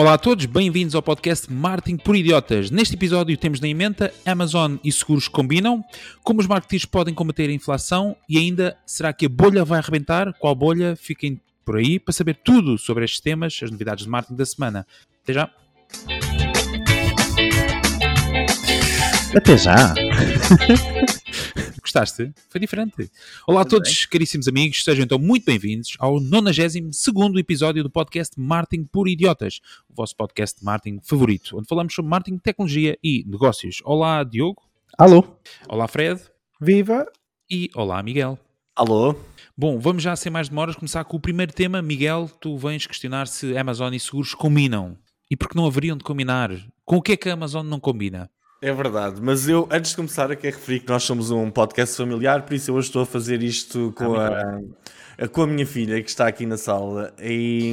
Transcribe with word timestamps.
Olá 0.00 0.14
a 0.14 0.18
todos, 0.18 0.46
bem-vindos 0.46 0.94
ao 0.94 1.02
podcast 1.02 1.52
Marketing 1.52 1.98
por 1.98 2.16
Idiotas. 2.16 2.70
Neste 2.70 2.94
episódio 2.94 3.36
temos 3.36 3.60
na 3.60 3.68
emenda 3.68 4.10
Amazon 4.24 4.76
e 4.82 4.90
seguros 4.90 5.28
combinam, 5.28 5.84
como 6.24 6.40
os 6.40 6.46
marketeers 6.46 6.86
podem 6.86 7.12
combater 7.12 7.50
a 7.50 7.52
inflação 7.52 8.16
e 8.26 8.38
ainda 8.38 8.78
será 8.86 9.12
que 9.12 9.26
a 9.26 9.28
bolha 9.28 9.62
vai 9.62 9.78
arrebentar? 9.78 10.32
Qual 10.38 10.54
bolha? 10.54 10.96
Fiquem 10.96 11.38
por 11.66 11.76
aí 11.76 11.98
para 11.98 12.14
saber 12.14 12.38
tudo 12.42 12.78
sobre 12.78 13.04
estes 13.04 13.20
temas, 13.20 13.60
as 13.62 13.70
novidades 13.70 14.04
de 14.04 14.10
marketing 14.10 14.36
da 14.36 14.46
semana. 14.46 14.86
Até 15.22 15.34
já! 15.34 15.50
Até 19.36 19.58
já! 19.58 19.94
Gostaste? 21.90 22.32
Foi 22.48 22.60
diferente. 22.60 23.10
Olá 23.44 23.62
a 23.62 23.64
todos, 23.64 24.06
caríssimos 24.06 24.46
amigos, 24.46 24.84
sejam 24.84 25.02
então 25.02 25.18
muito 25.18 25.44
bem-vindos 25.44 25.96
ao 25.98 26.20
92 26.20 27.34
episódio 27.36 27.82
do 27.82 27.90
podcast 27.90 28.38
Marketing 28.38 28.84
por 28.84 29.08
Idiotas, 29.08 29.60
o 29.88 29.94
vosso 29.94 30.14
podcast 30.14 30.60
de 30.60 30.64
marketing 30.64 31.00
favorito, 31.02 31.58
onde 31.58 31.66
falamos 31.66 31.92
sobre 31.92 32.08
marketing, 32.08 32.38
tecnologia 32.38 32.96
e 33.02 33.24
negócios. 33.26 33.78
Olá, 33.84 34.22
Diogo. 34.22 34.62
Alô. 34.96 35.24
Olá, 35.68 35.88
Fred. 35.88 36.20
Viva! 36.60 37.10
E 37.50 37.68
olá, 37.74 38.00
Miguel. 38.04 38.38
Alô. 38.76 39.16
Bom, 39.58 39.76
vamos 39.80 40.00
já 40.00 40.14
sem 40.14 40.30
mais 40.30 40.48
demoras 40.48 40.76
começar 40.76 41.02
com 41.02 41.16
o 41.16 41.20
primeiro 41.20 41.52
tema. 41.52 41.82
Miguel, 41.82 42.30
tu 42.40 42.56
vens 42.56 42.86
questionar 42.86 43.26
se 43.26 43.58
Amazon 43.58 43.92
e 43.92 43.98
seguros 43.98 44.32
combinam. 44.32 44.96
E 45.28 45.36
por 45.36 45.48
que 45.48 45.56
não 45.56 45.66
haveriam 45.66 45.96
de 45.96 46.04
combinar? 46.04 46.52
Com 46.84 46.98
o 46.98 47.02
que 47.02 47.12
é 47.12 47.16
que 47.16 47.28
a 47.28 47.32
Amazon 47.32 47.66
não 47.66 47.80
combina? 47.80 48.30
É 48.62 48.74
verdade, 48.74 49.22
mas 49.22 49.48
eu, 49.48 49.66
antes 49.70 49.92
de 49.92 49.96
começar, 49.96 50.30
eu 50.30 50.36
quero 50.36 50.54
referir 50.54 50.80
que 50.80 50.88
nós 50.88 51.02
somos 51.02 51.30
um 51.30 51.50
podcast 51.50 51.96
familiar, 51.96 52.42
por 52.42 52.52
isso 52.52 52.70
eu 52.70 52.74
hoje 52.74 52.88
estou 52.88 53.00
a 53.02 53.06
fazer 53.06 53.42
isto 53.42 53.90
com, 53.96 54.14
ah, 54.14 54.60
a, 55.18 55.24
a, 55.24 55.28
com 55.28 55.40
a 55.40 55.46
minha 55.46 55.66
filha 55.66 56.02
que 56.02 56.10
está 56.10 56.26
aqui 56.26 56.44
na 56.44 56.58
sala 56.58 57.14
e 57.18 57.72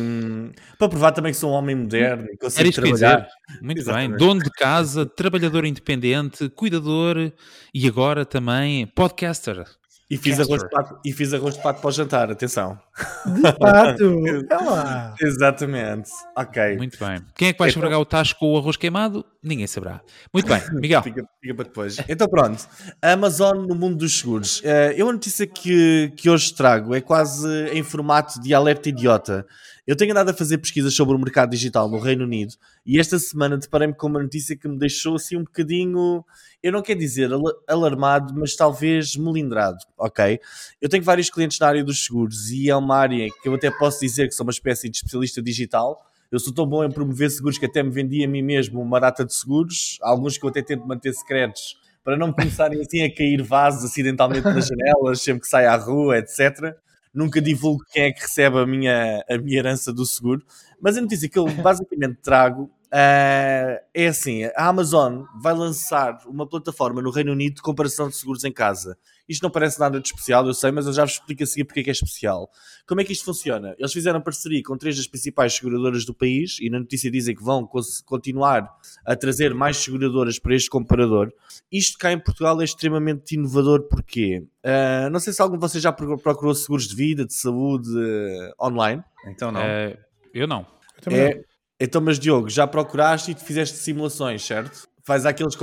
para 0.80 0.88
provar 0.88 1.12
também 1.12 1.34
que 1.34 1.38
sou 1.38 1.52
um 1.52 1.56
homem 1.56 1.76
moderno 1.76 2.28
e 2.32 2.38
consigo 2.38 2.72
trabalhar. 2.72 3.28
Muito 3.62 3.80
Exatamente. 3.80 4.10
bem, 4.12 4.18
dono 4.18 4.42
de 4.42 4.50
casa, 4.52 5.06
trabalhador 5.06 5.66
independente, 5.66 6.48
cuidador 6.48 7.34
e 7.74 7.86
agora 7.86 8.26
também 8.26 8.88
podcaster. 8.88 9.66
E 10.10 10.16
fiz, 10.16 10.40
arroz 10.40 10.64
de 10.64 10.70
pato, 10.70 11.00
e 11.04 11.12
fiz 11.12 11.34
arroz 11.34 11.56
de 11.56 11.62
pato 11.62 11.82
para 11.82 11.90
o 11.90 11.92
jantar, 11.92 12.32
atenção. 12.32 12.80
De 13.26 13.42
pato! 13.60 14.24
é 14.50 14.56
lá. 14.56 15.14
Exatamente. 15.20 16.10
Ok. 16.34 16.78
Muito 16.78 16.98
bem. 16.98 17.22
Quem 17.36 17.50
é 17.50 17.54
que 17.54 17.60
vai 17.60 17.68
então... 17.70 17.82
esfregar 17.82 18.00
o 18.00 18.06
tacho 18.06 18.38
com 18.38 18.54
o 18.54 18.58
arroz 18.58 18.78
queimado? 18.78 19.26
Ninguém 19.44 19.68
saberá. 19.68 20.00
Muito 20.34 20.48
bem, 20.48 20.62
Miguel. 20.80 21.04
fica, 21.04 21.28
fica, 21.42 21.56
para 21.56 21.66
depois. 21.66 21.98
Então 22.08 22.26
pronto. 22.30 22.66
A 23.02 23.12
Amazon 23.12 23.66
no 23.68 23.76
mundo 23.76 23.98
dos 23.98 24.18
seguros. 24.18 24.62
Uh, 24.62 24.94
eu 24.96 25.10
a 25.10 25.12
notícia 25.12 25.46
que, 25.46 26.14
que 26.16 26.30
hoje 26.30 26.54
trago 26.54 26.96
é 26.96 27.02
quase 27.02 27.68
em 27.74 27.84
formato 27.84 28.40
de 28.42 28.54
alerta 28.54 28.88
idiota. 28.88 29.46
Eu 29.88 29.96
tenho 29.96 30.12
andado 30.12 30.28
a 30.28 30.34
fazer 30.34 30.58
pesquisas 30.58 30.94
sobre 30.94 31.16
o 31.16 31.18
mercado 31.18 31.52
digital 31.52 31.90
no 31.90 31.98
Reino 31.98 32.26
Unido 32.26 32.56
e 32.86 33.00
esta 33.00 33.18
semana 33.18 33.58
deparei-me 33.58 33.94
com 33.94 34.08
uma 34.08 34.22
notícia 34.22 34.54
que 34.54 34.68
me 34.68 34.78
deixou 34.78 35.16
assim 35.16 35.38
um 35.38 35.46
bocadinho, 35.46 36.26
eu 36.62 36.74
não 36.74 36.82
quero 36.82 37.00
dizer 37.00 37.30
alarmado, 37.66 38.34
mas 38.38 38.54
talvez 38.54 39.16
melindrado, 39.16 39.78
ok? 39.98 40.42
Eu 40.82 40.90
tenho 40.90 41.06
vários 41.06 41.30
clientes 41.30 41.58
na 41.58 41.68
área 41.68 41.86
dos 41.86 42.04
seguros 42.04 42.52
e 42.52 42.70
é 42.70 42.76
uma 42.76 42.98
área 42.98 43.30
que 43.42 43.48
eu 43.48 43.54
até 43.54 43.72
posso 43.72 44.02
dizer 44.02 44.28
que 44.28 44.34
sou 44.34 44.46
uma 44.46 44.52
espécie 44.52 44.90
de 44.90 44.98
especialista 44.98 45.42
digital. 45.42 45.98
Eu 46.30 46.40
sou 46.40 46.54
tão 46.54 46.68
bom 46.68 46.84
em 46.84 46.92
promover 46.92 47.32
seguros 47.32 47.58
que 47.58 47.66
até 47.66 47.82
me 47.82 47.90
vendi 47.90 48.22
a 48.26 48.28
mim 48.28 48.42
mesmo 48.42 48.82
uma 48.82 49.00
data 49.00 49.24
de 49.24 49.34
seguros, 49.34 49.98
alguns 50.02 50.38
que 50.38 50.44
eu 50.44 50.50
até 50.50 50.62
tento 50.62 50.86
manter 50.86 51.14
secretos 51.14 51.78
para 52.04 52.18
não 52.18 52.28
me 52.28 52.34
começarem 52.34 52.82
assim 52.82 53.04
a 53.04 53.14
cair 53.14 53.42
vasos 53.42 53.86
acidentalmente 53.86 54.44
nas 54.44 54.68
janelas, 54.68 55.22
sempre 55.22 55.44
que 55.44 55.48
sai 55.48 55.66
à 55.66 55.78
rua, 55.78 56.18
etc 56.18 56.76
nunca 57.18 57.42
divulgo 57.42 57.84
quem 57.92 58.04
é 58.04 58.12
que 58.12 58.22
recebe 58.22 58.60
a 58.60 58.66
minha, 58.66 59.24
a 59.30 59.38
minha 59.38 59.58
herança 59.58 59.92
do 59.92 60.06
seguro, 60.06 60.46
mas 60.80 60.98
a 60.98 61.02
notícia 61.02 61.28
que 61.28 61.40
eu 61.40 61.48
basicamente 61.62 62.20
trago 62.22 62.70
Uh, 62.88 63.84
é 63.94 64.08
assim, 64.08 64.46
a 64.56 64.68
Amazon 64.68 65.24
vai 65.42 65.54
lançar 65.54 66.20
uma 66.26 66.48
plataforma 66.48 67.02
no 67.02 67.12
Reino 67.12 67.34
Unido 67.34 67.56
de 67.56 67.62
comparação 67.62 68.08
de 68.08 68.16
seguros 68.16 68.46
em 68.46 68.52
casa. 68.52 68.98
Isto 69.28 69.44
não 69.44 69.50
parece 69.50 69.78
nada 69.78 70.00
de 70.00 70.08
especial, 70.08 70.48
eu 70.48 70.54
sei, 70.54 70.72
mas 70.72 70.88
eu 70.88 70.94
já 70.94 71.04
vos 71.04 71.14
explico 71.14 71.44
a 71.44 71.46
seguir 71.46 71.66
porque 71.66 71.82
é 71.82 71.84
que 71.84 71.90
é 71.90 71.92
especial. 71.92 72.50
Como 72.88 73.02
é 73.02 73.04
que 73.04 73.12
isto 73.12 73.26
funciona? 73.26 73.76
Eles 73.78 73.92
fizeram 73.92 74.22
parceria 74.22 74.64
com 74.64 74.78
três 74.78 74.96
das 74.96 75.06
principais 75.06 75.54
seguradoras 75.54 76.06
do 76.06 76.14
país 76.14 76.60
e 76.62 76.70
na 76.70 76.80
notícia 76.80 77.12
dizem 77.12 77.36
que 77.36 77.44
vão 77.44 77.70
continuar 78.06 78.74
a 79.06 79.16
trazer 79.18 79.54
mais 79.54 79.76
seguradoras 79.78 80.40
para 80.40 80.56
este 80.56 80.70
comparador. 80.70 81.30
Isto 81.70 81.98
cá 81.98 82.14
em 82.14 82.20
Portugal 82.20 82.62
é 82.62 82.64
extremamente 82.64 83.36
inovador 83.36 83.84
porque 83.90 84.46
uh, 84.64 85.10
não 85.12 85.20
sei 85.20 85.34
se 85.34 85.42
algum 85.42 85.56
de 85.56 85.62
vocês 85.62 85.84
já 85.84 85.92
procurou 85.92 86.56
seguros 86.56 86.88
de 86.88 86.96
vida, 86.96 87.26
de 87.26 87.34
saúde 87.34 87.90
uh, 87.90 88.66
online. 88.66 89.04
Então 89.26 89.52
não. 89.52 89.60
Uh, 89.60 89.98
eu 90.34 90.48
não. 90.48 90.66
Eu 91.06 91.12
é, 91.12 91.36
não. 91.36 91.44
Então, 91.80 92.02
mas 92.02 92.18
Diogo, 92.18 92.50
já 92.50 92.66
procuraste 92.66 93.32
e 93.32 93.36
fizeste 93.36 93.78
simulações, 93.78 94.44
certo? 94.44 94.88
Faz 95.04 95.26
aqueles 95.26 95.56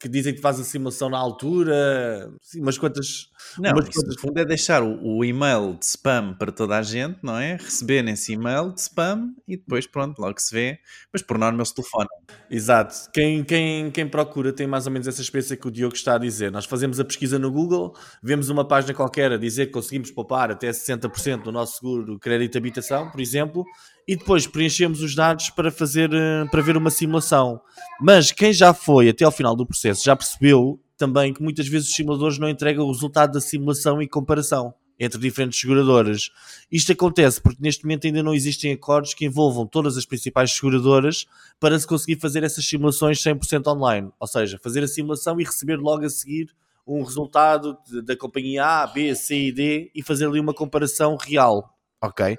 que 0.00 0.08
dizem 0.08 0.34
que 0.34 0.40
faz 0.40 0.58
a 0.58 0.64
simulação 0.64 1.10
na 1.10 1.18
altura, 1.18 2.32
sim, 2.40 2.62
umas 2.62 2.78
quantas. 2.78 3.30
Não, 3.58 3.72
umas 3.72 3.90
quantas... 3.90 4.14
no 4.14 4.20
fundo 4.20 4.38
é 4.38 4.44
deixar 4.44 4.82
o, 4.82 5.18
o, 5.18 5.22
e-mail 5.22 5.74
de 5.74 5.84
spam 5.84 6.32
para 6.32 6.50
toda 6.50 6.78
a 6.78 6.82
gente, 6.82 7.18
não 7.22 7.36
é? 7.36 7.56
Receber 7.56 8.00
nesse 8.00 8.32
e-mail 8.32 8.72
de 8.72 8.80
spam 8.80 9.34
e 9.46 9.58
depois, 9.58 9.86
pronto, 9.86 10.18
logo 10.18 10.40
se 10.40 10.54
vê. 10.54 10.78
Mas 11.12 11.20
por 11.20 11.36
norma 11.36 11.58
eles 11.58 11.72
telefonam. 11.72 12.08
Exato. 12.50 13.10
Quem, 13.12 13.44
quem, 13.44 13.90
quem 13.90 14.08
procura 14.08 14.50
tem 14.50 14.66
mais 14.66 14.86
ou 14.86 14.92
menos 14.92 15.06
essa 15.06 15.20
experiência 15.20 15.58
que 15.58 15.68
o 15.68 15.70
Diogo 15.70 15.94
está 15.94 16.14
a 16.14 16.18
dizer. 16.18 16.50
Nós 16.50 16.64
fazemos 16.64 16.98
a 16.98 17.04
pesquisa 17.04 17.38
no 17.38 17.52
Google, 17.52 17.94
vemos 18.22 18.48
uma 18.48 18.66
página 18.66 18.94
qualquer 18.94 19.30
a 19.30 19.36
dizer 19.36 19.66
que 19.66 19.72
conseguimos 19.72 20.10
poupar 20.10 20.50
até 20.50 20.70
60% 20.70 21.42
do 21.42 21.52
nosso 21.52 21.80
seguro 21.80 22.18
crédito 22.18 22.52
de 22.52 22.58
habitação, 22.58 23.10
por 23.10 23.20
exemplo, 23.20 23.62
e 24.06 24.16
depois 24.16 24.46
preenchemos 24.46 25.02
os 25.02 25.14
dados 25.14 25.50
para 25.50 25.70
fazer 25.70 26.12
eh, 26.12 26.44
para 26.50 26.62
ver 26.62 26.76
uma 26.76 26.90
simulação. 26.90 27.60
Mas 28.00 28.30
quem 28.30 28.52
já 28.52 28.72
foi 28.72 29.08
até 29.08 29.24
ao 29.24 29.32
final 29.32 29.56
do 29.56 29.66
processo 29.66 30.04
já 30.04 30.14
percebeu 30.14 30.80
também 30.96 31.32
que 31.32 31.42
muitas 31.42 31.68
vezes 31.68 31.88
os 31.88 31.94
simuladores 31.94 32.38
não 32.38 32.48
entregam 32.48 32.86
o 32.86 32.92
resultado 32.92 33.32
da 33.32 33.40
simulação 33.40 34.00
e 34.00 34.08
comparação 34.08 34.74
entre 34.98 35.20
diferentes 35.20 35.60
seguradoras. 35.60 36.30
Isto 36.72 36.92
acontece 36.92 37.40
porque 37.40 37.60
neste 37.60 37.84
momento 37.84 38.06
ainda 38.06 38.22
não 38.22 38.34
existem 38.34 38.72
acordos 38.72 39.12
que 39.12 39.26
envolvam 39.26 39.66
todas 39.66 39.96
as 39.96 40.06
principais 40.06 40.52
seguradoras 40.52 41.26
para 41.60 41.78
se 41.78 41.86
conseguir 41.86 42.18
fazer 42.18 42.42
essas 42.42 42.66
simulações 42.66 43.22
100% 43.22 43.66
online. 43.66 44.10
Ou 44.18 44.26
seja, 44.26 44.58
fazer 44.62 44.82
a 44.82 44.88
simulação 44.88 45.38
e 45.40 45.44
receber 45.44 45.76
logo 45.76 46.04
a 46.04 46.08
seguir 46.08 46.48
um 46.86 47.02
resultado 47.02 47.76
da 48.04 48.16
companhia 48.16 48.64
A, 48.64 48.86
B, 48.86 49.14
C 49.14 49.48
e 49.48 49.52
D 49.52 49.90
e 49.94 50.02
fazer 50.02 50.26
ali 50.26 50.40
uma 50.40 50.54
comparação 50.54 51.16
real. 51.16 51.75
Ok. 52.02 52.34
Uh, 52.34 52.38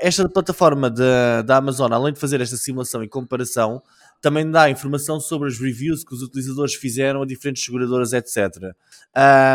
esta 0.00 0.28
plataforma 0.28 0.90
da 0.90 1.56
Amazon, 1.56 1.92
além 1.92 2.12
de 2.12 2.18
fazer 2.18 2.40
esta 2.40 2.56
simulação 2.56 3.04
e 3.04 3.08
comparação, 3.08 3.80
também 4.20 4.48
dá 4.50 4.68
informação 4.68 5.18
sobre 5.18 5.48
as 5.48 5.58
reviews 5.58 6.04
que 6.04 6.12
os 6.12 6.22
utilizadores 6.22 6.74
fizeram 6.74 7.22
a 7.22 7.26
diferentes 7.26 7.64
seguradoras, 7.64 8.12
etc. 8.12 8.74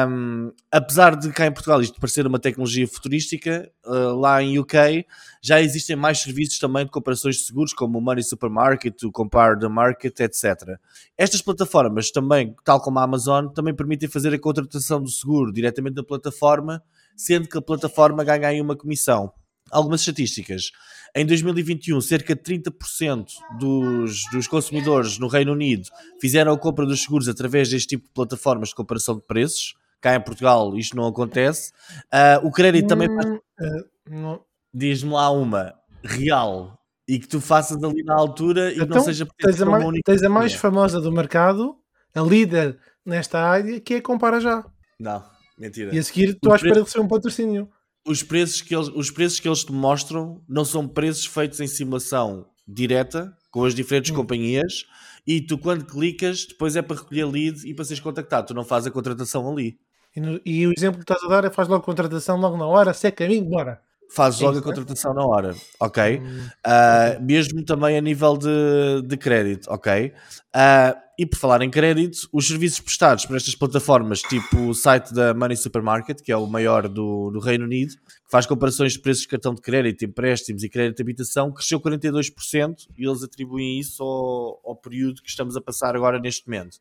Um, 0.09 0.51
apesar 0.71 1.15
de 1.15 1.29
cá 1.31 1.45
em 1.45 1.51
Portugal 1.51 1.81
isto 1.81 1.99
parecer 1.99 2.25
uma 2.25 2.39
tecnologia 2.39 2.87
futurística, 2.87 3.69
uh, 3.85 4.15
lá 4.15 4.41
em 4.41 4.57
UK 4.57 5.05
já 5.41 5.61
existem 5.61 5.95
mais 5.95 6.19
serviços 6.21 6.57
também 6.57 6.85
de 6.85 6.91
comparações 6.91 7.35
de 7.35 7.43
seguros, 7.43 7.73
como 7.73 7.99
o 7.99 8.01
Money 8.01 8.23
Supermarket, 8.23 9.03
o 9.03 9.11
Compare 9.11 9.59
the 9.59 9.67
Market, 9.67 10.19
etc. 10.19 10.79
Estas 11.17 11.41
plataformas 11.41 12.09
também, 12.09 12.55
tal 12.63 12.81
como 12.81 12.97
a 12.99 13.03
Amazon, 13.03 13.49
também 13.49 13.75
permitem 13.75 14.09
fazer 14.09 14.33
a 14.33 14.39
contratação 14.39 15.01
do 15.01 15.09
seguro 15.09 15.51
diretamente 15.51 15.95
da 15.95 16.03
plataforma 16.03 16.81
sendo 17.15 17.47
que 17.47 17.57
a 17.57 17.61
plataforma 17.61 18.23
ganha 18.23 18.47
aí 18.47 18.61
uma 18.61 18.75
comissão. 18.75 19.31
Algumas 19.71 20.01
estatísticas. 20.01 20.71
Em 21.15 21.25
2021, 21.25 22.01
cerca 22.01 22.35
de 22.35 22.41
30% 22.41 23.25
dos, 23.57 24.23
dos 24.31 24.47
consumidores 24.47 25.17
no 25.17 25.27
Reino 25.27 25.53
Unido 25.53 25.89
fizeram 26.19 26.51
a 26.51 26.57
compra 26.57 26.85
dos 26.85 27.01
seguros 27.01 27.29
através 27.29 27.69
deste 27.69 27.87
tipo 27.87 28.05
de 28.05 28.13
plataformas 28.13 28.69
de 28.69 28.75
comparação 28.75 29.15
de 29.15 29.21
preços. 29.21 29.75
Cá 30.01 30.15
em 30.15 30.21
Portugal 30.21 30.77
isto 30.77 30.95
não 30.95 31.07
acontece. 31.07 31.71
Uh, 32.13 32.45
o 32.45 32.51
crédito 32.51 32.87
também. 32.87 33.07
Uh, 33.09 34.39
Diz-me 34.73 35.13
lá 35.13 35.31
uma 35.31 35.73
real 36.03 36.77
e 37.07 37.17
que 37.17 37.27
tu 37.27 37.39
faças 37.39 37.81
ali 37.81 38.03
na 38.03 38.13
altura 38.13 38.71
e 38.71 38.75
então, 38.75 38.97
não 38.97 39.03
seja 39.03 39.25
tens 39.37 39.61
a, 39.61 39.65
mais, 39.65 39.85
tens 40.03 40.23
a 40.23 40.29
mais 40.29 40.53
famosa 40.53 40.99
do 40.99 41.11
mercado, 41.11 41.77
a 42.13 42.21
líder 42.21 42.77
nesta 43.05 43.39
área, 43.39 43.79
que 43.79 43.95
é 43.95 44.01
Compara 44.01 44.41
Já. 44.41 44.65
Não. 44.99 45.23
Mentira. 45.57 45.93
E 45.93 45.99
a 45.99 46.03
seguir 46.03 46.29
estou 46.29 46.51
à 46.51 46.55
espera 46.55 46.75
de 46.75 46.81
receber 46.81 47.03
um 47.03 47.07
patrocínio. 47.07 47.69
Os 48.05 48.21
preços, 48.21 48.61
que 48.61 48.75
eles, 48.75 48.87
os 48.89 49.09
preços 49.09 49.39
que 49.39 49.47
eles 49.47 49.63
te 49.63 49.71
mostram 49.71 50.41
não 50.47 50.63
são 50.63 50.87
preços 50.87 51.25
feitos 51.25 51.59
em 51.59 51.67
simulação 51.67 52.45
direta 52.67 53.35
com 53.51 53.63
as 53.63 53.73
diferentes 53.73 54.11
hum. 54.11 54.15
companhias 54.15 54.85
e 55.25 55.41
tu 55.41 55.57
quando 55.57 55.85
clicas 55.85 56.45
depois 56.45 56.75
é 56.75 56.81
para 56.81 56.97
recolher 56.97 57.25
lead 57.25 57.67
e 57.67 57.73
para 57.73 57.85
seres 57.85 58.01
contactado, 58.01 58.47
tu 58.47 58.53
não 58.53 58.63
fazes 58.63 58.87
a 58.87 58.91
contratação 58.91 59.49
ali. 59.51 59.79
E, 60.15 60.21
no, 60.21 60.39
e 60.45 60.67
o 60.67 60.73
exemplo 60.75 60.97
que 60.97 61.11
estás 61.11 61.23
a 61.23 61.27
dar 61.27 61.45
é 61.45 61.49
faz 61.49 61.67
logo 61.67 61.83
contratação 61.83 62.37
logo 62.37 62.57
na 62.57 62.65
hora, 62.65 62.93
se 62.93 63.07
é 63.07 63.11
caminho, 63.11 63.45
bora. 63.45 63.81
Fazes 64.11 64.39
logo 64.39 64.59
a 64.59 64.61
contratação 64.61 65.13
na 65.13 65.25
hora, 65.25 65.55
ok? 65.79 66.21
Ah, 66.63 67.17
mesmo 67.21 67.63
também 67.63 67.97
a 67.97 68.01
nível 68.01 68.37
de, 68.37 69.01
de 69.05 69.17
crédito, 69.17 69.67
ok? 69.69 70.13
Ah, 70.53 70.95
e 71.17 71.25
por 71.25 71.37
falar 71.37 71.61
em 71.61 71.69
crédito, 71.69 72.27
os 72.31 72.47
serviços 72.47 72.79
prestados 72.79 73.25
por 73.25 73.37
estas 73.37 73.55
plataformas, 73.55 74.21
tipo 74.21 74.67
o 74.67 74.73
site 74.73 75.13
da 75.13 75.33
Money 75.33 75.55
Supermarket, 75.55 76.21
que 76.21 76.31
é 76.31 76.37
o 76.37 76.45
maior 76.45 76.89
do, 76.89 77.31
do 77.31 77.39
Reino 77.39 77.63
Unido, 77.63 77.93
que 77.95 78.31
faz 78.31 78.45
comparações 78.45 78.93
de 78.93 78.99
preços 78.99 79.23
de 79.23 79.29
cartão 79.29 79.53
de 79.53 79.61
crédito, 79.61 80.03
empréstimos 80.03 80.63
e 80.63 80.69
crédito 80.69 80.97
de 80.97 81.03
habitação, 81.03 81.51
cresceu 81.51 81.79
42% 81.79 82.87
e 82.97 83.07
eles 83.07 83.23
atribuem 83.23 83.79
isso 83.79 84.03
ao, 84.03 84.59
ao 84.65 84.75
período 84.75 85.21
que 85.21 85.29
estamos 85.29 85.55
a 85.55 85.61
passar 85.61 85.95
agora 85.95 86.19
neste 86.19 86.47
momento. 86.47 86.77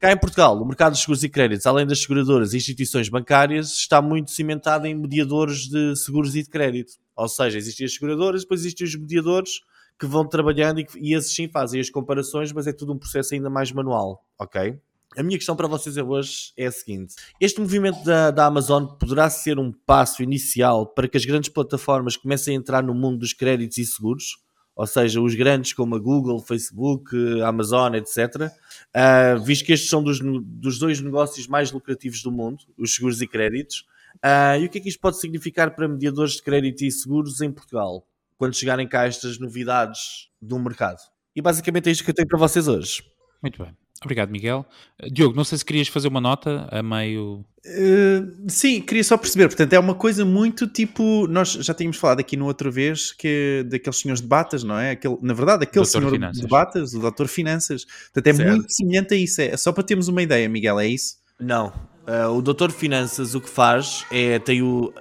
Cá 0.00 0.12
em 0.12 0.16
Portugal, 0.16 0.56
o 0.56 0.64
mercado 0.64 0.92
de 0.92 1.00
seguros 1.00 1.24
e 1.24 1.28
créditos, 1.28 1.66
além 1.66 1.84
das 1.84 2.00
seguradoras 2.02 2.54
e 2.54 2.56
instituições 2.56 3.08
bancárias, 3.08 3.72
está 3.72 4.00
muito 4.00 4.30
cimentado 4.30 4.86
em 4.86 4.94
mediadores 4.94 5.68
de 5.68 5.96
seguros 5.96 6.36
e 6.36 6.42
de 6.44 6.48
crédito. 6.48 6.92
Ou 7.16 7.28
seja, 7.28 7.58
existem 7.58 7.84
as 7.84 7.94
seguradoras, 7.94 8.42
depois 8.42 8.60
existem 8.60 8.86
os 8.86 8.94
mediadores 8.94 9.54
que 9.98 10.06
vão 10.06 10.24
trabalhando 10.24 10.78
e, 10.78 10.86
e 11.00 11.16
esses 11.16 11.34
sim 11.34 11.48
fazem 11.48 11.80
as 11.80 11.90
comparações, 11.90 12.52
mas 12.52 12.68
é 12.68 12.72
tudo 12.72 12.92
um 12.92 12.98
processo 12.98 13.34
ainda 13.34 13.50
mais 13.50 13.72
manual, 13.72 14.24
ok? 14.38 14.78
A 15.16 15.22
minha 15.24 15.36
questão 15.36 15.56
para 15.56 15.66
vocês 15.66 15.96
hoje 15.96 16.52
é 16.56 16.66
a 16.66 16.70
seguinte: 16.70 17.16
este 17.40 17.60
movimento 17.60 18.04
da, 18.04 18.30
da 18.30 18.46
Amazon 18.46 18.84
poderá 18.84 19.28
ser 19.28 19.58
um 19.58 19.72
passo 19.84 20.22
inicial 20.22 20.86
para 20.86 21.08
que 21.08 21.16
as 21.16 21.24
grandes 21.24 21.48
plataformas 21.48 22.16
comecem 22.16 22.54
a 22.54 22.60
entrar 22.60 22.84
no 22.84 22.94
mundo 22.94 23.18
dos 23.18 23.32
créditos 23.32 23.78
e 23.78 23.84
seguros? 23.84 24.36
Ou 24.78 24.86
seja, 24.86 25.20
os 25.20 25.34
grandes 25.34 25.72
como 25.72 25.96
a 25.96 25.98
Google, 25.98 26.40
Facebook, 26.40 27.10
Amazon, 27.42 27.96
etc. 27.96 28.48
Ah, 28.94 29.34
visto 29.34 29.64
que 29.64 29.72
estes 29.72 29.90
são 29.90 30.00
dos, 30.00 30.20
dos 30.22 30.78
dois 30.78 31.00
negócios 31.00 31.48
mais 31.48 31.72
lucrativos 31.72 32.22
do 32.22 32.30
mundo, 32.30 32.58
os 32.78 32.94
seguros 32.94 33.20
e 33.20 33.26
créditos. 33.26 33.84
Ah, 34.22 34.56
e 34.56 34.66
o 34.66 34.70
que 34.70 34.78
é 34.78 34.80
que 34.80 34.88
isto 34.88 35.00
pode 35.00 35.18
significar 35.18 35.74
para 35.74 35.88
mediadores 35.88 36.34
de 36.34 36.42
crédito 36.42 36.84
e 36.84 36.92
seguros 36.92 37.40
em 37.40 37.50
Portugal, 37.50 38.06
quando 38.36 38.54
chegarem 38.54 38.86
cá 38.86 39.04
estas 39.04 39.36
novidades 39.36 40.30
do 40.40 40.56
mercado? 40.60 41.00
E 41.34 41.42
basicamente 41.42 41.88
é 41.88 41.92
isto 41.92 42.04
que 42.04 42.10
eu 42.10 42.14
tenho 42.14 42.28
para 42.28 42.38
vocês 42.38 42.68
hoje. 42.68 43.02
Muito 43.42 43.60
bem. 43.60 43.87
Obrigado, 44.02 44.30
Miguel. 44.30 44.64
Uh, 45.02 45.10
Diogo, 45.10 45.34
não 45.36 45.44
sei 45.44 45.58
se 45.58 45.64
querias 45.64 45.88
fazer 45.88 46.08
uma 46.08 46.20
nota 46.20 46.68
a 46.70 46.82
meio. 46.82 47.44
Uh, 47.66 48.48
sim, 48.48 48.80
queria 48.80 49.02
só 49.02 49.16
perceber. 49.16 49.48
Portanto, 49.48 49.72
é 49.72 49.78
uma 49.78 49.94
coisa 49.94 50.24
muito 50.24 50.66
tipo. 50.66 51.26
Nós 51.26 51.52
já 51.52 51.74
tínhamos 51.74 51.96
falado 51.96 52.20
aqui 52.20 52.36
no 52.36 52.46
outra 52.46 52.70
vez 52.70 53.12
que 53.12 53.66
daqueles 53.68 53.98
senhores 53.98 54.22
de 54.22 54.28
batas, 54.28 54.62
não 54.62 54.78
é? 54.78 54.92
Aquele, 54.92 55.16
na 55.20 55.34
verdade, 55.34 55.64
aquele 55.64 55.84
Doutor 55.84 56.00
senhor 56.00 56.12
Finanças. 56.12 56.40
de 56.40 56.48
batas, 56.48 56.94
o 56.94 57.00
doutor 57.00 57.26
Finanças. 57.28 57.84
Portanto, 57.84 58.26
é 58.26 58.34
Certo. 58.34 58.50
muito 58.50 58.72
semelhante 58.72 59.14
a 59.14 59.16
isso. 59.16 59.40
É 59.40 59.56
só 59.56 59.72
para 59.72 59.82
termos 59.82 60.08
uma 60.08 60.22
ideia, 60.22 60.48
Miguel, 60.48 60.78
é 60.78 60.86
isso? 60.86 61.16
Não. 61.40 61.72
Ah, 62.08 62.30
o 62.30 62.40
Doutor 62.40 62.72
Finanças 62.72 63.34
o 63.34 63.40
que 63.40 63.50
faz 63.50 64.06
é, 64.10 64.38
tem 64.38 64.62
o, 64.62 64.92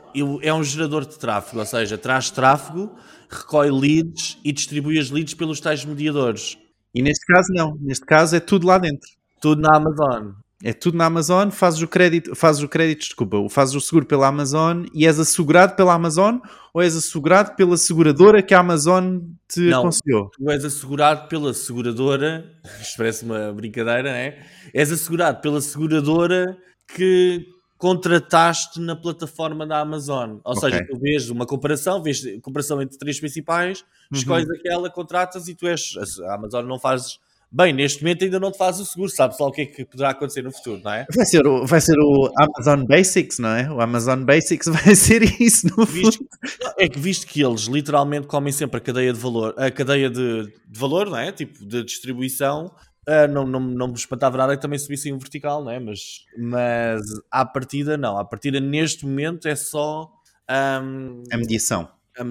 é 0.41 0.53
um 0.53 0.61
gerador 0.61 1.05
de 1.05 1.17
tráfego, 1.17 1.59
ou 1.59 1.65
seja, 1.65 1.97
traz 1.97 2.29
tráfego, 2.29 2.93
recolhe 3.29 3.71
leads 3.71 4.37
e 4.43 4.51
distribui 4.51 4.99
as 4.99 5.09
leads 5.09 5.33
pelos 5.33 5.61
tais 5.61 5.85
mediadores. 5.85 6.57
E 6.97 7.01
neste 7.01 7.25
caso, 7.25 7.53
não. 7.53 7.77
Neste 7.79 8.05
caso, 8.05 8.35
é 8.35 8.39
tudo 8.39 8.65
lá 8.65 8.77
dentro. 8.79 9.07
Tudo 9.39 9.61
na 9.61 9.75
Amazon. 9.75 10.31
É 10.63 10.73
tudo 10.73 10.97
na 10.97 11.05
Amazon, 11.05 11.51
fazes 11.51 11.79
o 11.83 11.87
crédito, 11.87 12.35
fazes 12.35 12.63
o 12.63 12.67
crédito, 12.67 13.01
desculpa, 13.01 13.37
fazes 13.47 13.75
o 13.75 13.79
seguro 13.79 14.07
pela 14.07 14.27
Amazon 14.27 14.85
e 14.91 15.05
és 15.05 15.19
assegurado 15.19 15.75
pela 15.75 15.93
Amazon 15.93 16.39
ou 16.73 16.81
és 16.81 16.95
assegurado 16.95 17.55
pela 17.55 17.77
seguradora 17.77 18.41
que 18.41 18.55
a 18.55 18.59
Amazon 18.59 19.19
te 19.47 19.59
Não. 19.69 19.81
aconselhou? 19.81 20.31
Tu 20.31 20.49
és 20.49 20.65
assegurado 20.65 21.27
pela 21.27 21.53
seguradora, 21.53 22.43
isto 22.81 22.97
parece 22.97 23.23
uma 23.23 23.53
brincadeira, 23.53 24.09
não 24.09 24.17
é? 24.17 24.43
És 24.73 24.91
assegurado 24.91 25.41
pela 25.41 25.61
seguradora 25.61 26.57
que 26.87 27.45
contrataste 27.77 28.79
na 28.79 28.95
plataforma 28.95 29.65
da 29.65 29.79
Amazon. 29.79 30.37
Ou 30.43 30.53
Ok. 30.57 30.69
seja, 30.69 30.85
tu 30.85 30.97
vês 30.99 31.29
uma 31.29 31.45
comparação, 31.45 32.01
vês 32.01 32.23
a 32.25 32.41
comparação 32.41 32.81
entre 32.81 32.97
três 32.97 33.19
principais, 33.19 33.81
Uhum. 34.11 34.17
escolhes 34.17 34.49
aquela, 34.49 34.89
contratas 34.89 35.47
e 35.47 35.55
tu 35.55 35.67
és. 35.67 35.93
A 36.27 36.35
Amazon 36.35 36.65
não 36.65 36.79
faz. 36.79 37.19
Bem, 37.49 37.71
neste 37.71 38.03
momento 38.03 38.25
ainda 38.25 38.41
não 38.41 38.51
te 38.51 38.57
faz 38.57 38.77
o 38.77 38.85
seguro, 38.85 39.09
sabes 39.09 39.39
lá 39.39 39.47
o 39.47 39.51
que 39.53 39.61
é 39.61 39.65
que 39.65 39.85
poderá 39.85 40.09
acontecer 40.09 40.41
no 40.41 40.51
futuro, 40.51 40.81
não 40.83 40.91
é? 40.91 41.05
Vai 41.15 41.25
ser, 41.25 41.47
o, 41.47 41.65
vai 41.65 41.79
ser 41.79 41.95
o 41.97 42.29
Amazon 42.37 42.83
Basics, 42.85 43.39
não 43.39 43.47
é? 43.49 43.71
O 43.71 43.79
Amazon 43.79 44.21
Basics 44.25 44.67
vai 44.83 44.93
ser 44.95 45.23
isso 45.41 45.65
no 45.77 45.85
Visto, 45.85 46.17
fundo. 46.17 46.73
é 46.77 46.89
que 46.89 46.99
visto 46.99 47.25
que 47.25 47.41
eles 47.41 47.61
literalmente 47.61 48.27
comem 48.27 48.51
sempre 48.51 48.79
a 48.79 48.81
cadeia 48.81 49.13
de 49.13 49.19
valor, 49.19 49.53
a 49.57 49.71
cadeia 49.71 50.09
de, 50.09 50.43
de 50.67 50.77
valor, 50.77 51.09
não 51.09 51.17
é? 51.17 51.31
Tipo, 51.31 51.65
de 51.65 51.83
distribuição, 51.85 52.69
ah, 53.07 53.27
não, 53.27 53.45
não, 53.45 53.59
não 53.59 53.87
me 53.87 53.93
espantava 53.95 54.37
nada 54.37 54.55
que 54.55 54.61
também 54.61 54.79
subissem 54.79 55.13
o 55.13 55.19
vertical, 55.19 55.63
não 55.63 55.71
é? 55.71 55.79
Mas, 55.79 56.25
mas 56.37 57.01
à 57.31 57.45
partida, 57.45 57.97
não. 57.97 58.17
À 58.17 58.25
partida, 58.25 58.59
neste 58.59 59.05
momento, 59.05 59.47
é 59.47 59.55
só 59.55 60.11
ahm, 60.47 61.23
A 61.31 61.37
mediação. 61.37 61.89
a 62.19 62.23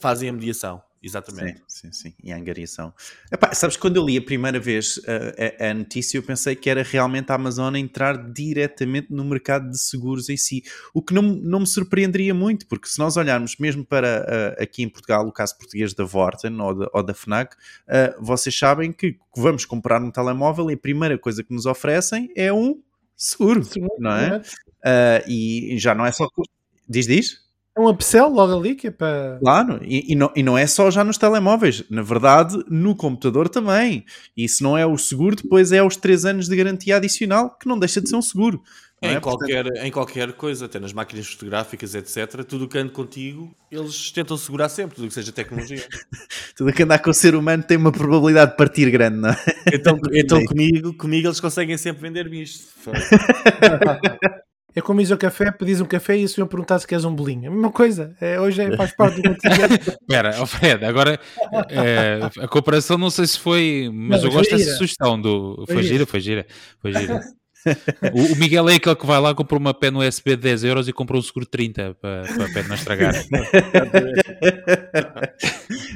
fazem 0.00 0.28
a 0.28 0.32
mediação, 0.32 0.82
exatamente. 1.02 1.62
Sim, 1.66 1.90
sim, 1.90 2.10
sim. 2.10 2.14
E 2.22 2.32
a 2.32 2.36
angariação. 2.36 2.92
Epá, 3.30 3.54
sabes, 3.54 3.76
quando 3.76 3.96
eu 3.96 4.04
li 4.04 4.16
a 4.16 4.22
primeira 4.22 4.58
vez 4.58 4.96
uh, 4.98 5.02
a, 5.60 5.70
a 5.70 5.74
notícia, 5.74 6.18
eu 6.18 6.22
pensei 6.22 6.54
que 6.56 6.68
era 6.68 6.82
realmente 6.82 7.30
a 7.30 7.34
Amazon 7.34 7.74
a 7.74 7.78
entrar 7.78 8.32
diretamente 8.32 9.08
no 9.10 9.24
mercado 9.24 9.70
de 9.70 9.78
seguros 9.78 10.28
em 10.28 10.36
si. 10.36 10.62
O 10.92 11.02
que 11.02 11.14
não, 11.14 11.22
não 11.22 11.60
me 11.60 11.66
surpreenderia 11.66 12.34
muito, 12.34 12.66
porque 12.66 12.88
se 12.88 12.98
nós 12.98 13.16
olharmos 13.16 13.56
mesmo 13.58 13.84
para 13.84 14.56
uh, 14.58 14.62
aqui 14.62 14.82
em 14.82 14.88
Portugal, 14.88 15.26
o 15.26 15.32
caso 15.32 15.56
português 15.56 15.94
da 15.94 16.04
Vorten 16.04 16.60
ou 16.60 16.74
da, 16.74 16.90
ou 16.92 17.02
da 17.02 17.14
FNAC, 17.14 17.54
uh, 17.54 18.24
vocês 18.24 18.56
sabem 18.56 18.92
que 18.92 19.16
vamos 19.36 19.64
comprar 19.64 20.02
um 20.02 20.10
telemóvel 20.10 20.70
e 20.70 20.74
a 20.74 20.78
primeira 20.78 21.18
coisa 21.18 21.42
que 21.42 21.54
nos 21.54 21.66
oferecem 21.66 22.30
é 22.36 22.52
um 22.52 22.80
seguro, 23.16 23.62
não 23.98 24.12
é? 24.12 24.38
Uh, 24.38 25.28
e 25.28 25.78
já 25.78 25.94
não 25.94 26.06
é 26.06 26.12
só... 26.12 26.28
Diz, 26.88 27.06
diz? 27.06 27.47
É 27.78 27.80
um 27.80 27.88
upsell 27.88 28.28
logo 28.28 28.58
ali 28.58 28.74
que 28.74 28.88
é 28.88 28.90
para. 28.90 29.38
Claro, 29.40 29.78
e, 29.84 30.12
e 30.12 30.16
não, 30.16 30.32
e 30.34 30.42
não 30.42 30.58
é 30.58 30.66
só 30.66 30.90
já 30.90 31.04
nos 31.04 31.16
telemóveis, 31.16 31.84
na 31.88 32.02
verdade, 32.02 32.58
no 32.68 32.96
computador 32.96 33.48
também. 33.48 34.04
E 34.36 34.48
se 34.48 34.64
não 34.64 34.76
é 34.76 34.84
o 34.84 34.98
seguro, 34.98 35.36
depois 35.36 35.70
é 35.70 35.80
os 35.80 35.96
3 35.96 36.24
anos 36.24 36.48
de 36.48 36.56
garantia 36.56 36.96
adicional, 36.96 37.56
que 37.56 37.68
não 37.68 37.78
deixa 37.78 38.00
de 38.00 38.08
ser 38.08 38.16
um 38.16 38.22
seguro. 38.22 38.60
não 39.00 39.10
Em, 39.10 39.14
é? 39.14 39.20
qualquer, 39.20 39.66
em 39.84 39.92
qualquer 39.92 40.32
coisa, 40.32 40.64
até 40.64 40.80
nas 40.80 40.92
máquinas 40.92 41.28
fotográficas, 41.28 41.94
etc., 41.94 42.42
tudo 42.42 42.64
o 42.64 42.68
que 42.68 42.78
ande 42.78 42.90
contigo, 42.90 43.54
eles 43.70 44.10
tentam 44.10 44.36
segurar 44.36 44.68
sempre, 44.68 44.96
tudo 44.96 45.04
o 45.04 45.08
que 45.08 45.14
seja 45.14 45.30
tecnologia. 45.30 45.86
Tudo 46.56 46.72
que 46.72 46.82
andar 46.82 46.98
com 46.98 47.10
o 47.10 47.14
ser 47.14 47.36
humano 47.36 47.62
tem 47.62 47.76
uma 47.76 47.92
probabilidade 47.92 48.50
de 48.50 48.56
partir 48.56 48.90
grande, 48.90 49.18
não 49.18 49.28
é? 49.28 49.36
Então, 49.72 49.96
então 50.12 50.44
comigo, 50.44 50.92
comigo 50.94 51.28
eles 51.28 51.38
conseguem 51.38 51.78
sempre 51.78 52.02
vender-me 52.02 52.42
isto. 52.42 52.66
É 54.74 54.80
como 54.80 55.00
ir 55.00 55.10
ao 55.10 55.18
café, 55.18 55.50
pedis 55.50 55.80
um 55.80 55.86
café 55.86 56.16
e 56.18 56.24
o 56.24 56.28
senhor 56.28 56.46
perguntar 56.46 56.78
se 56.78 56.86
queres 56.86 57.04
um 57.04 57.14
bolinho. 57.14 57.50
A 57.50 57.52
mesma 57.52 57.72
coisa. 57.72 58.14
É, 58.20 58.38
hoje 58.38 58.62
é, 58.62 58.76
faz 58.76 58.94
parte 58.94 59.20
do. 59.22 59.30
Espera, 59.32 60.36
oh 60.40 60.46
Fred, 60.46 60.84
agora 60.84 61.18
eh, 61.70 62.20
a 62.38 62.46
comparação 62.46 62.98
não 62.98 63.10
sei 63.10 63.26
se 63.26 63.38
foi, 63.38 63.90
mas 63.92 64.22
Não, 64.22 64.28
eu 64.28 64.34
gosto 64.34 64.50
dessa 64.50 64.76
sugestão 64.76 65.20
do. 65.20 65.64
Foi 65.66 65.76
Foi 65.76 65.82
gira, 65.82 66.06
foi 66.06 66.20
gira, 66.20 66.46
foi 66.80 66.92
gira. 66.92 67.20
O, 68.14 68.32
o 68.34 68.36
Miguel 68.36 68.68
é 68.68 68.74
aquele 68.76 68.96
que 68.96 69.06
vai 69.06 69.20
lá, 69.20 69.34
compra 69.34 69.58
uma 69.58 69.74
pena 69.74 69.98
USB 69.98 70.36
de 70.36 70.42
10 70.42 70.64
euros 70.64 70.88
e 70.88 70.92
compra 70.92 71.16
um 71.16 71.22
seguro 71.22 71.44
de 71.44 71.50
30 71.50 71.96
para, 72.00 72.22
para 72.22 72.44
a 72.44 72.48
pena 72.52 72.68
não 72.68 72.74
estragar. 72.74 73.14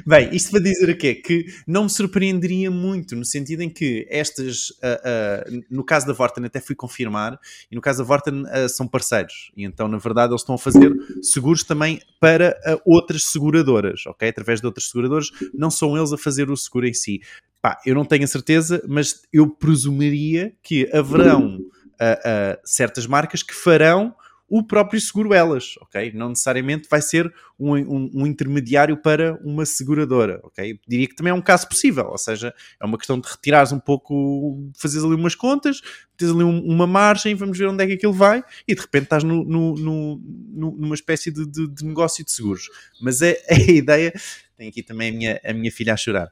Bem, 0.05 0.35
isto 0.35 0.51
para 0.51 0.61
dizer 0.61 0.91
o 0.91 0.97
quê? 0.97 1.15
Que 1.15 1.47
não 1.67 1.85
me 1.85 1.91
surpreenderia 1.91 2.71
muito, 2.71 3.15
no 3.15 3.25
sentido 3.25 3.63
em 3.63 3.71
que 3.71 4.07
estas, 4.11 4.73
ah, 4.83 5.01
ah, 5.05 5.45
no 5.71 5.85
caso 5.85 6.07
da 6.07 6.13
Vorten 6.13 6.45
até 6.45 6.61
fui 6.61 6.75
confirmar, 6.75 7.39
e 7.71 7.75
no 7.75 7.81
caso 7.81 7.99
da 7.99 8.05
Vorten 8.05 8.45
ah, 8.49 8.69
são 8.69 8.89
parceiros, 8.89 9.53
e 9.57 9.65
então 9.65 9.87
na 9.89 9.99
verdade 9.99 10.33
eles 10.33 10.43
estão 10.43 10.57
a 10.57 10.59
fazer 10.59 10.93
seguros 11.23 11.63
também 11.63 12.01
para 12.21 12.57
outras 12.85 13.25
seguradoras, 13.25 14.05
ok? 14.07 14.29
Através 14.29 14.61
de 14.61 14.67
outras 14.67 14.89
seguradoras, 14.89 15.31
não 15.55 15.71
são 15.71 15.97
eles 15.97 16.13
a 16.13 16.19
fazer 16.19 16.51
o 16.51 16.57
seguro 16.57 16.87
em 16.87 16.95
si. 16.95 17.21
Pá, 17.63 17.81
eu 17.87 17.95
não 17.95 18.05
tenho 18.05 18.25
a 18.25 18.27
certeza, 18.27 18.83
mas 18.89 19.23
eu 19.33 19.49
presumiria 19.49 20.53
que 20.63 20.91
haverão 20.93 21.61
ah, 21.99 22.21
ah, 22.25 22.59
certas 22.65 23.07
marcas 23.07 23.45
que 23.45 23.55
farão 23.55 24.13
o 24.55 24.63
próprio 24.63 25.01
seguro 25.01 25.33
elas, 25.33 25.77
ok? 25.81 26.13
Não 26.13 26.29
necessariamente 26.29 26.87
vai 26.91 27.01
ser 27.01 27.33
um, 27.59 27.75
um- 27.75 28.11
um 28.13 28.27
intermediário 28.27 28.99
para 28.99 29.35
uma 29.43 29.65
seguradora, 29.65 30.41
ok? 30.45 30.79
Diria 30.87 31.07
que 31.09 31.15
também 31.15 31.31
é 31.31 31.35
um 31.35 31.41
caso 31.41 31.67
possível, 31.67 32.05
ou 32.09 32.19
seja, 32.19 32.53
é 32.79 32.85
uma 32.85 32.99
questão 32.99 33.19
de 33.19 33.27
retirares 33.27 33.73
um 33.73 33.81
pouco, 33.81 34.71
fazeres 34.77 35.07
ali 35.07 35.15
umas 35.15 35.35
contas, 35.35 35.81
teres 36.19 36.35
ali 36.35 36.45
um- 36.45 36.63
uma 36.67 36.87
margem, 36.87 37.35
vamos 37.35 37.57
ver 37.57 37.67
onde 37.67 37.83
é 37.83 37.87
que 37.87 37.95
aquilo 37.95 38.13
vai, 38.13 38.45
e 38.69 38.75
de 38.75 38.81
repente 38.83 39.05
estás 39.05 39.25
no- 39.25 39.43
no- 39.43 39.75
no- 39.75 40.21
numa 40.77 40.95
espécie 40.95 41.31
de, 41.31 41.47
de- 41.47 41.69
de 41.69 41.85
negócio 41.87 42.23
de 42.23 42.31
seguros. 42.31 42.69
Mas 43.01 43.23
é, 43.23 43.39
é 43.49 43.55
a 43.55 43.73
ideia, 43.73 44.13
tem 44.55 44.69
aqui 44.69 44.83
também 44.83 45.09
a 45.09 45.13
minha, 45.13 45.41
a 45.47 45.53
minha 45.55 45.73
filha 45.73 45.95
a 45.95 45.97
chorar, 45.97 46.31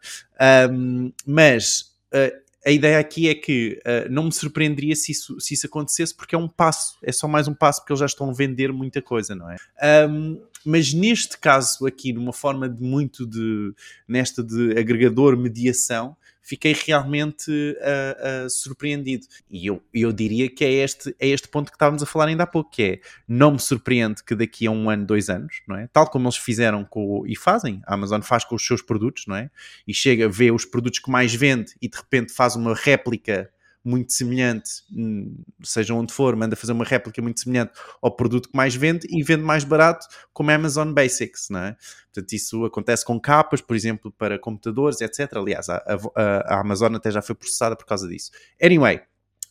mas 1.27 1.93
ah, 2.13 2.33
a 2.65 2.71
ideia 2.71 2.99
aqui 2.99 3.29
é 3.29 3.35
que 3.35 3.81
ah, 3.85 4.07
não 4.11 4.25
me 4.25 4.33
surpreenderia 4.33 4.95
se 4.95 5.13
isso, 5.13 5.41
se 5.41 5.55
isso 5.55 5.67
acontecesse, 5.67 6.15
porque 6.15 6.35
é 6.35 6.39
um 6.39 6.49
passo, 6.49 6.99
é 7.03 7.13
só 7.13 7.27
mais 7.27 7.49
um 7.49 7.55
passo, 7.55 7.81
porque 7.81 7.93
eles 7.93 8.01
já 8.01 8.07
estão 8.07 8.31
a 8.31 8.33
vender 8.33 8.73
muita 8.73 9.01
coisa, 9.01 9.35
não 9.35 9.51
é? 9.51 9.57
Ahm, 9.83 10.39
mas 10.65 10.93
neste 10.93 11.39
caso 11.39 11.87
aqui, 11.87 12.13
de 12.13 12.19
uma 12.19 12.33
forma 12.33 12.69
de 12.69 12.83
muito 12.83 13.27
de, 13.27 13.73
nesta 14.07 14.43
de 14.43 14.79
agregador 14.79 15.37
mediação, 15.37 16.17
fiquei 16.51 16.73
realmente 16.73 17.49
uh, 17.49 18.47
uh, 18.47 18.51
surpreendido. 18.51 19.25
E 19.49 19.69
eu, 19.69 19.81
eu 19.95 20.13
diria 20.13 20.51
que 20.51 20.65
é 20.65 20.73
este, 20.73 21.15
é 21.21 21.29
este 21.29 21.47
ponto 21.47 21.71
que 21.71 21.77
estávamos 21.77 22.03
a 22.03 22.07
falar 22.07 22.27
ainda 22.27 22.43
há 22.43 22.47
pouco, 22.47 22.71
que 22.71 22.83
é, 22.83 23.01
não 23.29 23.53
me 23.53 23.61
surpreende 23.61 24.25
que 24.25 24.35
daqui 24.35 24.67
a 24.67 24.71
um 24.73 24.91
ano, 24.91 25.07
dois 25.07 25.31
anos, 25.31 25.63
não 25.69 25.77
é? 25.77 25.87
Tal 25.93 26.11
como 26.11 26.27
eles 26.27 26.37
fizeram 26.37 26.85
com, 26.85 27.25
e 27.25 27.37
fazem, 27.37 27.81
a 27.87 27.95
Amazon 27.95 28.21
faz 28.21 28.45
com 28.45 28.57
os 28.57 28.67
seus 28.67 28.83
produtos, 28.83 29.27
não 29.29 29.37
é? 29.37 29.49
E 29.87 29.95
chega, 29.95 30.29
vê 30.29 30.51
os 30.51 30.65
produtos 30.65 30.99
que 30.99 31.09
mais 31.09 31.33
vende 31.33 31.73
e 31.81 31.89
de 31.89 31.97
repente 31.97 32.33
faz 32.33 32.57
uma 32.57 32.75
réplica 32.75 33.49
muito 33.85 34.13
semelhante, 34.13 34.71
hum, 34.93 35.43
seja 35.63 35.95
onde 35.95 36.13
for, 36.13 36.37
manda 36.37 36.55
fazer 36.55 36.73
uma 36.73 36.85
réplica 36.85 37.21
muito 37.23 37.41
semelhante 37.41 37.73
ao 38.03 38.15
produto 38.15 38.51
que 38.51 38.57
mais 38.57 38.75
vende 38.75 39.07
e 39.11 39.23
vende 39.23 39.43
mais 39.43 39.65
barato, 39.65 40.07
como 40.33 40.51
a 40.51 40.55
Amazon 40.55 40.93
Basics, 40.93 41.49
não 41.51 41.61
é? 41.61 41.77
Portanto, 42.13 42.33
isso 42.33 42.65
acontece 42.65 43.05
com 43.05 43.19
capas, 43.19 43.61
por 43.61 43.75
exemplo, 43.75 44.13
para 44.13 44.39
computadores, 44.39 45.01
etc. 45.01 45.31
Aliás, 45.35 45.69
a, 45.69 45.83
a, 46.15 46.55
a 46.55 46.61
Amazon 46.61 46.95
até 46.95 47.11
já 47.11 47.23
foi 47.23 47.35
processada 47.35 47.75
por 47.75 47.87
causa 47.87 48.07
disso. 48.07 48.31
Anyway, 48.63 49.01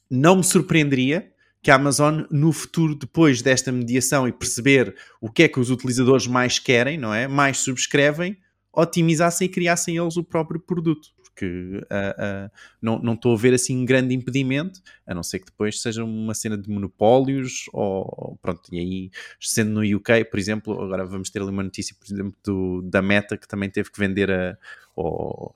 não 0.10 0.38
me 0.38 0.44
surpreenderia 0.44 1.32
que 1.62 1.72
a 1.72 1.76
Amazon, 1.76 2.22
no 2.32 2.54
futuro, 2.54 2.96
depois 2.96 3.42
desta 3.42 3.72
mediação 3.72 4.28
e 4.28 4.32
perceber 4.32 4.96
o 5.20 5.30
que 5.30 5.44
é 5.44 5.48
que 5.48 5.60
os 5.60 5.70
utilizadores 5.70 6.26
mais 6.28 6.58
querem, 6.60 6.98
não 6.98 7.14
é? 7.14 7.28
Mais 7.28 7.58
subscrevem, 7.58 8.38
otimizassem 8.72 9.48
e 9.48 9.50
criassem 9.50 9.98
eles 9.98 10.16
o 10.16 10.24
próprio 10.24 10.60
produto 10.60 11.10
porque 11.40 11.46
uh, 11.46 12.46
uh, 12.46 12.52
não, 12.82 13.00
não 13.00 13.14
estou 13.14 13.34
a 13.34 13.38
ver 13.38 13.54
assim 13.54 13.78
um 13.78 13.86
grande 13.86 14.14
impedimento, 14.14 14.82
a 15.08 15.14
não 15.14 15.24
ser 15.24 15.40
que 15.40 15.46
depois 15.46 15.82
seja 15.82 16.04
uma 16.04 16.34
cena 16.34 16.58
de 16.58 16.70
monopólios, 16.70 17.66
ou 17.72 18.38
pronto, 18.42 18.62
e 18.74 18.80
aí, 18.80 19.12
sendo 19.40 19.72
no 19.72 19.98
UK, 19.98 20.26
por 20.30 20.38
exemplo, 20.38 20.82
agora 20.82 21.06
vamos 21.06 21.30
ter 21.30 21.42
ali 21.42 21.50
uma 21.50 21.64
notícia, 21.64 21.96
por 21.98 22.14
exemplo, 22.14 22.36
do, 22.44 22.82
da 22.82 23.02
Meta, 23.02 23.38
que 23.38 23.48
também 23.48 23.70
teve 23.70 23.90
que 23.90 24.00
vender 24.00 24.30
a, 24.30 24.58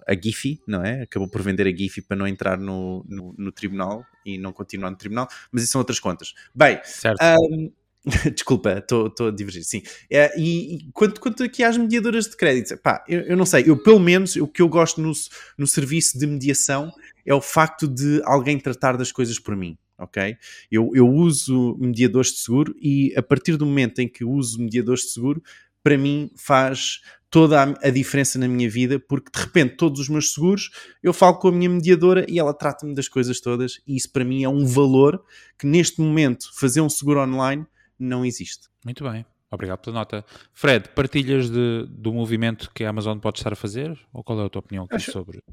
a 0.08 0.14
Giphy, 0.14 0.62
não 0.66 0.84
é? 0.84 1.02
Acabou 1.02 1.28
por 1.28 1.42
vender 1.42 1.68
a 1.68 1.76
Giphy 1.76 2.02
para 2.02 2.16
não 2.16 2.28
entrar 2.28 2.58
no, 2.58 3.06
no, 3.08 3.36
no 3.38 3.52
tribunal 3.52 4.06
e 4.26 4.38
não 4.38 4.54
continuar 4.54 4.90
no 4.90 4.98
tribunal, 4.98 5.28
mas 5.52 5.64
isso 5.64 5.74
são 5.74 5.82
outras 5.82 6.00
contas. 6.00 6.34
Bem, 6.56 6.80
certo. 6.86 7.20
Um, 7.22 7.72
Desculpa, 8.34 8.80
estou 8.80 9.28
a 9.28 9.32
divergir, 9.32 9.64
sim. 9.64 9.82
É, 10.10 10.38
e, 10.38 10.76
e 10.76 10.92
quanto, 10.92 11.22
quanto 11.22 11.44
aqui 11.44 11.64
às 11.64 11.78
mediadoras 11.78 12.26
de 12.28 12.36
crédito, 12.36 12.78
pá, 12.78 13.04
eu, 13.08 13.22
eu, 13.22 13.38
não 13.38 13.46
sei, 13.46 13.64
eu 13.66 13.82
pelo 13.82 14.00
menos 14.00 14.36
o 14.36 14.48
que 14.48 14.62
eu 14.62 14.68
gosto 14.68 15.02
no, 15.02 15.12
no 15.58 15.66
serviço 15.66 16.20
de 16.20 16.28
mediação 16.28 16.92
é 17.26 17.34
o 17.34 17.42
facto 17.42 17.88
de 17.88 18.22
alguém 18.26 18.60
tratar 18.60 18.98
das 18.98 19.12
coisas 19.12 19.40
por 19.40 19.56
mim, 19.56 19.78
ok? 19.98 20.36
Eu, 20.70 20.92
eu 20.94 21.08
uso 21.08 21.78
mediadores 21.80 22.32
de 22.34 22.40
seguro 22.40 22.76
e 22.82 23.14
a 23.16 23.24
partir 23.24 23.56
do 23.56 23.66
momento 23.66 24.00
em 24.00 24.08
que 24.08 24.26
uso 24.26 24.60
mediadores 24.60 25.04
de 25.04 25.12
seguro, 25.12 25.42
para 25.82 25.98
mim 25.98 26.30
faz 26.36 27.00
toda 27.30 27.64
a, 27.64 27.88
a, 27.88 27.90
diferença 27.90 28.38
na 28.38 28.50
minha 28.50 28.70
vida, 28.70 29.00
porque 29.00 29.32
de 29.34 29.42
repente 29.44 29.78
todos 29.78 30.02
os 30.02 30.10
meus 30.10 30.34
seguros 30.34 30.70
eu 31.02 31.14
falo 31.14 31.40
com 31.40 31.48
a 31.48 31.52
minha 31.52 31.70
mediadora 31.70 32.26
e 32.30 32.38
ela 32.38 32.54
trata-me 32.54 32.94
das 32.94 33.08
coisas 33.08 33.40
todas, 33.40 33.82
e 33.88 33.96
isso 33.96 34.12
para 34.12 34.26
mim 34.26 34.44
é 34.44 34.50
um 34.50 34.66
valor 34.66 35.24
que 35.58 35.66
neste 35.66 36.02
momento 36.02 36.50
fazer 36.54 36.82
um 36.82 36.90
seguro 36.90 37.22
online 37.22 37.66
não 38.04 38.26
existe. 38.26 38.68
Muito 38.86 39.04
bem. 39.04 39.26
Obrigado 39.54 39.80
pela 39.80 40.00
nota. 40.00 40.26
Fred, 40.52 40.90
partilhas 40.90 41.48
de, 41.48 41.86
do 41.88 42.12
movimento 42.12 42.72
que 42.74 42.84
a 42.84 42.90
Amazon 42.90 43.20
pode 43.20 43.38
estar 43.38 43.54
a 43.54 43.56
fazer? 43.56 43.96
Ou 44.12 44.24
qual 44.24 44.42
é 44.42 44.46
a 44.46 44.50
tua 44.50 44.62
opinião 44.62 44.88
acho, 44.90 45.12
sobre? 45.12 45.44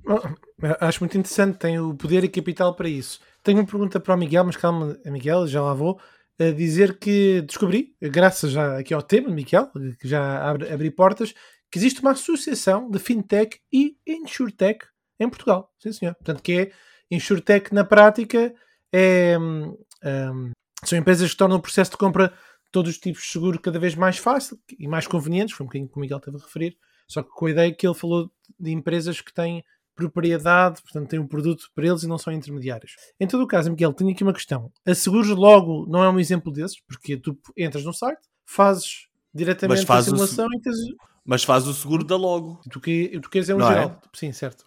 Acho 0.81 1.01
muito 1.01 1.19
interessante, 1.19 1.59
tem 1.59 1.79
o 1.79 1.95
poder 1.95 2.25
e 2.25 2.29
capital 2.29 2.75
para 2.75 2.89
isso. 2.89 3.21
Tenho 3.43 3.59
uma 3.59 3.67
pergunta 3.67 4.01
para 4.01 4.15
o 4.15 4.19
Miguel, 4.19 4.45
mas 4.45 4.57
calma, 4.57 4.99
Miguel, 5.05 5.47
já 5.47 5.61
lá 5.61 5.75
vou. 5.75 6.01
A 6.39 6.51
dizer 6.51 6.99
que 6.99 7.43
descobri, 7.43 7.95
graças 8.01 8.53
já 8.53 8.79
aqui 8.79 8.95
ao 8.95 9.03
tema, 9.03 9.29
Miguel, 9.29 9.71
que 10.01 10.09
já 10.09 10.49
abre, 10.49 10.73
abri 10.73 10.91
portas, 10.91 11.35
que 11.71 11.79
existe 11.79 12.01
uma 12.01 12.13
associação 12.13 12.91
de 12.91 12.99
fintech 12.99 13.61
e 13.71 13.99
insurtech 14.07 14.87
em 15.19 15.29
Portugal. 15.29 15.71
Sim, 15.79 15.93
senhor. 15.93 16.15
Portanto, 16.15 16.43
que 16.43 16.53
é 16.59 16.71
insurtech 17.11 17.75
na 17.75 17.85
prática, 17.85 18.55
é, 18.91 19.37
um, 19.39 19.77
hum, 20.03 20.53
são 20.85 20.99
empresas 20.99 21.31
que 21.31 21.37
tornam 21.37 21.59
o 21.59 21.61
processo 21.61 21.93
de 21.93 21.97
compra 21.97 22.29
de 22.29 22.71
todos 22.71 22.93
os 22.93 22.99
tipos 22.99 23.23
de 23.23 23.29
seguro 23.29 23.61
cada 23.61 23.79
vez 23.79 23.95
mais 23.95 24.19
fácil 24.19 24.59
e 24.79 24.87
mais 24.87 25.07
convenientes, 25.07 25.55
foi 25.55 25.65
um 25.65 25.69
bocadinho 25.69 25.89
que 25.89 25.97
o 25.97 26.01
Miguel 26.01 26.19
esteve 26.19 26.37
a 26.37 26.41
referir, 26.41 26.77
só 27.09 27.23
que 27.23 27.31
com 27.31 27.47
a 27.47 27.51
ideia 27.51 27.75
que 27.75 27.87
ele 27.87 27.95
falou 27.95 28.31
de 28.59 28.71
empresas 28.71 29.21
que 29.21 29.33
têm 29.33 29.65
propriedade, 29.95 30.81
portanto 30.81 31.09
têm 31.09 31.19
um 31.19 31.27
produto 31.27 31.71
para 31.75 31.87
eles 31.87 32.03
e 32.03 32.07
não 32.07 32.17
são 32.17 32.33
intermediários. 32.33 32.93
Em 33.19 33.27
todo 33.27 33.43
o 33.43 33.47
caso, 33.47 33.71
Miguel, 33.71 33.93
tenho 33.93 34.11
aqui 34.11 34.23
uma 34.23 34.33
questão. 34.33 34.73
A 34.87 34.95
Seguros 34.95 35.29
logo 35.29 35.87
não 35.89 36.03
é 36.03 36.09
um 36.09 36.19
exemplo 36.19 36.53
desses, 36.53 36.81
porque 36.81 37.17
tu 37.17 37.37
entras 37.57 37.85
no 37.85 37.93
site, 37.93 38.21
fazes 38.47 39.09
diretamente 39.33 39.87
faz 39.87 40.07
a 40.07 40.11
simulação 40.11 40.47
o... 40.47 40.55
e 40.55 40.61
tens... 40.61 40.77
Mas 41.25 41.45
faz 41.45 41.67
o 41.67 41.75
seguro 41.75 42.03
da 42.03 42.17
logo. 42.17 42.61
Tu, 42.71 42.81
que, 42.81 43.21
tu 43.21 43.29
queres 43.29 43.49
é 43.49 43.55
um 43.55 43.59
não 43.59 43.67
é? 43.67 43.75
geral. 43.75 44.01
É? 44.03 44.09
Sim, 44.17 44.33
certo. 44.33 44.65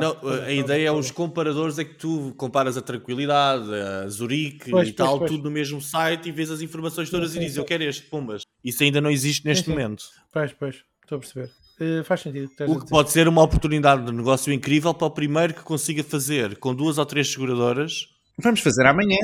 Não, 0.00 0.16
a 0.44 0.52
ideia 0.52 0.88
é 0.88 0.92
os 0.92 1.10
comparadores, 1.10 1.78
é 1.78 1.84
que 1.84 1.94
tu 1.94 2.32
comparas 2.36 2.76
a 2.76 2.82
Tranquilidade, 2.82 3.72
a 3.74 4.08
Zurique 4.08 4.70
pois, 4.70 4.88
e 4.88 4.92
tal, 4.92 5.18
pois, 5.18 5.30
tudo 5.30 5.44
no 5.44 5.50
mesmo 5.50 5.80
site 5.80 6.28
e 6.28 6.32
vês 6.32 6.50
as 6.50 6.60
informações 6.60 7.10
todas 7.10 7.32
sim, 7.32 7.38
e 7.38 7.40
dizes 7.42 7.56
eu 7.56 7.64
quero 7.64 7.84
este, 7.84 8.02
pumbas. 8.04 8.42
Isso 8.64 8.82
ainda 8.82 9.00
não 9.00 9.10
existe 9.10 9.44
neste 9.44 9.66
sim, 9.66 9.70
momento. 9.70 10.04
Pois, 10.32 10.52
pois, 10.52 10.76
estou 11.02 11.16
a 11.16 11.18
perceber. 11.20 11.50
Uh, 11.80 12.02
faz 12.02 12.22
sentido. 12.22 12.48
Que 12.56 12.64
o 12.64 12.80
que 12.80 12.88
pode 12.88 13.10
ser 13.10 13.28
uma 13.28 13.42
oportunidade 13.42 14.04
de 14.04 14.12
negócio 14.12 14.52
incrível 14.52 14.94
para 14.94 15.06
o 15.06 15.10
primeiro 15.10 15.54
que 15.54 15.62
consiga 15.62 16.02
fazer 16.02 16.56
com 16.58 16.74
duas 16.74 16.98
ou 16.98 17.06
três 17.06 17.30
seguradoras. 17.30 18.08
Vamos 18.38 18.60
fazer 18.60 18.86
amanhã. 18.86 19.18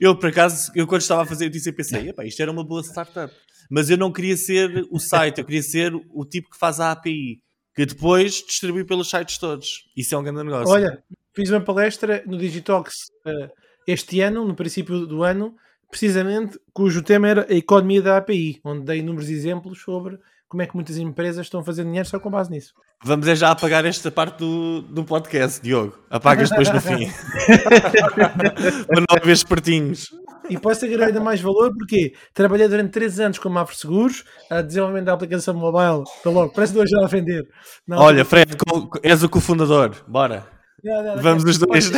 Eu, 0.00 0.14
por 0.16 0.28
acaso, 0.28 0.70
eu 0.76 0.86
quando 0.86 1.00
estava 1.00 1.22
a 1.22 1.26
fazer 1.26 1.46
eu 1.46 1.74
pensei, 1.74 2.14
isto 2.24 2.40
era 2.40 2.52
uma 2.52 2.62
boa 2.62 2.82
startup. 2.82 3.34
Mas 3.68 3.90
eu 3.90 3.96
não 3.96 4.12
queria 4.12 4.36
ser 4.36 4.86
o 4.90 4.98
site, 4.98 5.38
eu 5.38 5.44
queria 5.44 5.62
ser 5.62 5.92
o 5.94 6.24
tipo 6.24 6.50
que 6.50 6.58
faz 6.58 6.78
a 6.78 6.92
API 6.92 7.40
que 7.78 7.86
depois 7.86 8.42
distribui 8.44 8.84
pelos 8.84 9.08
sites 9.08 9.38
todos. 9.38 9.88
Isso 9.96 10.12
é 10.12 10.18
um 10.18 10.22
grande 10.24 10.42
negócio. 10.42 10.68
Olha, 10.68 11.00
fiz 11.32 11.48
uma 11.48 11.60
palestra 11.60 12.24
no 12.26 12.36
Digitox 12.36 13.06
uh, 13.24 13.48
este 13.86 14.20
ano, 14.20 14.44
no 14.44 14.56
princípio 14.56 15.06
do 15.06 15.22
ano, 15.22 15.54
precisamente 15.88 16.58
cujo 16.72 17.04
tema 17.04 17.28
era 17.28 17.46
a 17.48 17.54
economia 17.54 18.02
da 18.02 18.16
API, 18.16 18.60
onde 18.64 18.84
dei 18.84 18.98
inúmeros 18.98 19.30
exemplos 19.30 19.80
sobre 19.80 20.18
como 20.48 20.60
é 20.60 20.66
que 20.66 20.74
muitas 20.74 20.98
empresas 20.98 21.46
estão 21.46 21.62
fazer 21.62 21.84
dinheiro 21.84 22.08
só 22.08 22.18
com 22.18 22.28
base 22.28 22.50
nisso. 22.50 22.74
Vamos 23.04 23.28
é 23.28 23.36
já 23.36 23.52
apagar 23.52 23.84
esta 23.84 24.10
parte 24.10 24.38
do, 24.38 24.82
do 24.82 25.04
podcast, 25.04 25.62
Diogo. 25.62 25.96
Apagas 26.10 26.50
depois 26.50 26.68
no 26.70 26.80
fim. 26.80 27.08
Para 28.86 29.00
não 29.00 29.16
haver 29.16 29.32
espertinhos. 29.32 30.08
E 30.50 30.58
posso 30.58 30.84
agregar 30.84 31.06
ainda 31.06 31.20
mais 31.20 31.40
valor 31.40 31.72
porque 31.72 32.12
trabalhei 32.34 32.66
durante 32.66 32.90
3 32.90 33.20
anos 33.20 33.38
com 33.38 33.48
a 33.48 33.52
Mafre 33.52 33.76
Seguros, 33.76 34.24
a 34.50 34.62
desenvolvimento 34.62 35.04
da 35.04 35.12
aplicação 35.12 35.54
mobile. 35.54 36.02
Estou 36.16 36.32
logo, 36.32 36.52
parece 36.52 36.72
dois 36.72 36.90
já 36.90 37.04
a 37.04 37.06
vender. 37.06 37.46
Não, 37.86 37.98
Olha, 37.98 38.24
Fred, 38.24 38.56
és 39.02 39.22
o 39.22 39.28
cofundador. 39.28 39.94
Bora. 40.08 40.46
Não, 40.82 41.02
não, 41.02 41.22
Vamos 41.22 41.44
os 41.44 41.58
dois. 41.58 41.92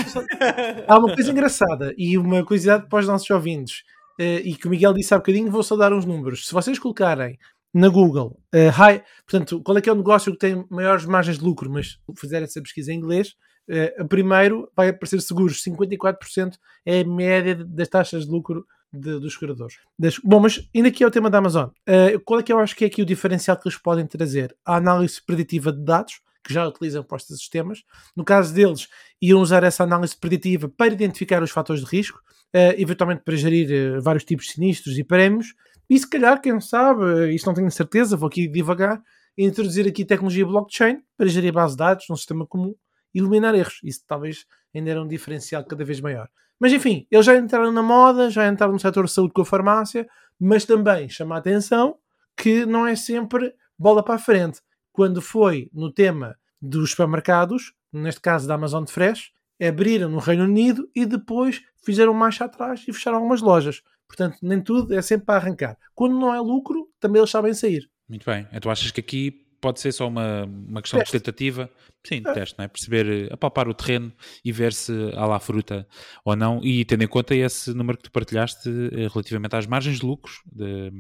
Há 0.87 0.99
uma 0.99 1.15
coisa 1.15 1.31
engraçada 1.31 1.95
e 1.97 2.19
uma 2.19 2.45
curiosidade 2.45 2.87
para 2.89 2.99
os 2.99 3.07
nossos 3.07 3.31
ouvintes. 3.31 3.83
Uh, 4.21 4.45
e 4.45 4.55
que 4.55 4.67
o 4.67 4.71
Miguel 4.71 4.93
disse 4.93 5.15
há 5.15 5.17
bocadinho, 5.17 5.51
vou 5.51 5.63
só 5.63 5.77
dar 5.77 5.95
uns 5.95 6.05
números. 6.05 6.47
Se 6.47 6.53
vocês 6.53 6.79
colocarem 6.79 7.39
na 7.73 7.89
Google, 7.89 8.41
uh, 8.55 8.71
high, 8.71 9.03
portanto, 9.27 9.63
qual 9.63 9.79
é 9.79 9.81
que 9.81 9.89
é 9.89 9.93
o 9.93 9.97
negócio 9.97 10.33
que 10.33 10.39
tem 10.39 10.67
maiores 10.69 11.05
margens 11.05 11.39
de 11.39 11.45
lucro, 11.45 11.71
mas 11.71 11.99
fizer 12.17 12.43
essa 12.43 12.61
pesquisa 12.61 12.93
em 12.93 12.97
inglês, 12.97 13.37
uh, 13.69 14.07
primeiro 14.09 14.71
vai 14.77 14.89
aparecer 14.89 15.21
seguros, 15.21 15.63
54% 15.63 16.57
é 16.85 17.01
a 17.01 17.05
média 17.05 17.55
das 17.55 17.89
taxas 17.89 18.27
de 18.27 18.31
lucro 18.31 18.67
de, 18.93 19.21
dos 19.21 19.35
seguradores. 19.35 19.77
Bom, 20.25 20.41
mas 20.41 20.69
ainda 20.75 20.89
aqui 20.89 21.05
é 21.05 21.07
o 21.07 21.11
tema 21.11 21.31
da 21.31 21.39
Amazon. 21.39 21.69
Uh, 21.89 22.19
qual 22.25 22.41
é 22.41 22.43
que 22.43 22.53
eu 22.53 22.59
acho 22.59 22.75
que 22.75 22.85
é 22.85 22.87
aqui 22.89 23.03
o 23.03 23.07
diferencial 23.07 23.57
que 23.57 23.69
eles 23.69 23.79
podem 23.79 24.07
trazer? 24.07 24.57
A 24.65 24.77
análise 24.77 25.23
preditiva 25.25 25.73
de 25.73 25.85
dados, 25.85 26.21
que 26.43 26.53
já 26.53 26.67
utilizam 26.67 27.05
para 27.05 27.19
estes 27.19 27.39
sistemas. 27.39 27.85
No 28.17 28.25
caso 28.25 28.53
deles, 28.53 28.89
iam 29.21 29.41
usar 29.41 29.63
essa 29.63 29.85
análise 29.85 30.17
preditiva 30.17 30.69
para 30.69 30.93
identificar 30.93 31.43
os 31.43 31.51
fatores 31.51 31.85
de 31.85 31.89
risco, 31.89 32.19
uh, 32.19 32.75
eventualmente 32.77 33.23
para 33.25 33.37
gerir 33.37 33.99
uh, 33.99 34.03
vários 34.03 34.25
tipos 34.25 34.47
de 34.47 34.53
sinistros 34.53 34.99
e 34.99 35.05
prémios, 35.05 35.55
e 35.91 35.99
se 35.99 36.09
calhar, 36.09 36.41
quem 36.41 36.61
sabe, 36.61 37.35
isto 37.35 37.47
não 37.47 37.55
tenho 37.55 37.71
certeza, 37.71 38.17
vou 38.17 38.29
aqui 38.29 38.47
devagar, 38.47 39.03
introduzir 39.37 39.89
aqui 39.89 40.05
tecnologia 40.05 40.47
blockchain 40.47 41.03
para 41.17 41.27
gerir 41.27 41.53
base 41.53 41.75
de 41.75 41.79
dados 41.79 42.07
num 42.09 42.15
sistema 42.15 42.47
comum 42.47 42.77
e 43.13 43.19
eliminar 43.19 43.57
erros. 43.57 43.81
Isso 43.83 44.05
talvez 44.07 44.47
ainda 44.73 44.89
era 44.89 45.03
um 45.03 45.09
diferencial 45.09 45.65
cada 45.65 45.85
vez 45.85 46.01
maior. 46.01 46.29
Mas 46.61 46.73
enfim, 46.73 47.09
eles 47.11 47.27
já 47.27 47.37
entraram 47.37 47.73
na 47.73 47.83
moda, 47.83 48.31
já 48.31 48.47
entraram 48.47 48.73
no 48.73 48.79
setor 48.79 49.07
de 49.07 49.11
saúde 49.11 49.33
com 49.33 49.43
a 49.43 49.45
farmácia, 49.45 50.09
mas 50.39 50.65
também 50.65 51.09
chama 51.09 51.35
a 51.35 51.39
atenção 51.39 51.97
que 52.37 52.65
não 52.65 52.87
é 52.87 52.95
sempre 52.95 53.53
bola 53.77 54.05
para 54.05 54.15
a 54.15 54.19
frente. 54.19 54.61
Quando 54.93 55.21
foi 55.21 55.69
no 55.73 55.93
tema 55.93 56.37
dos 56.63 56.91
supermercados, 56.91 57.73
neste 57.93 58.21
caso 58.21 58.47
da 58.47 58.55
Amazon 58.55 58.85
Fresh, 58.85 59.33
abriram 59.61 60.09
no 60.09 60.19
Reino 60.19 60.45
Unido 60.45 60.89
e 60.95 61.05
depois 61.05 61.61
fizeram 61.85 62.15
marcha 62.15 62.45
atrás 62.45 62.85
e 62.87 62.93
fecharam 62.93 63.19
algumas 63.19 63.41
lojas. 63.41 63.83
Portanto, 64.11 64.39
nem 64.43 64.61
tudo 64.61 64.93
é 64.93 65.01
sempre 65.01 65.27
para 65.27 65.37
arrancar. 65.37 65.79
Quando 65.95 66.19
não 66.19 66.35
é 66.35 66.41
lucro, 66.41 66.89
também 66.99 67.21
eles 67.21 67.31
sabem 67.31 67.55
sair. 67.55 67.89
Muito 68.09 68.27
bem. 68.27 68.45
Então 68.53 68.71
achas 68.71 68.91
que 68.91 68.99
aqui 68.99 69.47
pode 69.61 69.79
ser 69.79 69.93
só 69.93 70.09
uma, 70.09 70.45
uma 70.45 70.83
questão 70.83 70.99
teste. 70.99 71.17
de 71.17 71.23
tentativa? 71.23 71.71
Sim, 72.05 72.21
é. 72.27 72.33
teste, 72.33 72.59
não 72.59 72.65
é? 72.65 72.69
Perceber, 72.69 73.33
apalpar 73.33 73.69
o 73.69 73.75
terreno 73.75 74.13
e 74.45 74.51
ver 74.51 74.73
se 74.73 74.93
há 75.15 75.27
lá 75.27 75.39
fruta 75.39 75.87
ou 76.25 76.35
não. 76.35 76.61
E 76.65 76.85
tendo 76.85 77.05
em 77.05 77.07
conta 77.07 77.37
esse 77.37 77.73
número 77.73 77.99
que 77.99 78.05
tu 78.05 78.11
partilhaste 78.11 78.69
eh, 78.69 79.07
relativamente 79.07 79.55
às 79.55 79.67
margens 79.67 80.01
de 80.01 80.07
lucros 80.07 80.41
de, 80.45 80.91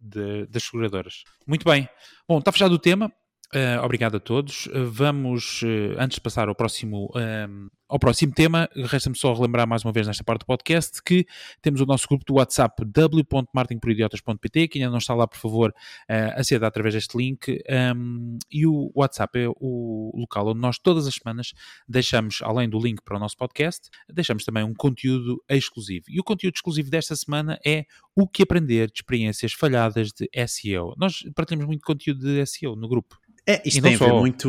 de, 0.00 0.46
das 0.46 0.62
seguradoras. 0.62 1.24
Muito 1.44 1.64
bem. 1.64 1.88
Bom, 2.28 2.38
está 2.38 2.52
fechado 2.52 2.76
o 2.76 2.78
tema. 2.78 3.12
Uh, 3.54 3.84
obrigado 3.84 4.16
a 4.16 4.20
todos. 4.20 4.66
Uh, 4.66 4.90
vamos, 4.90 5.62
uh, 5.62 5.98
antes 5.98 6.16
de 6.16 6.20
passar 6.20 6.48
ao 6.48 6.54
próximo, 6.54 7.10
ao 7.88 7.98
próximo 7.98 8.32
tema, 8.32 8.68
resta-me 8.74 9.16
só 9.16 9.32
relembrar 9.32 9.68
mais 9.68 9.84
uma 9.84 9.92
vez 9.92 10.06
nesta 10.06 10.24
parte 10.24 10.40
do 10.40 10.46
podcast 10.46 11.00
que 11.02 11.24
temos 11.62 11.80
o 11.80 11.86
nosso 11.86 12.08
grupo 12.08 12.24
do 12.24 12.34
WhatsApp 12.34 12.84
w.martinporidiotas.pt 12.84 14.68
que 14.68 14.78
ainda 14.78 14.90
não 14.90 14.98
está 14.98 15.14
lá, 15.14 15.28
por 15.28 15.38
favor, 15.38 15.72
aceda 16.34 16.66
através 16.66 16.94
deste 16.94 17.16
link 17.16 17.62
um, 17.94 18.38
e 18.50 18.66
o 18.66 18.90
WhatsApp 18.94 19.38
é 19.38 19.48
o 19.48 20.10
local 20.16 20.48
onde 20.48 20.60
nós 20.60 20.78
todas 20.78 21.06
as 21.06 21.14
semanas 21.14 21.52
deixamos, 21.88 22.40
além 22.42 22.68
do 22.68 22.80
link 22.80 23.00
para 23.04 23.16
o 23.16 23.20
nosso 23.20 23.36
podcast, 23.36 23.88
deixamos 24.12 24.44
também 24.44 24.64
um 24.64 24.74
conteúdo 24.74 25.40
exclusivo. 25.48 26.06
E 26.08 26.18
o 26.18 26.24
conteúdo 26.24 26.56
exclusivo 26.56 26.90
desta 26.90 27.14
semana 27.14 27.56
é 27.64 27.84
o 28.16 28.26
que 28.26 28.42
aprender 28.42 28.88
de 28.88 28.98
experiências 28.98 29.52
falhadas 29.52 30.10
de 30.10 30.28
SEO. 30.48 30.94
Nós 30.96 31.22
partilhamos 31.36 31.66
muito 31.66 31.86
conteúdo 31.86 32.20
de 32.20 32.44
SEO 32.46 32.74
no 32.74 32.88
grupo. 32.88 33.16
É, 33.48 33.62
isto 33.64 33.80
tem 33.80 33.94
a 33.94 33.98
ver 33.98 34.12
muito, 34.12 34.48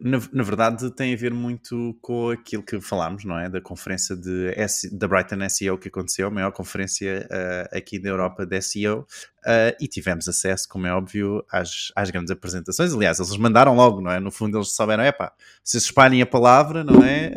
na, 0.00 0.20
na, 0.32 0.42
verdade, 0.44 0.88
tem 0.92 1.12
a 1.12 1.16
ver 1.16 1.34
muito 1.34 1.98
com 2.00 2.30
aquilo 2.30 2.62
que 2.62 2.80
falámos, 2.80 3.24
não 3.24 3.36
é? 3.36 3.48
Da 3.48 3.60
conferência 3.60 4.14
de 4.14 4.52
S, 4.56 4.88
da 4.96 5.08
Brighton 5.08 5.48
SEO 5.48 5.76
que 5.76 5.88
aconteceu, 5.88 6.28
a 6.28 6.30
maior 6.30 6.52
conferência 6.52 7.26
uh, 7.28 7.76
aqui 7.76 7.98
da 7.98 8.08
Europa 8.08 8.46
de 8.46 8.60
SEO, 8.60 9.04
uh, 9.46 9.76
e 9.80 9.86
tivemos 9.86 10.28
acesso, 10.28 10.68
como 10.68 10.86
é 10.86 10.92
óbvio, 10.92 11.44
às, 11.50 11.92
às 11.94 12.10
grandes 12.10 12.30
apresentações. 12.30 12.92
Aliás, 12.92 13.18
eles 13.18 13.36
mandaram 13.36 13.74
logo, 13.74 14.00
não 14.00 14.10
é? 14.10 14.18
No 14.18 14.30
fundo, 14.30 14.58
eles 14.58 14.74
souberam, 14.74 15.04
é 15.04 15.12
pá, 15.12 15.32
se 15.62 15.78
espalhem 15.78 16.20
a 16.20 16.26
palavra, 16.26 16.82
não 16.82 17.02
é? 17.02 17.32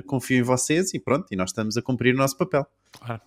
Uh, 0.00 0.06
confio 0.06 0.38
em 0.38 0.42
vocês 0.42 0.94
e 0.94 1.00
pronto, 1.00 1.26
e 1.30 1.36
nós 1.36 1.50
estamos 1.50 1.76
a 1.76 1.82
cumprir 1.82 2.14
o 2.14 2.18
nosso 2.18 2.36
papel. 2.36 2.66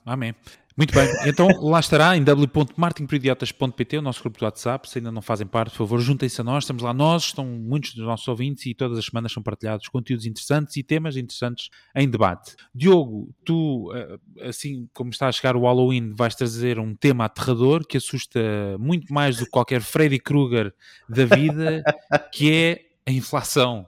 Amém. 0.06 0.34
Muito 0.78 0.94
bem, 0.94 1.06
então 1.26 1.48
lá 1.62 1.82
estará 1.82 2.16
em 2.16 2.24
w.martinperidiotas.pt 2.24 3.98
o 3.98 4.02
nosso 4.02 4.22
grupo 4.22 4.40
do 4.40 4.46
WhatsApp. 4.46 4.90
Se 4.90 5.00
ainda 5.00 5.12
não 5.12 5.22
fazem 5.22 5.46
parte, 5.46 5.72
por 5.72 5.80
favor, 5.80 6.00
juntem-se 6.00 6.40
a 6.40 6.44
nós. 6.44 6.64
Estamos 6.64 6.82
lá 6.82 6.94
nós, 6.94 7.24
estão 7.24 7.46
muitos 7.46 7.94
dos 7.94 8.06
nossos 8.06 8.28
ouvintes 8.28 8.66
e 8.66 8.74
todas 8.74 8.98
as 8.98 9.06
semanas 9.06 9.34
são 9.34 9.44
partilhados 9.44 9.90
conteúdos 9.90 10.26
interessantes 10.26 10.78
e 10.78 10.84
temas 10.84 11.18
interessantes 11.18 11.70
em 11.94 12.10
debate. 12.10 12.56
Diogo, 12.74 13.36
tu, 13.44 13.92
eh, 13.94 14.48
assim 14.48 14.88
como 14.94 15.10
está 15.10 15.28
a 15.28 15.32
chegar 15.32 15.58
o 15.58 15.64
Halloween, 15.64 16.14
vais 16.16 16.36
trazer 16.36 16.80
um 16.80 16.96
tema 16.96 17.26
aterrador 17.26 17.86
que 17.86 17.98
assusta 17.98 18.21
muito 18.80 19.13
mais 19.13 19.38
do 19.38 19.46
que 19.46 19.51
qualquer 19.51 19.82
Freddy 19.82 20.20
Krueger 20.20 20.74
da 21.08 21.25
vida, 21.25 21.84
que 22.32 22.54
é 22.54 22.86
a 23.06 23.12
inflação. 23.12 23.88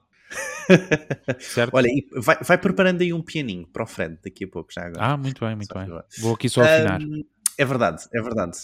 certo? 1.39 1.73
Olha, 1.73 1.89
vai, 2.15 2.37
vai, 2.41 2.57
preparando 2.57 3.01
aí 3.01 3.13
um 3.13 3.21
pianinho 3.21 3.67
para 3.67 3.83
o 3.83 3.87
Fred 3.87 4.17
daqui 4.23 4.45
a 4.45 4.47
pouco 4.47 4.71
já 4.73 4.85
agora. 4.85 5.05
Ah, 5.05 5.17
muito 5.17 5.45
bem, 5.45 5.55
muito 5.55 5.73
só 5.73 5.79
bem. 5.79 6.01
Vou 6.19 6.33
aqui 6.33 6.49
só 6.49 6.61
afinar. 6.61 7.01
Um, 7.01 7.23
é 7.57 7.65
verdade, 7.65 8.07
é 8.13 8.21
verdade. 8.21 8.57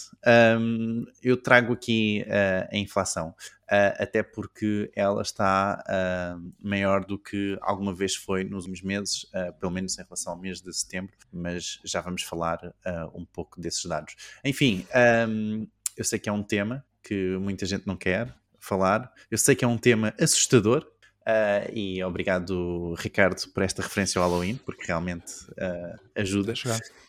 Um, 0.58 1.04
eu 1.22 1.36
trago 1.36 1.72
aqui 1.72 2.24
uh, 2.26 2.68
a 2.72 2.76
inflação, 2.76 3.28
uh, 3.28 3.94
até 3.98 4.22
porque 4.22 4.90
ela 4.96 5.22
está 5.22 5.84
uh, 5.86 6.52
maior 6.60 7.04
do 7.04 7.18
que 7.18 7.56
alguma 7.60 7.94
vez 7.94 8.16
foi 8.16 8.42
nos 8.42 8.64
últimos 8.66 8.82
meses, 8.82 9.26
pelo 9.60 9.72
menos 9.72 9.98
em 9.98 10.02
relação 10.02 10.32
ao 10.32 10.38
mês 10.38 10.60
de 10.60 10.72
setembro, 10.72 11.14
mas 11.32 11.78
já 11.84 12.00
vamos 12.00 12.22
falar 12.22 12.58
um 13.14 13.24
pouco 13.24 13.60
desses 13.60 13.84
dados. 13.84 14.16
Enfim, 14.44 14.86
um, 15.28 15.66
eu 15.96 16.04
sei 16.04 16.18
que 16.18 16.28
é 16.28 16.32
um 16.32 16.42
tema 16.42 16.84
que 17.02 17.36
muita 17.38 17.64
gente 17.66 17.86
não 17.86 17.96
quer 17.96 18.34
falar, 18.58 19.12
eu 19.30 19.38
sei 19.38 19.54
que 19.54 19.64
é 19.64 19.68
um 19.68 19.78
tema 19.78 20.12
assustador, 20.20 20.86
Uh, 21.20 21.70
e 21.72 22.02
obrigado, 22.02 22.94
Ricardo, 22.98 23.42
por 23.52 23.62
esta 23.62 23.82
referência 23.82 24.20
ao 24.20 24.28
Halloween, 24.28 24.56
porque 24.64 24.86
realmente 24.86 25.32
uh, 25.50 26.00
ajuda 26.14 26.54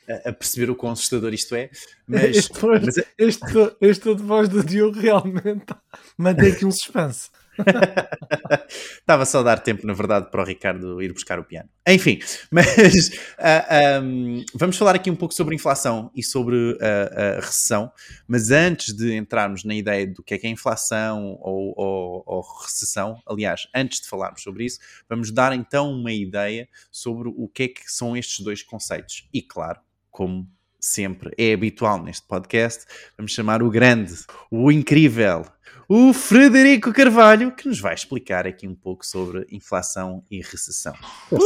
a, 0.07 0.29
a, 0.29 0.33
perceber 0.33 0.69
o 0.69 0.75
quão 0.75 0.91
assustador 0.91 1.33
isto 1.33 1.55
é. 1.55 1.69
Mas, 2.07 2.23
este, 2.23 2.65
mas... 2.65 2.97
este, 3.17 3.75
este 3.79 4.13
de 4.13 4.21
voz 4.21 4.49
do 4.49 4.63
Diogo 4.63 4.99
realmente 4.99 5.73
mantém 6.17 6.51
aqui 6.51 6.65
um 6.65 6.71
suspense. 6.71 7.29
Estava 8.99 9.25
só 9.25 9.39
a 9.39 9.43
dar 9.43 9.59
tempo, 9.59 9.85
na 9.85 9.93
verdade, 9.93 10.29
para 10.31 10.41
o 10.41 10.45
Ricardo 10.45 11.01
ir 11.01 11.11
buscar 11.13 11.39
o 11.39 11.43
piano. 11.43 11.69
Enfim, 11.87 12.19
mas 12.51 13.07
uh, 13.07 13.11
ah, 13.39 14.01
um, 14.01 14.43
vamos 14.53 14.77
falar 14.77 14.95
aqui 14.95 15.09
um 15.09 15.15
pouco 15.15 15.33
sobre 15.33 15.55
inflação 15.55 16.11
e 16.15 16.23
sobre 16.23 16.55
uh, 16.55 17.39
recessão. 17.41 17.91
Mas 18.27 18.51
antes 18.51 18.93
de 18.95 19.15
entrarmos 19.15 19.63
na 19.63 19.75
ideia 19.75 20.07
do 20.07 20.23
que 20.23 20.33
é 20.33 20.37
que 20.37 20.47
é 20.47 20.49
inflação 20.49 21.37
ou, 21.41 21.73
ou, 21.75 22.23
ou 22.25 22.41
recessão, 22.61 23.17
aliás, 23.27 23.67
antes 23.75 24.01
de 24.01 24.07
falarmos 24.07 24.41
sobre 24.41 24.65
isso, 24.65 24.79
vamos 25.09 25.31
dar 25.31 25.53
então 25.53 25.91
uma 25.91 26.11
ideia 26.11 26.67
sobre 26.91 27.29
o 27.29 27.47
que 27.47 27.63
é 27.63 27.67
que 27.67 27.83
são 27.87 28.15
estes 28.15 28.43
dois 28.43 28.63
conceitos. 28.63 29.27
E 29.33 29.41
claro, 29.41 29.79
como 30.09 30.47
sempre 30.81 31.31
é 31.37 31.53
habitual 31.53 32.01
neste 32.01 32.27
podcast, 32.27 32.85
vamos 33.15 33.31
chamar 33.31 33.61
o 33.61 33.69
grande, 33.69 34.15
o 34.49 34.71
incrível, 34.71 35.45
o 35.87 36.11
Frederico 36.11 36.91
Carvalho, 36.91 37.51
que 37.51 37.67
nos 37.67 37.79
vai 37.79 37.93
explicar 37.93 38.47
aqui 38.47 38.67
um 38.67 38.73
pouco 38.73 39.05
sobre 39.05 39.45
inflação 39.51 40.23
e 40.31 40.37
recessão. 40.37 40.95
Uh, 41.31 41.37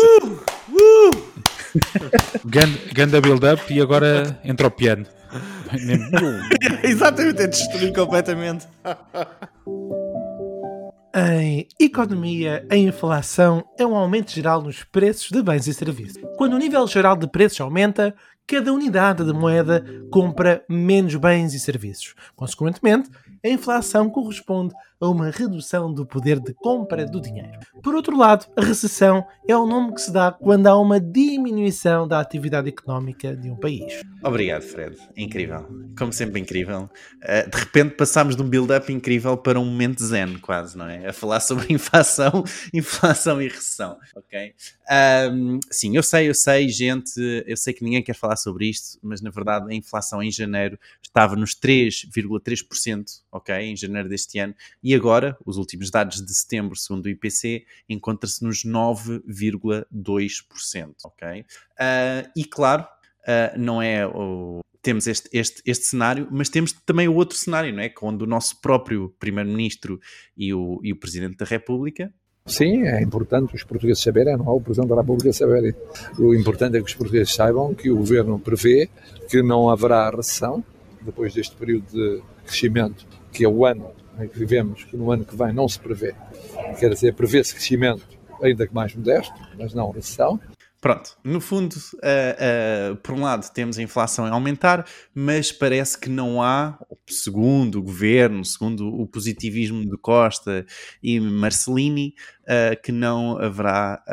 uh. 0.69 1.11
Ganda 2.93 3.19
build-up 3.19 3.73
e 3.73 3.81
agora 3.81 4.39
entra 4.43 4.67
o 4.67 4.71
piano. 4.71 5.05
Exatamente, 6.83 7.41
é 7.41 7.47
destruir 7.47 7.93
completamente. 7.93 8.67
Em 11.17 11.65
economia, 11.79 12.67
a 12.69 12.75
inflação 12.75 13.63
é 13.79 13.85
um 13.85 13.95
aumento 13.95 14.31
geral 14.31 14.61
nos 14.61 14.83
preços 14.83 15.29
de 15.31 15.41
bens 15.41 15.65
e 15.65 15.73
serviços. 15.73 16.21
Quando 16.35 16.55
o 16.55 16.57
nível 16.57 16.85
geral 16.87 17.15
de 17.15 17.25
preços 17.25 17.61
aumenta, 17.61 18.13
cada 18.47 18.71
unidade 18.71 19.23
de 19.25 19.33
moeda 19.33 19.83
compra 20.11 20.63
menos 20.69 21.15
bens 21.15 21.53
e 21.53 21.59
serviços. 21.59 22.13
Consequentemente, 22.35 23.09
a 23.45 23.49
inflação 23.49 24.09
corresponde 24.09 24.73
a 24.99 25.07
uma 25.07 25.29
redução 25.29 25.93
do 25.93 26.05
poder 26.05 26.39
de 26.39 26.53
compra 26.53 27.05
do 27.05 27.21
dinheiro. 27.21 27.59
Por 27.83 27.93
outro 27.93 28.17
lado, 28.17 28.47
a 28.55 28.61
recessão 28.61 29.25
é 29.47 29.55
o 29.55 29.65
nome 29.67 29.93
que 29.93 30.01
se 30.01 30.11
dá 30.11 30.31
quando 30.31 30.65
há 30.67 30.79
uma 30.79 30.99
diminuição 30.99 32.07
da 32.07 32.19
atividade 32.19 32.69
económica 32.69 33.35
de 33.35 33.49
um 33.51 33.55
país. 33.55 34.01
Obrigado, 34.23 34.63
Fred. 34.63 34.97
Incrível. 35.15 35.67
Como 35.97 36.11
sempre, 36.11 36.41
incrível. 36.41 36.89
Uh, 37.21 37.49
de 37.49 37.57
repente 37.57 37.95
passámos 37.95 38.35
de 38.35 38.41
um 38.41 38.49
build-up 38.49 38.91
incrível 38.91 39.37
para 39.37 39.59
um 39.59 39.65
momento 39.65 40.03
zen, 40.03 40.39
quase, 40.39 40.77
não 40.77 40.87
é? 40.87 41.07
A 41.07 41.13
falar 41.13 41.39
sobre 41.39 41.67
inflação, 41.73 42.43
inflação 42.73 43.41
e 43.41 43.47
recessão, 43.47 43.97
ok? 44.15 44.55
Um, 45.31 45.59
sim, 45.69 45.95
eu 45.95 46.03
sei, 46.03 46.29
eu 46.29 46.33
sei, 46.33 46.69
gente, 46.69 47.19
eu 47.45 47.57
sei 47.57 47.73
que 47.73 47.83
ninguém 47.83 48.01
quer 48.01 48.15
falar 48.15 48.37
sobre 48.37 48.69
isto, 48.69 48.97
mas 49.03 49.21
na 49.21 49.29
verdade 49.29 49.71
a 49.71 49.75
inflação 49.75 50.23
em 50.23 50.31
janeiro 50.31 50.79
estava 51.03 51.35
nos 51.35 51.55
3,3%, 51.55 53.21
ok? 53.35 53.55
Em 53.55 53.75
janeiro 53.75 54.09
deste 54.09 54.39
ano, 54.39 54.55
e 54.81 54.95
agora, 54.95 55.37
os 55.45 55.57
últimos 55.57 55.91
dados 55.91 56.25
de 56.25 56.33
setembro, 56.33 56.75
segundo 56.75 57.05
o 57.05 57.09
IPC, 57.09 57.63
encontra-se 57.89 58.43
nos 58.43 58.63
9,2%, 58.63 60.95
ok? 61.03 61.41
Uh, 61.41 61.45
e 62.35 62.45
claro, 62.45 62.83
uh, 62.83 63.57
não 63.57 63.81
é 63.81 64.05
o, 64.07 64.59
temos 64.81 65.07
este, 65.07 65.29
este, 65.33 65.61
este 65.65 65.85
cenário, 65.85 66.27
mas 66.31 66.49
temos 66.49 66.71
também 66.71 67.07
o 67.07 67.15
outro 67.15 67.37
cenário, 67.37 67.73
não 67.73 67.81
é? 67.81 67.91
Onde 68.01 68.23
o 68.23 68.27
nosso 68.27 68.61
próprio 68.61 69.09
Primeiro-Ministro 69.19 69.99
e 70.37 70.53
o, 70.53 70.79
e 70.83 70.93
o 70.93 70.95
Presidente 70.95 71.37
da 71.37 71.45
República 71.45 72.13
Sim, 72.47 72.83
é 72.83 73.01
importante 73.01 73.55
os 73.55 73.63
portugueses 73.63 74.03
saberem, 74.03 74.37
não 74.37 74.45
é 74.45 74.51
o 74.51 74.61
Presidente 74.61 74.89
da 74.89 74.97
República 74.97 75.33
saber. 75.33 75.75
O 76.19 76.31
importante 76.35 76.77
é 76.77 76.79
que 76.79 76.85
os 76.85 76.93
portugueses 76.93 77.33
saibam 77.33 77.73
que 77.73 77.89
o 77.89 77.97
Governo 77.97 78.39
prevê 78.39 78.87
que 79.27 79.41
não 79.41 79.67
haverá 79.67 80.11
recessão 80.11 80.63
depois 81.05 81.33
deste 81.33 81.55
período 81.55 81.85
de 81.91 82.21
crescimento, 82.45 83.05
que 83.31 83.45
é 83.45 83.47
o 83.47 83.65
ano 83.65 83.91
em 84.19 84.27
que 84.27 84.39
vivemos, 84.39 84.83
que 84.83 84.95
no 84.95 85.11
ano 85.11 85.25
que 85.25 85.35
vem 85.35 85.53
não 85.53 85.67
se 85.67 85.79
prevê. 85.79 86.15
Quer 86.79 86.89
dizer, 86.89 87.13
prevê-se 87.13 87.53
crescimento, 87.53 88.05
ainda 88.41 88.65
que 88.67 88.73
mais 88.73 88.95
modesto, 88.95 89.33
mas 89.57 89.73
não 89.73 89.91
recessão. 89.91 90.39
Pronto, 90.79 91.17
no 91.23 91.41
fundo, 91.41 91.73
uh, 91.73 92.93
uh, 92.93 92.95
por 92.97 93.15
um 93.15 93.21
lado 93.21 93.51
temos 93.51 93.79
a 93.79 93.81
inflação 93.81 94.25
a 94.25 94.29
aumentar, 94.29 94.85
mas 95.15 95.51
parece 95.51 95.99
que 95.99 96.09
não 96.09 96.43
há, 96.43 96.77
segundo 97.09 97.79
o 97.79 97.81
governo, 97.81 98.45
segundo 98.45 98.87
o 98.87 99.07
positivismo 99.07 99.83
de 99.83 99.97
Costa 99.97 100.63
e 101.01 101.19
Marcelini, 101.19 102.13
uh, 102.43 102.79
que 102.83 102.91
não 102.91 103.37
haverá 103.39 104.03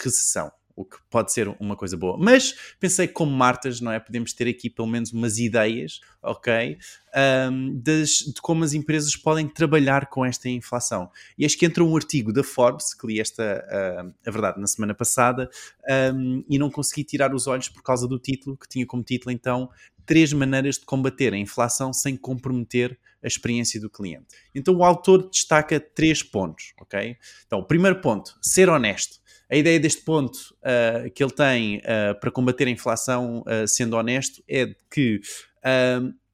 recessão 0.00 0.52
o 0.78 0.84
que 0.84 0.96
pode 1.10 1.32
ser 1.32 1.48
uma 1.58 1.74
coisa 1.74 1.96
boa. 1.96 2.16
Mas 2.16 2.54
pensei 2.78 3.08
como 3.08 3.32
Martas, 3.32 3.80
não 3.80 3.90
é? 3.90 3.98
Podemos 3.98 4.32
ter 4.32 4.46
aqui 4.46 4.70
pelo 4.70 4.86
menos 4.86 5.12
umas 5.12 5.36
ideias, 5.38 6.00
ok? 6.22 6.78
Um, 7.50 7.80
das, 7.80 8.10
de 8.10 8.40
como 8.40 8.62
as 8.62 8.74
empresas 8.74 9.16
podem 9.16 9.48
trabalhar 9.48 10.06
com 10.06 10.24
esta 10.24 10.48
inflação. 10.48 11.10
E 11.36 11.44
acho 11.44 11.58
que 11.58 11.66
entra 11.66 11.82
um 11.82 11.96
artigo 11.96 12.32
da 12.32 12.44
Forbes, 12.44 12.94
que 12.94 13.08
li 13.08 13.18
esta, 13.18 13.64
uh, 13.66 14.14
a 14.24 14.30
verdade, 14.30 14.60
na 14.60 14.68
semana 14.68 14.94
passada, 14.94 15.50
um, 16.14 16.44
e 16.48 16.58
não 16.58 16.70
consegui 16.70 17.02
tirar 17.02 17.34
os 17.34 17.48
olhos 17.48 17.68
por 17.68 17.82
causa 17.82 18.06
do 18.06 18.16
título, 18.16 18.56
que 18.56 18.68
tinha 18.68 18.86
como 18.86 19.02
título 19.02 19.32
então 19.32 19.68
três 20.06 20.32
maneiras 20.32 20.76
de 20.76 20.86
combater 20.86 21.34
a 21.34 21.36
inflação 21.36 21.92
sem 21.92 22.16
comprometer 22.16 22.96
a 23.20 23.26
experiência 23.26 23.80
do 23.80 23.90
cliente. 23.90 24.26
Então 24.54 24.76
o 24.76 24.84
autor 24.84 25.28
destaca 25.28 25.80
três 25.80 26.22
pontos, 26.22 26.72
ok? 26.80 27.16
Então, 27.46 27.58
o 27.58 27.64
primeiro 27.64 28.00
ponto, 28.00 28.38
ser 28.40 28.68
honesto 28.68 29.18
a 29.50 29.56
ideia 29.56 29.80
deste 29.80 30.02
ponto 30.02 30.36
uh, 30.36 31.10
que 31.10 31.24
ele 31.24 31.32
tem 31.32 31.78
uh, 31.78 32.18
para 32.20 32.30
combater 32.30 32.66
a 32.66 32.70
inflação, 32.70 33.40
uh, 33.40 33.66
sendo 33.66 33.96
honesto, 33.96 34.42
é 34.48 34.74
que 34.90 35.20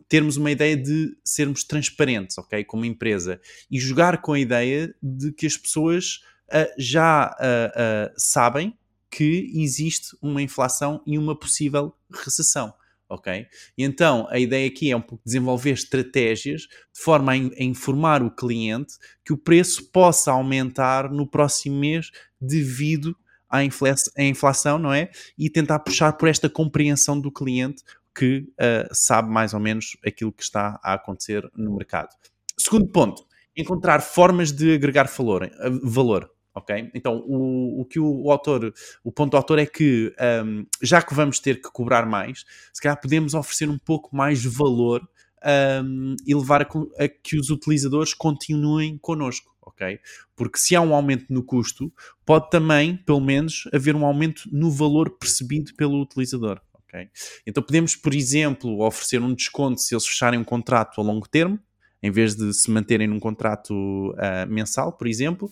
termos 0.09 0.37
uma 0.37 0.51
ideia 0.51 0.77
de 0.77 1.17
sermos 1.25 1.65
transparentes, 1.65 2.39
ok? 2.39 2.63
Como 2.65 2.85
empresa. 2.85 3.41
E 3.71 3.81
jogar 3.81 4.21
com 4.21 4.33
a 4.33 4.39
ideia 4.39 4.95
de 5.03 5.33
que 5.33 5.47
as 5.47 5.57
pessoas 5.57 6.21
já 6.79 7.35
sabem 8.17 8.79
que 9.11 9.51
existe 9.55 10.17
uma 10.23 10.41
inflação 10.41 11.03
e 11.05 11.19
uma 11.19 11.37
possível 11.37 11.97
recessão. 12.13 12.73
Ok? 13.09 13.47
E 13.77 13.85
então 13.85 14.27
a 14.31 14.39
ideia 14.39 14.67
aqui 14.67 14.91
é 14.91 14.97
um 14.97 15.01
pouco 15.01 15.23
desenvolver 15.25 15.73
estratégias 15.73 16.63
de 16.63 17.01
forma 17.01 17.33
a, 17.33 17.37
in 17.37 17.51
a 17.59 17.63
informar 17.63 18.23
o 18.23 18.31
cliente 18.31 18.95
que 19.25 19.33
o 19.33 19.37
preço 19.37 19.91
possa 19.91 20.33
aumentar 20.33 21.11
no 21.11 21.27
próximo 21.27 21.79
mês 21.79 22.11
devido 22.47 23.17
à 23.49 23.63
inflação, 23.63 24.79
não 24.79 24.93
é? 24.93 25.11
E 25.39 25.49
tentar 25.49 25.79
puxar 25.79 26.13
por 26.15 26.29
esta 26.29 26.49
compreensão 26.49 27.21
do 27.21 27.31
cliente 27.31 27.83
que 28.15 28.47
uh, 28.53 28.89
sabe 28.93 29.31
mais 29.31 29.55
ou 29.55 29.61
menos 29.61 29.97
aquilo 30.05 30.33
que 30.33 30.43
está 30.43 30.79
a 30.83 30.95
acontecer 30.95 31.49
no 31.55 31.77
mercado. 31.77 32.09
Segundo 32.59 32.87
ponto, 32.87 33.25
encontrar 33.57 34.01
formas 34.01 34.53
de 34.53 34.75
agregar 34.75 35.09
valor. 35.09 35.51
valor 35.83 36.31
ok? 36.55 36.91
Então, 36.95 37.25
o, 37.27 37.81
o 37.81 37.85
que 37.85 37.99
o, 37.99 38.23
o, 38.23 38.31
autor, 38.31 38.73
o 39.03 39.11
ponto 39.11 39.33
do 39.33 39.37
autor 39.37 39.59
é 39.59 39.67
que, 39.67 40.15
um, 40.45 40.65
já 40.81 41.03
que 41.03 41.15
vamos 41.15 41.41
ter 41.41 41.61
que 41.61 41.71
cobrar 41.71 42.07
mais, 42.07 42.45
se 42.73 42.81
calhar 42.81 42.99
podemos 43.01 43.35
oferecer 43.35 43.69
um 43.69 43.79
pouco 43.79 44.15
mais 44.15 44.45
valor 44.45 45.07
um, 45.83 46.15
e 46.27 46.35
levar 46.35 46.63
a, 46.63 46.69
a, 47.03 47.09
que 47.09 47.37
os 47.37 47.51
utilizadores 47.51 48.15
continuem 48.15 48.97
connosco, 48.99 49.54
ok? 49.65 49.99
Porque 50.37 50.59
se 50.59 50.77
há 50.77 50.81
um 50.81 50.95
aumento 50.95 51.27
no 51.31 51.43
custo, 51.43 51.93
pode 52.25 52.51
também, 52.51 52.97
pelo 52.97 53.21
menos, 53.21 53.69
haver 53.73 53.97
um 53.97 54.05
aumento 54.05 54.49
no 54.53 54.71
valor 54.71 55.11
percebido 55.11 55.75
pelo 55.75 56.01
utilizador. 56.01 56.61
ok? 56.73 57.09
Então 57.47 57.63
podemos, 57.63 57.97
por 57.97 58.15
exemplo, 58.15 58.81
oferecer 58.85 59.21
um 59.21 59.35
desconto 59.35 59.81
se 59.81 59.95
eles 59.95 60.07
fecharem 60.07 60.39
um 60.39 60.45
contrato 60.45 61.01
a 61.01 61.05
longo 61.05 61.29
termo, 61.29 61.59
em 62.03 62.11
vez 62.11 62.35
de 62.35 62.53
se 62.53 62.71
manterem 62.71 63.07
num 63.07 63.19
contrato 63.19 63.73
uh, 64.13 64.47
mensal, 64.47 64.93
por 64.93 65.07
exemplo, 65.07 65.51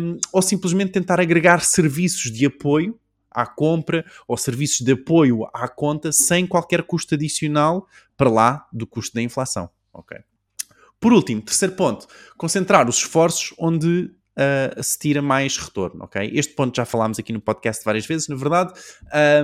um, 0.00 0.18
ou 0.32 0.42
simplesmente 0.42 0.90
tentar 0.90 1.20
agregar 1.20 1.60
serviços 1.60 2.32
de 2.32 2.44
apoio 2.44 2.98
à 3.30 3.46
compra 3.46 4.04
ou 4.26 4.36
serviços 4.36 4.80
de 4.80 4.92
apoio 4.92 5.46
à 5.54 5.68
conta 5.68 6.10
sem 6.10 6.44
qualquer 6.44 6.82
custo 6.82 7.14
adicional 7.14 7.86
para 8.16 8.28
lá 8.28 8.66
do 8.72 8.84
custo 8.84 9.14
da 9.14 9.22
inflação. 9.22 9.70
Okay? 9.92 10.18
Por 11.00 11.14
último, 11.14 11.40
terceiro 11.40 11.74
ponto, 11.74 12.06
concentrar 12.36 12.88
os 12.88 12.96
esforços 12.98 13.54
onde 13.58 14.10
uh, 14.36 14.82
se 14.82 14.98
tira 14.98 15.22
mais 15.22 15.56
retorno, 15.56 16.04
ok? 16.04 16.30
Este 16.34 16.54
ponto 16.54 16.76
já 16.76 16.84
falámos 16.84 17.18
aqui 17.18 17.32
no 17.32 17.40
podcast 17.40 17.82
várias 17.84 18.04
vezes, 18.04 18.28
na 18.28 18.36
verdade, 18.36 18.74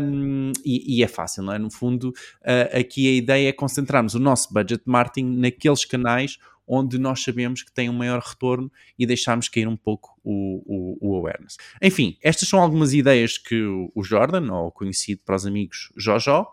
um, 0.02 0.52
e, 0.62 0.98
e, 0.98 1.02
é 1.02 1.08
fácil, 1.08 1.42
não 1.42 1.54
é? 1.54 1.58
No 1.58 1.70
fundo, 1.70 2.10
uh, 2.10 2.78
aqui 2.78 3.08
a 3.08 3.12
ideia 3.12 3.48
é 3.48 3.52
concentrarmos 3.52 4.14
o 4.14 4.18
nosso 4.18 4.52
budget 4.52 4.82
marketing 4.84 5.38
naqueles 5.38 5.84
canais 5.86 6.38
onde 6.68 6.98
nós 6.98 7.22
sabemos 7.22 7.62
que 7.62 7.72
tem 7.72 7.88
um 7.88 7.92
maior 7.92 8.20
retorno 8.20 8.70
e 8.98 9.06
deixarmos 9.06 9.48
cair 9.48 9.68
um 9.68 9.76
pouco 9.76 10.18
o, 10.24 10.62
o, 10.66 11.10
o 11.10 11.16
awareness. 11.16 11.56
Enfim, 11.80 12.18
estas 12.20 12.48
são 12.48 12.60
algumas 12.60 12.92
ideias 12.92 13.38
que 13.38 13.62
o 13.64 14.02
Jordan, 14.02 14.52
ou 14.52 14.72
conhecido 14.72 15.22
para 15.24 15.36
os 15.36 15.46
amigos 15.46 15.92
Jojo, 15.96 16.44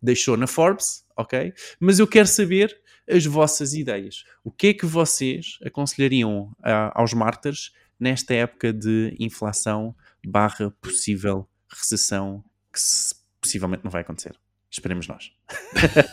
deixou 0.00 0.36
na 0.36 0.46
Forbes, 0.46 1.04
ok? 1.16 1.52
Mas 1.80 1.98
eu 1.98 2.06
quero 2.06 2.28
saber 2.28 2.80
as 3.08 3.24
vossas 3.26 3.74
ideias. 3.74 4.24
O 4.44 4.50
que 4.50 4.68
é 4.68 4.74
que 4.74 4.86
vocês 4.86 5.58
aconselhariam 5.64 6.52
uh, 6.60 6.92
aos 6.94 7.12
martyrs 7.12 7.72
nesta 7.98 8.34
época 8.34 8.72
de 8.72 9.14
inflação 9.18 9.94
barra 10.26 10.70
possível 10.80 11.48
recessão 11.68 12.44
que 12.72 12.80
se, 12.80 13.14
possivelmente 13.40 13.84
não 13.84 13.90
vai 13.90 14.02
acontecer? 14.02 14.34
Esperemos 14.70 15.08
nós. 15.08 15.32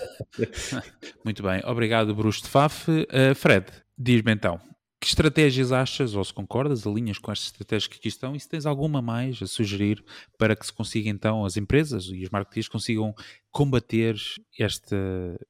Muito 1.24 1.44
bem, 1.44 1.62
obrigado 1.64 2.16
Bruce 2.16 2.42
de 2.42 2.50
Faf. 2.50 2.90
Uh, 2.90 3.36
Fred, 3.36 3.68
diz-me 3.98 4.34
então, 4.34 4.60
que 5.00 5.08
estratégias 5.08 5.72
achas, 5.72 6.16
ou 6.16 6.24
se 6.24 6.34
concordas, 6.34 6.88
alinhas 6.88 7.20
com 7.20 7.32
estas 7.32 7.48
estratégias 7.48 7.88
que 7.88 7.98
aqui 7.98 8.08
estão 8.08 8.36
e 8.36 8.40
se 8.40 8.50
tens 8.50 8.66
alguma 8.66 9.02
mais 9.02 9.40
a 9.42 9.48
sugerir 9.48 10.04
para 10.38 10.56
que 10.56 10.66
se 10.66 10.74
consiga 10.74 11.08
então 11.10 11.46
as 11.46 11.56
empresas 11.56 12.06
e 12.06 12.24
os 12.24 12.30
marketeers 12.30 12.68
consigam 12.68 13.14
combater 13.52 14.16
este, 14.58 14.96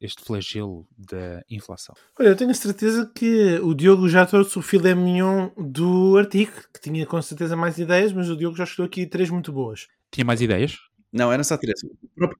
este 0.02 0.24
flagelo 0.24 0.86
da 0.98 1.42
inflação? 1.50 1.96
Olha, 2.20 2.30
eu 2.30 2.36
tenho 2.36 2.52
a 2.52 2.54
certeza 2.54 3.10
que 3.16 3.60
o 3.62 3.74
Diogo 3.74 4.10
já 4.10 4.26
trouxe 4.26 4.60
o 4.60 4.62
filé 4.62 4.94
mignon 4.94 5.50
do 5.58 6.18
artigo, 6.18 6.52
que 6.74 6.82
tinha 6.82 7.06
com 7.06 7.22
certeza 7.22 7.56
mais 7.56 7.78
ideias, 7.78 8.12
mas 8.12 8.30
o 8.30 8.36
Diogo 8.36 8.58
já 8.58 8.66
escolheu 8.66 8.88
aqui 8.88 9.06
três 9.06 9.30
muito 9.30 9.52
boas. 9.54 9.88
Tinha 10.12 10.26
mais 10.26 10.42
ideias? 10.42 10.78
Não, 11.12 11.32
eram 11.32 11.44
só 11.44 11.58
três. 11.58 11.80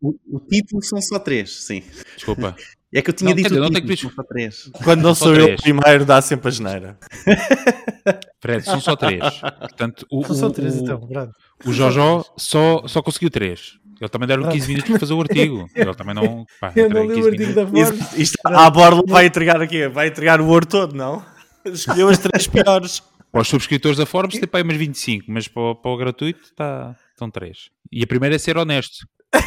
O, 0.02 0.14
o, 0.28 0.40
título 0.42 0.84
são 0.84 1.02
só 1.02 1.18
três, 1.20 1.64
sim. 1.64 1.82
Desculpa. 2.16 2.56
É 2.98 3.02
que 3.04 3.12
eu 3.12 3.14
tinha 3.14 3.30
não, 3.30 3.36
dito 3.36 3.50
dizer, 3.50 3.60
não 3.60 3.70
título, 3.70 3.96
são 3.96 4.10
só 4.10 4.24
três. 4.24 4.72
Quando 4.84 5.02
não 5.04 5.14
sou 5.14 5.36
eu 5.36 5.54
o 5.54 5.62
primeiro, 5.62 6.04
dá 6.04 6.20
sempre 6.20 6.48
a 6.48 6.52
geneira. 6.52 6.98
Fred, 8.42 8.66
são 8.66 8.82
só 8.82 8.96
três. 8.96 9.22
Portanto, 9.40 10.04
o, 10.12 10.26
são 10.26 10.36
só 10.36 10.50
três, 10.50 10.78
então, 10.78 11.00
verdade. 11.00 11.32
O 11.64 11.72
Jojo 11.72 12.26
só, 12.36 12.88
só 12.88 13.04
conseguiu 13.04 13.30
três. 13.30 13.78
Ele 14.02 14.10
também 14.10 14.28
deram 14.28 14.50
15 14.50 14.68
minutos 14.68 14.90
para 14.90 15.00
fazer 15.00 15.14
o 15.14 15.22
artigo. 15.22 15.70
Ele 15.76 15.94
também 15.94 16.16
não. 16.16 16.44
Pá, 16.60 16.74
eu 16.76 16.90
não 16.90 17.06
li 17.06 17.22
o 17.22 17.28
artigo 17.28 17.54
da 17.54 17.68
Forbes. 17.68 17.90
Isto, 17.90 18.20
isto, 18.20 18.38
a 18.46 18.70
borla 18.72 19.04
vai 19.08 19.28
entregar 19.28 19.62
aqui, 19.62 19.88
vai 19.88 20.08
entregar 20.08 20.42
o 20.42 20.48
ouro 20.48 20.66
todo, 20.66 20.96
não? 20.96 21.24
Escolheu 21.64 22.10
as 22.10 22.18
três 22.18 22.48
piores. 22.48 23.04
Para 23.32 23.42
os 23.42 23.48
subscritores 23.48 24.00
da 24.00 24.08
Forbes 24.08 24.40
tem 24.40 24.48
para 24.48 24.60
aí 24.60 24.64
umas 24.64 24.78
25, 24.78 25.26
mas 25.28 25.48
para, 25.48 25.76
para 25.76 25.92
o 25.92 25.98
gratuito 25.98 26.42
está, 26.46 26.96
estão 27.12 27.30
três. 27.30 27.70
E 27.92 28.04
a 28.04 28.08
primeira 28.08 28.36
é 28.36 28.40
ser 28.40 28.58
honesto. 28.58 29.06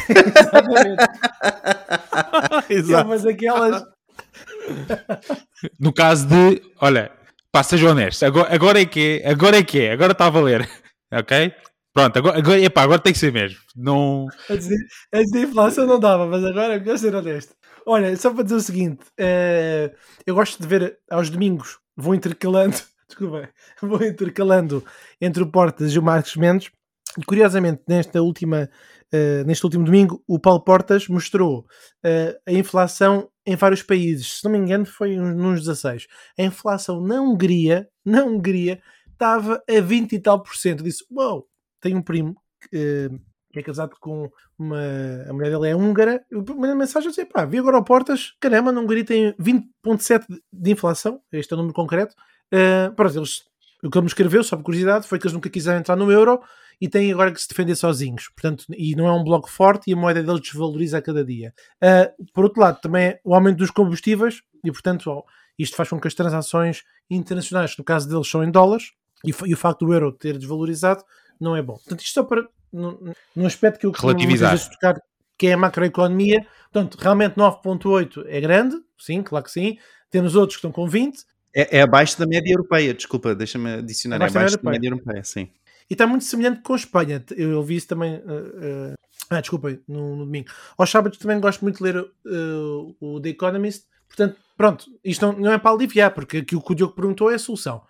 Exatamente. 0.09 1.03
Exato. 2.69 3.09
Mas 3.09 3.25
aquelas. 3.25 3.83
No 5.79 5.93
caso 5.93 6.27
de, 6.27 6.61
olha, 6.79 7.11
pá, 7.51 7.63
seja 7.63 7.89
honesto, 7.89 8.25
agora, 8.25 8.53
agora 8.53 8.81
é 8.81 8.85
que 8.85 9.21
é, 9.23 9.29
agora 9.29 9.57
é 9.57 9.63
que 9.63 9.81
é, 9.81 9.91
agora 9.91 10.11
está 10.13 10.27
a 10.27 10.29
valer, 10.29 10.67
ok? 11.11 11.53
Pronto, 11.93 12.17
agora, 12.17 12.37
agora, 12.37 12.59
epá, 12.59 12.83
agora 12.83 13.01
tem 13.01 13.11
que 13.11 13.19
ser 13.19 13.33
mesmo. 13.33 13.59
Não... 13.75 14.27
Antes, 14.49 14.67
de, 14.67 14.75
antes 15.13 15.31
da 15.31 15.39
inflação 15.41 15.85
não 15.85 15.99
dava, 15.99 16.25
mas 16.25 16.43
agora 16.43 16.75
é 16.75 16.79
melhor 16.79 16.97
ser 16.97 17.13
honesto. 17.13 17.53
Olha, 17.85 18.15
só 18.15 18.33
para 18.33 18.43
dizer 18.43 18.55
o 18.55 18.61
seguinte: 18.61 19.03
uh, 19.19 19.93
eu 20.25 20.35
gosto 20.35 20.61
de 20.61 20.67
ver 20.67 20.97
aos 21.09 21.29
domingos, 21.29 21.79
vou 21.95 22.15
intercalando, 22.15 22.77
desculpa, 23.07 23.49
vou 23.81 24.03
intercalando 24.03 24.83
entre 25.19 25.43
o 25.43 25.47
Portas 25.47 25.91
e 25.93 25.99
o 25.99 26.03
Marcos 26.03 26.35
Mendes. 26.35 26.71
E 27.17 27.25
curiosamente, 27.25 27.81
nesta 27.87 28.21
última 28.21 28.69
uh, 29.13 29.45
neste 29.45 29.65
último 29.65 29.83
domingo, 29.83 30.23
o 30.27 30.39
Paulo 30.39 30.63
Portas 30.63 31.07
mostrou 31.07 31.59
uh, 31.59 32.39
a 32.47 32.51
inflação 32.51 33.29
em 33.45 33.55
vários 33.55 33.83
países. 33.83 34.39
Se 34.39 34.43
não 34.43 34.51
me 34.51 34.57
engano, 34.57 34.85
foi 34.85 35.15
nos 35.15 35.61
16. 35.61 36.07
A 36.37 36.43
inflação 36.43 37.01
na 37.01 37.21
Hungria, 37.21 37.87
na 38.05 38.23
Hungria, 38.23 38.81
estava 39.11 39.61
a 39.69 39.81
20 39.81 40.13
e 40.13 40.19
tal 40.19 40.41
por 40.41 40.55
cento. 40.55 40.83
Disse: 40.83 41.05
Uau, 41.11 41.35
wow, 41.35 41.47
tenho 41.79 41.97
um 41.97 42.01
primo 42.01 42.35
que, 42.69 42.77
uh, 42.77 43.19
que 43.51 43.59
é 43.59 43.63
casado 43.63 43.95
com 43.99 44.29
uma. 44.57 44.79
A 45.27 45.33
mulher 45.33 45.51
dele 45.51 45.69
é 45.69 45.75
húngara. 45.75 46.23
A 46.33 46.43
primeira 46.43 46.75
mensagem 46.75 47.07
é 47.07 47.11
dizer: 47.11 47.25
pá, 47.25 47.45
vi 47.45 47.57
agora 47.57 47.77
o 47.77 47.83
Portas, 47.83 48.33
caramba, 48.39 48.71
na 48.71 48.81
Hungria 48.81 49.05
tem 49.05 49.33
20,7 49.33 50.25
de 50.51 50.71
inflação. 50.71 51.21
Este 51.31 51.53
é 51.53 51.55
o 51.55 51.57
número 51.57 51.73
concreto. 51.73 52.15
Uh, 52.53 52.93
pronto, 52.95 53.17
eles 53.17 53.43
o 53.83 53.89
que 53.89 53.97
ele 53.97 54.03
me 54.03 54.09
escreveu, 54.09 54.43
só 54.43 54.55
por 54.55 54.63
curiosidade, 54.63 55.07
foi 55.07 55.17
que 55.17 55.25
eles 55.25 55.33
nunca 55.33 55.49
quiseram 55.49 55.79
entrar 55.79 55.95
no 55.95 56.11
euro 56.11 56.39
e 56.81 56.89
têm 56.89 57.13
agora 57.13 57.31
que 57.31 57.39
se 57.39 57.47
defender 57.47 57.75
sozinhos. 57.75 58.29
Portanto, 58.29 58.65
e 58.75 58.95
não 58.95 59.07
é 59.07 59.13
um 59.13 59.23
bloco 59.23 59.47
forte 59.47 59.91
e 59.91 59.93
a 59.93 59.95
moeda 59.95 60.23
deles 60.23 60.41
desvaloriza 60.41 60.97
a 60.97 61.01
cada 61.01 61.23
dia. 61.23 61.53
Uh, 61.81 62.25
por 62.33 62.43
outro 62.43 62.59
lado, 62.59 62.81
também 62.81 63.03
é 63.05 63.19
o 63.23 63.35
aumento 63.35 63.59
dos 63.59 63.69
combustíveis 63.69 64.41
e, 64.65 64.71
portanto, 64.71 65.11
oh, 65.11 65.23
isto 65.57 65.75
faz 65.75 65.89
com 65.89 65.99
que 65.99 66.07
as 66.07 66.15
transações 66.15 66.81
internacionais, 67.07 67.77
no 67.77 67.83
caso 67.83 68.09
deles, 68.09 68.27
são 68.27 68.43
em 68.43 68.49
dólares 68.49 68.93
e, 69.23 69.29
e 69.45 69.53
o 69.53 69.57
facto 69.57 69.85
do 69.85 69.93
euro 69.93 70.11
ter 70.11 70.39
desvalorizado 70.39 71.03
não 71.39 71.55
é 71.55 71.61
bom. 71.61 71.75
Portanto, 71.75 72.01
isto 72.01 72.13
só 72.13 72.23
para. 72.23 72.47
No, 72.73 73.45
aspecto 73.45 73.79
que 73.79 73.85
eu 73.85 73.91
relativizar 73.91 74.57
tocar, 74.69 74.95
que 75.37 75.47
é 75.47 75.53
a 75.53 75.57
macroeconomia. 75.57 76.45
Portanto, 76.71 76.97
realmente 76.99 77.35
9,8 77.35 78.25
é 78.27 78.39
grande, 78.39 78.77
sim, 78.97 79.21
claro 79.21 79.43
que 79.43 79.51
sim. 79.51 79.77
Temos 80.09 80.35
outros 80.35 80.55
que 80.55 80.59
estão 80.59 80.71
com 80.71 80.87
20. 80.87 81.19
É, 81.53 81.79
é 81.79 81.81
abaixo 81.81 82.17
da 82.17 82.25
média 82.25 82.53
europeia, 82.53 82.93
desculpa, 82.93 83.35
deixa-me 83.35 83.73
adicionar. 83.73 84.15
É 84.15 84.17
abaixo, 84.17 84.37
é 84.37 84.39
abaixo 84.39 84.63
da, 84.63 84.71
média 84.71 84.87
europeia, 84.87 85.23
sim. 85.23 85.49
E 85.91 85.93
está 85.93 86.07
muito 86.07 86.23
semelhante 86.23 86.61
com 86.61 86.71
a 86.71 86.77
Espanha. 86.77 87.21
Eu 87.35 87.57
ouvi 87.57 87.75
isso 87.75 87.89
também. 87.89 88.15
Uh, 88.19 88.91
uh, 88.91 88.95
ah, 89.29 89.41
desculpa, 89.41 89.77
no, 89.85 90.15
no, 90.15 90.25
domingo. 90.25 90.49
Aos 90.77 90.89
sábados 90.89 91.17
também 91.17 91.37
gosto 91.37 91.63
muito 91.63 91.79
de 91.79 91.83
ler 91.83 91.97
uh, 91.99 92.95
o 93.01 93.19
The 93.19 93.27
Economist. 93.27 93.87
Portanto, 94.07 94.37
pronto, 94.55 94.85
isto 95.03 95.25
não, 95.25 95.37
não, 95.37 95.51
é 95.51 95.57
para 95.57 95.71
aliviar, 95.71 96.13
porque 96.13 96.37
aqui 96.37 96.55
o 96.55 96.61
que 96.61 96.71
o 96.71 96.75
Diogo 96.75 96.95
perguntou 96.95 97.29
é 97.29 97.35
a 97.35 97.39
solução. 97.39 97.83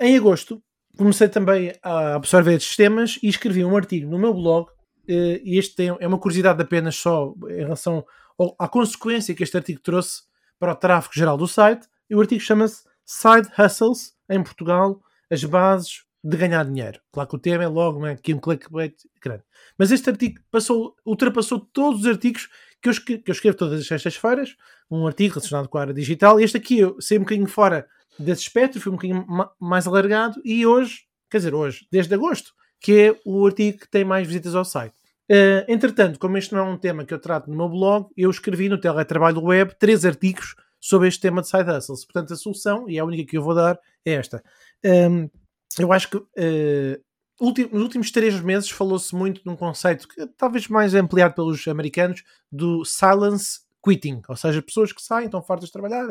em 0.00 0.16
agosto, 0.16 0.60
comecei 0.96 1.28
também 1.28 1.72
a 1.80 2.16
absorver 2.16 2.56
estes 2.56 2.74
temas 2.74 3.20
e 3.22 3.28
escrevi 3.28 3.64
um 3.64 3.76
artigo 3.76 4.10
no 4.10 4.18
meu 4.18 4.34
blog. 4.34 4.68
e 5.06 5.58
este 5.58 5.76
tem, 5.76 5.96
é 6.00 6.08
uma 6.08 6.18
curiosidade 6.18 6.60
apenas 6.60 6.96
só 6.96 7.34
em 7.50 7.58
relação 7.58 8.04
ao, 8.36 8.56
à 8.58 8.66
consequência 8.66 9.32
que 9.32 9.44
este 9.44 9.56
artigo 9.56 9.80
trouxe 9.80 10.22
para 10.58 10.72
o 10.72 10.76
tráfego 10.76 11.14
geral 11.14 11.36
do 11.36 11.46
site. 11.46 11.86
E 12.10 12.16
o 12.16 12.20
artigo 12.20 12.40
chama-se 12.40 12.82
Side 13.04 13.48
Hustles 13.56 14.12
em 14.28 14.42
Portugal, 14.42 15.00
as 15.30 15.44
bases 15.44 16.07
de 16.22 16.36
ganhar 16.36 16.64
dinheiro. 16.64 17.00
Claro 17.12 17.28
que 17.28 17.36
o 17.36 17.38
tema 17.38 17.64
é 17.64 17.68
logo 17.68 18.00
né, 18.00 18.12
aqui 18.12 18.34
um 18.34 18.40
clickbait 18.40 18.94
grande. 19.22 19.42
Mas 19.76 19.90
este 19.90 20.10
artigo 20.10 20.40
passou, 20.50 20.96
ultrapassou 21.04 21.60
todos 21.60 22.00
os 22.00 22.06
artigos 22.06 22.48
que 22.82 22.88
eu, 22.88 22.92
escrevo, 22.92 23.22
que 23.22 23.30
eu 23.30 23.32
escrevo 23.32 23.56
todas 23.56 23.80
as 23.80 23.86
sextas-feiras, 23.86 24.56
um 24.90 25.06
artigo 25.06 25.34
relacionado 25.34 25.68
com 25.68 25.78
a 25.78 25.82
área 25.82 25.94
digital, 25.94 26.40
este 26.40 26.56
aqui 26.56 26.78
eu 26.78 27.00
saí 27.00 27.18
um 27.18 27.22
bocadinho 27.22 27.48
fora 27.48 27.86
desse 28.18 28.42
espectro, 28.42 28.80
fui 28.80 28.90
um 28.90 28.96
bocadinho 28.96 29.24
ma 29.26 29.50
mais 29.60 29.86
alargado, 29.86 30.40
e 30.44 30.66
hoje, 30.66 31.02
quer 31.30 31.38
dizer, 31.38 31.54
hoje, 31.54 31.86
desde 31.90 32.14
agosto, 32.14 32.52
que 32.80 32.92
é 32.92 33.20
o 33.24 33.44
artigo 33.46 33.78
que 33.78 33.88
tem 33.88 34.04
mais 34.04 34.26
visitas 34.26 34.54
ao 34.54 34.64
site. 34.64 34.94
Uh, 35.30 35.62
entretanto, 35.68 36.18
como 36.18 36.38
este 36.38 36.54
não 36.54 36.60
é 36.60 36.62
um 36.70 36.78
tema 36.78 37.04
que 37.04 37.12
eu 37.12 37.18
trato 37.18 37.50
no 37.50 37.56
meu 37.56 37.68
blog, 37.68 38.08
eu 38.16 38.30
escrevi 38.30 38.68
no 38.68 38.80
Teletrabalho 38.80 39.42
Web 39.42 39.74
três 39.78 40.04
artigos 40.04 40.54
sobre 40.80 41.08
este 41.08 41.20
tema 41.20 41.42
de 41.42 41.48
side 41.48 41.70
hustles. 41.70 42.04
Portanto, 42.04 42.32
a 42.32 42.36
solução, 42.36 42.88
e 42.88 42.98
a 42.98 43.04
única 43.04 43.30
que 43.30 43.36
eu 43.36 43.42
vou 43.42 43.54
dar, 43.54 43.78
é 44.04 44.12
esta. 44.12 44.42
Um, 44.84 45.28
eu 45.78 45.92
acho 45.92 46.10
que 46.10 46.16
uh, 46.16 47.04
nos 47.40 47.82
últimos 47.82 48.10
três 48.10 48.40
meses 48.40 48.70
falou-se 48.70 49.14
muito 49.14 49.42
de 49.42 49.48
um 49.48 49.56
conceito 49.56 50.08
que 50.08 50.26
talvez 50.36 50.68
mais 50.68 50.94
ampliado 50.94 51.34
pelos 51.34 51.66
americanos 51.68 52.22
do 52.50 52.84
silence 52.84 53.60
quitting, 53.84 54.22
ou 54.28 54.36
seja, 54.36 54.60
pessoas 54.60 54.92
que 54.92 55.02
saem, 55.02 55.26
estão 55.26 55.42
fartas 55.42 55.68
de 55.68 55.72
trabalhar, 55.72 56.06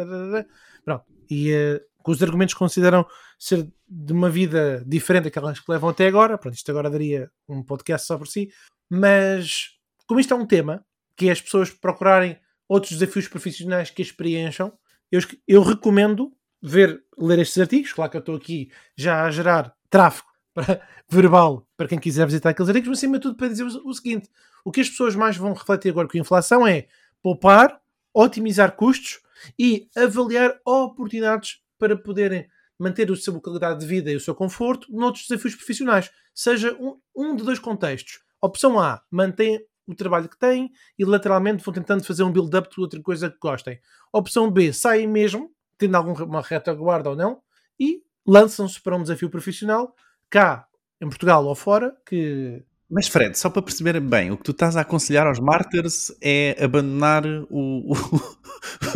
pronto, 0.86 1.04
e 1.30 1.54
uh, 1.54 1.82
os 2.08 2.24
argumentos 2.24 2.54
consideram 2.54 3.06
ser 3.38 3.70
de 3.88 4.14
uma 4.14 4.30
vida 4.30 4.84
diferente 4.88 5.26
daquelas 5.26 5.60
que 5.60 5.70
levam 5.72 5.90
até 5.90 6.08
agora, 6.08 6.38
pronto, 6.38 6.56
isto 6.56 6.72
agora 6.72 6.90
daria 6.90 7.30
um 7.48 7.62
podcast 7.62 8.08
só 8.08 8.18
por 8.18 8.28
si, 8.28 8.50
mas 8.90 9.72
como 10.08 10.20
isto 10.20 10.34
é 10.34 10.38
um 10.38 10.46
tema 10.46 10.86
que 11.16 11.28
é 11.28 11.32
as 11.32 11.42
pessoas 11.42 11.70
procurarem 11.70 12.40
outros 12.68 12.94
desafios 12.98 13.28
profissionais 13.28 13.90
que 13.90 14.02
as 14.02 14.12
preencham, 14.12 14.72
eu, 15.12 15.20
eu 15.48 15.62
recomendo 15.62 16.32
ver, 16.62 17.04
ler 17.18 17.40
estes 17.40 17.58
artigos, 17.58 17.94
claro 17.94 18.12
que 18.12 18.18
eu 18.18 18.20
estou 18.20 18.36
aqui 18.36 18.72
já 18.96 19.24
a 19.24 19.32
gerar 19.32 19.74
tráfego 19.90 20.28
para, 20.54 20.82
verbal 21.10 21.68
para 21.76 21.88
quem 21.88 22.00
quiser 22.00 22.26
visitar 22.26 22.50
aqueles 22.50 22.70
artigos, 22.70 22.90
mas 22.90 22.98
acima 22.98 23.18
de 23.18 23.24
tudo 23.24 23.38
para 23.38 23.48
dizer 23.48 23.64
o, 23.64 23.94
seguinte: 23.94 24.30
o 24.66 24.72
que 24.72 24.82
as 24.82 24.90
pessoas 24.90 25.16
mais 25.16 25.38
vão 25.38 25.54
refletir 25.54 25.90
agora 25.90 26.08
com 26.08 26.18
a 26.18 26.22
inflação 26.22 26.68
é 26.68 26.88
poupar, 27.22 27.80
otimizar 28.14 28.76
custos 28.76 29.20
e 29.58 29.88
avaliar 29.96 30.60
oportunidades 30.66 31.62
para 31.78 31.96
poderem 31.96 32.48
manter 32.80 33.12
a 33.12 33.16
sua 33.16 33.40
qualidade 33.40 33.80
de 33.80 33.86
vida 33.86 34.12
e 34.12 34.16
o 34.16 34.20
seu 34.20 34.36
conforto 34.36 34.92
noutros 34.92 35.28
desafios 35.28 35.56
profissionais, 35.56 36.12
seja 36.34 36.74
um, 36.80 37.00
um 37.16 37.36
de 37.36 37.44
dois 37.44 37.60
contextos. 37.60 38.20
Opção 38.42 38.80
A, 38.80 39.02
mantém 39.10 39.66
o 39.88 39.96
trabalho 39.96 40.30
que 40.30 40.38
têm 40.38 40.72
e 40.98 41.06
lateralmente 41.06 41.64
vão 41.64 41.74
tentando 41.74 42.04
fazer 42.04 42.24
um 42.24 42.32
build-up 42.32 42.70
de 42.70 42.80
outra 42.80 43.02
coisa 43.02 43.30
que 43.30 43.38
gostem. 43.40 43.80
Opção 44.12 44.52
B, 44.52 44.74
saem 44.74 45.08
mesmo, 45.08 45.52
tendo 45.78 45.96
alguma 45.96 46.42
retaguarda 46.42 47.10
ou 47.10 47.16
não, 47.16 47.42
e 47.80 48.02
lançam-se 48.26 48.82
para 48.82 48.96
um 48.96 49.02
desafio 49.02 49.30
profissional, 49.30 49.96
cá 50.30 50.68
em 51.00 51.08
Portugal 51.08 51.46
ou 51.46 51.56
fora, 51.56 51.96
que 52.06 52.64
mas 52.90 53.10
Fred, 53.10 53.38
só 53.38 53.50
para 53.50 53.62
perceber 53.62 54.00
bem, 54.00 54.32
o 54.32 54.38
que 54.38 54.44
tu 54.44 54.52
estás 54.52 54.78
a 54.78 54.82
aconselhar 54.82 55.28
aos 55.28 55.40
martyrs 55.40 56.16
é 56.22 56.56
abandonar 56.64 57.26
o, 57.50 57.92
o, 57.92 57.94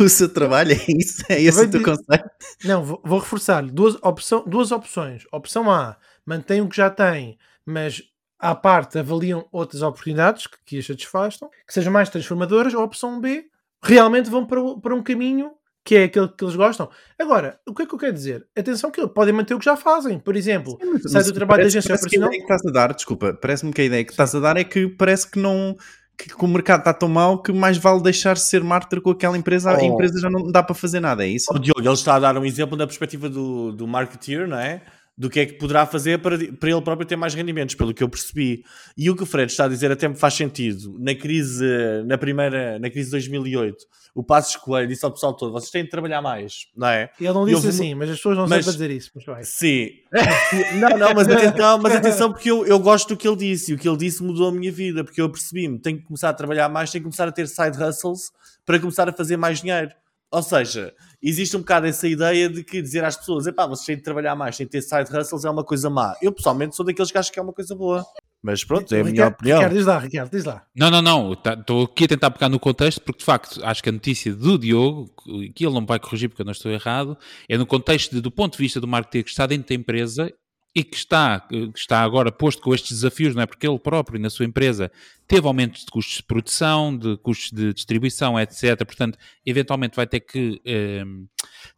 o 0.02 0.08
seu 0.08 0.32
trabalho, 0.32 0.72
é 0.72 0.84
isso? 0.88 1.22
É 1.28 1.40
esse 1.42 1.62
o 1.62 1.70
teu 1.70 1.82
conselho? 1.82 2.30
Não, 2.64 2.82
vou, 2.82 3.02
vou 3.04 3.18
reforçar 3.18 3.62
duas, 3.62 3.96
opção, 4.02 4.44
duas 4.46 4.72
opções. 4.72 5.24
Opção 5.30 5.70
A, 5.70 5.98
mantém 6.24 6.62
o 6.62 6.68
que 6.68 6.76
já 6.76 6.88
tem, 6.88 7.38
mas 7.66 8.02
à 8.38 8.54
parte 8.54 8.98
avaliam 8.98 9.46
outras 9.52 9.82
oportunidades 9.82 10.46
que, 10.46 10.56
que 10.64 10.78
as 10.78 10.86
satisfaçam, 10.86 11.50
que 11.66 11.74
sejam 11.74 11.92
mais 11.92 12.08
transformadoras. 12.08 12.72
Ou 12.72 12.82
opção 12.82 13.20
B, 13.20 13.44
realmente 13.82 14.30
vão 14.30 14.46
para, 14.46 14.60
para 14.80 14.94
um 14.94 15.02
caminho 15.02 15.52
que 15.84 15.96
é 15.96 16.04
aquele 16.04 16.28
que 16.28 16.44
eles 16.44 16.54
gostam. 16.54 16.88
Agora, 17.18 17.58
o 17.66 17.74
que 17.74 17.82
é 17.82 17.86
que 17.86 17.94
eu 17.94 17.98
quero 17.98 18.12
dizer? 18.12 18.46
Atenção 18.56 18.90
que 18.90 19.06
podem 19.08 19.34
manter 19.34 19.54
o 19.54 19.58
que 19.58 19.64
já 19.64 19.76
fazem. 19.76 20.18
Por 20.18 20.36
exemplo, 20.36 20.78
Sim, 20.80 20.90
mas, 20.92 21.10
sai 21.10 21.24
do 21.24 21.32
trabalho 21.32 21.60
parece, 21.60 21.74
da 21.74 21.78
agência 21.80 21.94
operacional... 21.94 22.30
Que 22.30 22.36
a 22.36 22.38
ideia 22.38 22.46
que 22.46 22.52
estás 22.52 22.66
a 22.66 22.72
dar, 22.72 22.94
desculpa, 22.94 23.34
parece-me 23.34 23.72
que 23.72 23.80
a 23.80 23.84
ideia 23.84 24.04
que 24.04 24.10
estás 24.12 24.34
a 24.34 24.40
dar 24.40 24.56
é 24.56 24.64
que 24.64 24.88
parece 24.88 25.30
que 25.30 25.38
não... 25.38 25.76
Que, 26.16 26.28
que 26.28 26.44
o 26.44 26.48
mercado 26.48 26.80
está 26.80 26.92
tão 26.92 27.08
mau 27.08 27.42
que 27.42 27.52
mais 27.52 27.78
vale 27.78 28.02
deixar 28.02 28.34
de 28.34 28.42
ser 28.42 28.62
mártir 28.62 29.00
com 29.00 29.10
aquela 29.10 29.36
empresa, 29.36 29.72
oh. 29.72 29.76
a 29.76 29.82
empresa 29.82 30.20
já 30.20 30.30
não 30.30 30.52
dá 30.52 30.62
para 30.62 30.74
fazer 30.74 31.00
nada, 31.00 31.24
é 31.24 31.28
isso? 31.28 31.52
O 31.52 31.58
Diogo, 31.58 31.80
ele 31.80 31.88
está 31.90 32.16
a 32.16 32.20
dar 32.20 32.36
um 32.36 32.44
exemplo 32.44 32.76
da 32.76 32.86
perspectiva 32.86 33.30
do, 33.30 33.72
do 33.72 33.86
marketeer, 33.88 34.46
não 34.46 34.58
é? 34.58 34.82
Do 35.16 35.28
que 35.28 35.40
é 35.40 35.46
que 35.46 35.54
poderá 35.54 35.84
fazer 35.84 36.18
para, 36.20 36.38
para 36.38 36.70
ele 36.70 36.80
próprio 36.80 37.06
ter 37.06 37.16
mais 37.16 37.34
rendimentos, 37.34 37.74
pelo 37.74 37.92
que 37.92 38.02
eu 38.02 38.08
percebi. 38.08 38.64
E 38.96 39.10
o 39.10 39.16
que 39.16 39.22
o 39.22 39.26
Fred 39.26 39.50
está 39.50 39.66
a 39.66 39.68
dizer 39.68 39.90
até 39.90 40.08
me 40.08 40.16
faz 40.16 40.34
sentido. 40.34 40.96
Na 40.98 41.14
crise, 41.14 41.64
na 42.06 42.16
primeira, 42.16 42.78
na 42.78 42.90
crise 42.90 43.06
de 43.06 43.12
2008, 43.12 43.84
o 44.14 44.22
Passos 44.22 44.56
Coelho 44.56 44.88
disse 44.88 45.04
ao 45.04 45.10
pessoal 45.10 45.34
todo, 45.34 45.52
vocês 45.52 45.70
têm 45.70 45.84
de 45.84 45.90
trabalhar 45.90 46.20
mais, 46.20 46.66
não 46.76 46.88
é? 46.88 47.10
Ele 47.20 47.32
não 47.32 47.46
disse 47.46 47.68
assim, 47.68 47.94
mas 47.94 48.10
as 48.10 48.16
pessoas 48.16 48.36
não 48.36 48.48
sabem 48.48 48.64
dizer 48.64 48.90
isso. 48.90 49.10
Mas. 49.26 49.48
Sim. 49.48 49.90
não, 50.80 50.98
não, 50.98 51.14
mas 51.14 51.28
atenção, 51.28 51.78
mas 51.78 51.94
atenção 51.94 52.32
porque 52.32 52.50
eu, 52.50 52.66
eu 52.66 52.78
gosto 52.78 53.08
do 53.08 53.16
que 53.16 53.26
ele 53.28 53.36
disse, 53.36 53.72
e 53.72 53.74
o 53.74 53.78
que 53.78 53.88
ele 53.88 53.96
disse 53.96 54.22
mudou 54.22 54.48
a 54.48 54.52
minha 54.52 54.72
vida, 54.72 55.04
porque 55.04 55.20
eu 55.20 55.30
percebi-me, 55.30 55.78
tenho 55.78 55.98
que 55.98 56.04
começar 56.04 56.30
a 56.30 56.34
trabalhar 56.34 56.68
mais, 56.68 56.90
tenho 56.90 57.02
que 57.02 57.08
começar 57.08 57.28
a 57.28 57.32
ter 57.32 57.46
side 57.48 57.82
hustles 57.82 58.30
para 58.64 58.78
começar 58.78 59.08
a 59.08 59.12
fazer 59.12 59.36
mais 59.36 59.60
dinheiro. 59.60 59.90
Ou 60.32 60.42
seja, 60.42 60.94
existe 61.22 61.54
um 61.56 61.60
bocado 61.60 61.86
essa 61.86 62.08
ideia 62.08 62.48
de 62.48 62.64
que 62.64 62.80
dizer 62.80 63.04
às 63.04 63.16
pessoas, 63.16 63.46
epá, 63.46 63.66
vocês 63.66 63.84
têm 63.84 63.96
de 63.96 64.02
trabalhar 64.02 64.34
mais, 64.34 64.56
têm 64.56 64.66
de 64.66 64.72
ter 64.72 64.80
side 64.80 65.14
hustles 65.14 65.44
é 65.44 65.50
uma 65.50 65.62
coisa 65.62 65.90
má. 65.90 66.16
Eu 66.22 66.32
pessoalmente 66.32 66.74
sou 66.74 66.86
daqueles 66.86 67.12
que 67.12 67.18
acham 67.18 67.32
que 67.32 67.38
é 67.38 67.42
uma 67.42 67.52
coisa 67.52 67.74
boa. 67.74 68.02
Mas 68.42 68.64
pronto, 68.64 68.92
é 68.92 69.00
a 69.00 69.04
minha 69.04 69.12
Ricardo, 69.12 69.34
opinião. 69.34 69.58
Ricardo, 69.58 69.76
diz 69.76 69.86
lá, 69.86 69.98
Ricardo, 69.98 70.30
diz 70.30 70.44
lá. 70.44 70.66
Não, 70.74 70.90
não, 70.90 71.02
não. 71.02 71.32
Estou 71.34 71.86
tá, 71.86 71.92
aqui 71.92 72.04
a 72.04 72.08
tentar 72.08 72.30
pegar 72.30 72.48
no 72.48 72.58
contexto, 72.58 73.00
porque 73.02 73.20
de 73.20 73.24
facto 73.24 73.60
acho 73.62 73.82
que 73.82 73.88
a 73.88 73.92
notícia 73.92 74.34
do 74.34 74.58
Diogo, 74.58 75.10
que 75.54 75.64
ele 75.64 75.74
não 75.74 75.86
vai 75.86 76.00
corrigir 76.00 76.28
porque 76.28 76.42
eu 76.42 76.46
não 76.46 76.52
estou 76.52 76.72
errado, 76.72 77.16
é 77.48 77.56
no 77.56 77.66
contexto 77.66 78.16
de, 78.16 78.20
do 78.20 78.30
ponto 78.30 78.52
de 78.52 78.58
vista 78.58 78.80
do 78.80 78.88
marketing 78.88 79.22
que 79.22 79.30
está 79.30 79.46
dentro 79.46 79.68
da 79.68 79.74
empresa 79.74 80.32
e 80.74 80.82
que 80.82 80.96
está, 80.96 81.40
que 81.40 81.70
está 81.76 82.00
agora 82.00 82.32
posto 82.32 82.62
com 82.62 82.74
estes 82.74 82.92
desafios, 82.92 83.34
não 83.34 83.42
é? 83.42 83.46
Porque 83.46 83.66
ele 83.66 83.78
próprio, 83.78 84.18
na 84.18 84.30
sua 84.30 84.46
empresa, 84.46 84.90
teve 85.28 85.46
aumentos 85.46 85.84
de 85.84 85.90
custos 85.90 86.16
de 86.16 86.22
produção, 86.22 86.96
de 86.96 87.16
custos 87.18 87.52
de 87.52 87.74
distribuição, 87.74 88.40
etc. 88.40 88.76
Portanto, 88.84 89.18
eventualmente 89.44 89.96
vai 89.96 90.06
ter 90.06 90.20
que 90.20 90.60
eh, 90.64 91.04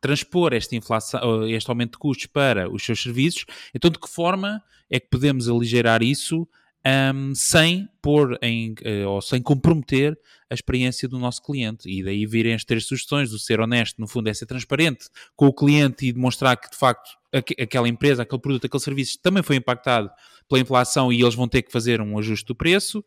transpor 0.00 0.52
esta 0.52 0.76
inflação, 0.76 1.48
este 1.48 1.68
aumento 1.68 1.92
de 1.92 1.98
custos 1.98 2.26
para 2.26 2.70
os 2.70 2.84
seus 2.84 3.02
serviços. 3.02 3.44
Então, 3.74 3.90
de 3.90 3.98
que 3.98 4.08
forma 4.08 4.62
é 4.88 5.00
que 5.00 5.08
podemos 5.08 5.48
aligerar 5.48 6.02
isso 6.02 6.46
um, 6.86 7.34
sem 7.34 7.88
pôr 8.02 8.38
em, 8.42 8.72
uh, 8.72 9.08
ou 9.08 9.22
sem 9.22 9.40
comprometer 9.40 10.18
a 10.50 10.54
experiência 10.54 11.08
do 11.08 11.18
nosso 11.18 11.42
cliente. 11.42 11.88
E 11.88 12.02
daí 12.02 12.26
virem 12.26 12.54
as 12.54 12.64
três 12.64 12.86
sugestões: 12.86 13.32
o 13.32 13.38
ser 13.38 13.60
honesto, 13.60 14.00
no 14.00 14.06
fundo, 14.06 14.28
é 14.28 14.34
ser 14.34 14.46
transparente 14.46 15.06
com 15.34 15.46
o 15.46 15.52
cliente 15.52 16.06
e 16.06 16.12
demonstrar 16.12 16.56
que 16.56 16.70
de 16.70 16.76
facto 16.76 17.10
aqu 17.32 17.54
aquela 17.60 17.88
empresa, 17.88 18.22
aquele 18.22 18.40
produto, 18.40 18.66
aquele 18.66 18.82
serviço 18.82 19.18
também 19.22 19.42
foi 19.42 19.56
impactado 19.56 20.10
pela 20.48 20.60
inflação 20.60 21.12
e 21.12 21.20
eles 21.20 21.34
vão 21.34 21.48
ter 21.48 21.62
que 21.62 21.72
fazer 21.72 22.00
um 22.00 22.18
ajuste 22.18 22.46
do 22.46 22.54
preço. 22.54 23.04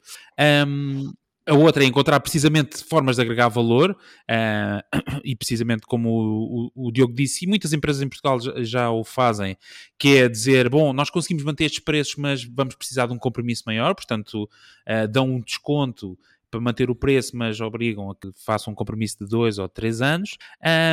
Um, 0.68 1.14
a 1.48 1.54
outra 1.54 1.84
é 1.84 1.88
encontrar 1.88 2.20
precisamente 2.20 2.84
formas 2.84 3.16
de 3.16 3.22
agregar 3.22 3.48
valor, 3.48 3.92
uh, 3.92 5.00
e 5.24 5.36
precisamente 5.36 5.84
como 5.88 6.10
o, 6.10 6.72
o, 6.76 6.88
o, 6.88 6.92
Diogo 6.92 7.14
disse, 7.14 7.46
e 7.46 7.48
muitas 7.48 7.72
empresas 7.72 8.02
em 8.02 8.10
Portugal 8.10 8.38
já, 8.64 8.92
o 8.92 9.04
fazem, 9.04 9.58
que 9.98 10.18
é 10.18 10.28
dizer, 10.28 10.70
bom, 10.70 10.92
nós 10.92 11.10
conseguimos 11.10 11.44
manter 11.44 11.66
estes 11.66 11.80
preços, 11.80 12.16
mas 12.18 12.44
vamos 12.44 12.76
precisar 12.76 13.08
de 13.08 13.14
um 13.14 13.18
compromisso 13.18 13.64
maior, 13.66 13.96
portanto, 13.96 14.44
uh, 14.44 15.08
dão 15.10 15.30
um 15.30 15.42
desconto 15.42 16.20
para 16.50 16.60
manter 16.60 16.90
o 16.90 16.96
preço, 16.96 17.36
mas 17.36 17.60
obrigam 17.60 18.10
a 18.10 18.16
que 18.16 18.32
façam 18.36 18.74
um 18.74 18.76
compromisso 18.76 19.18
de 19.20 19.26
dois 19.26 19.58
ou 19.58 19.68
três 19.68 20.02
anos. 20.02 20.38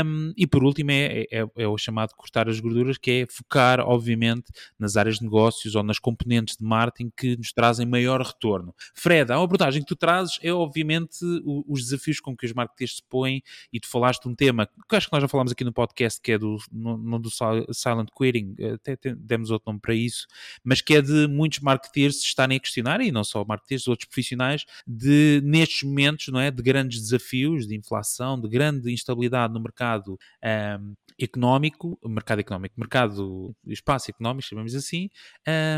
Um, 0.05 0.33
e 0.37 0.47
por 0.47 0.64
último 0.64 0.90
é, 0.90 1.27
é, 1.31 1.47
é, 1.57 1.69
o 1.69 1.79
chamado 1.79 2.14
cortar 2.14 2.49
as 2.49 2.61
gorduras, 2.61 2.99
que 2.99 3.11
é 3.11 3.27
focar, 3.27 3.81
obviamente, 3.81 4.53
nas 4.79 4.97
áreas 4.97 5.19
de 5.19 5.25
negócios 5.25 5.75
ou 5.75 5.83
nas 5.83 5.99
componentes 5.99 6.57
de 6.57 6.64
marketing 6.64 7.11
que 7.17 7.37
nos 7.37 7.53
trazem 7.53 7.87
maior 7.87 8.21
retorno. 8.21 8.75
Fred, 8.95 9.33
a 9.33 9.40
abordagem 9.40 9.83
que 9.83 9.88
tu 9.88 9.97
trazes 9.97 10.38
é, 10.43 10.53
obviamente, 10.53 11.25
o, 11.45 11.64
os 11.69 11.83
desafios 11.83 12.21
com 12.21 12.37
que 12.37 12.47
os 12.47 12.53
marketeers 12.53 12.97
se 12.97 13.03
põem 13.09 13.43
e 13.73 13.81
tu 13.81 13.88
falaste 13.88 14.23
de 14.23 14.29
um 14.29 14.35
tema 14.35 14.69
que 14.88 14.97
acho 14.97 15.09
que 15.09 15.12
nós 15.12 15.23
já 15.23 15.29
falámos 15.29 15.53
aqui 15.53 15.64
no 15.64 15.73
podcast, 15.73 16.21
que 16.21 16.33
é 16.33 16.38
do, 16.38 16.59
no, 16.71 16.97
no 16.97 17.19
do 17.19 17.31
Silent 17.31 18.09
Quitting, 18.17 18.57
até 18.75 18.97
demos 19.14 19.51
outro 19.51 19.71
nome 19.71 19.81
para 19.81 19.95
isso, 19.95 20.27
mas 20.62 20.81
que 20.81 20.95
é 20.95 21.03
de 21.03 21.27
muitos 21.27 21.61
marketeers 21.61 22.21
se 22.21 22.27
estarem 22.27 22.57
a 22.57 22.61
questionar, 22.61 23.01
e 23.01 23.11
não 23.11 23.25
só 23.25 23.45
marketeers, 23.45 23.88
outros 23.88 24.09
profissionais, 24.09 24.64
de 24.87 25.40
nestes 25.44 25.83
momentos 25.83 26.28
não 26.28 26.40
é, 26.40 26.50
de 26.50 26.62
grandes 26.62 27.00
desafios, 27.00 27.66
de 27.66 27.76
inflação, 27.76 28.40
de 28.40 28.48
grande 28.48 28.92
instabilidade 28.92 29.52
no 29.52 29.61
mercado 29.61 30.18
um, 30.42 30.94
económico, 31.20 31.98
mercado 32.04 32.40
económico, 32.40 32.74
mercado, 32.78 33.54
espaço 33.66 34.11
económico, 34.11 34.48
chamamos 34.48 34.74
assim, 34.74 35.09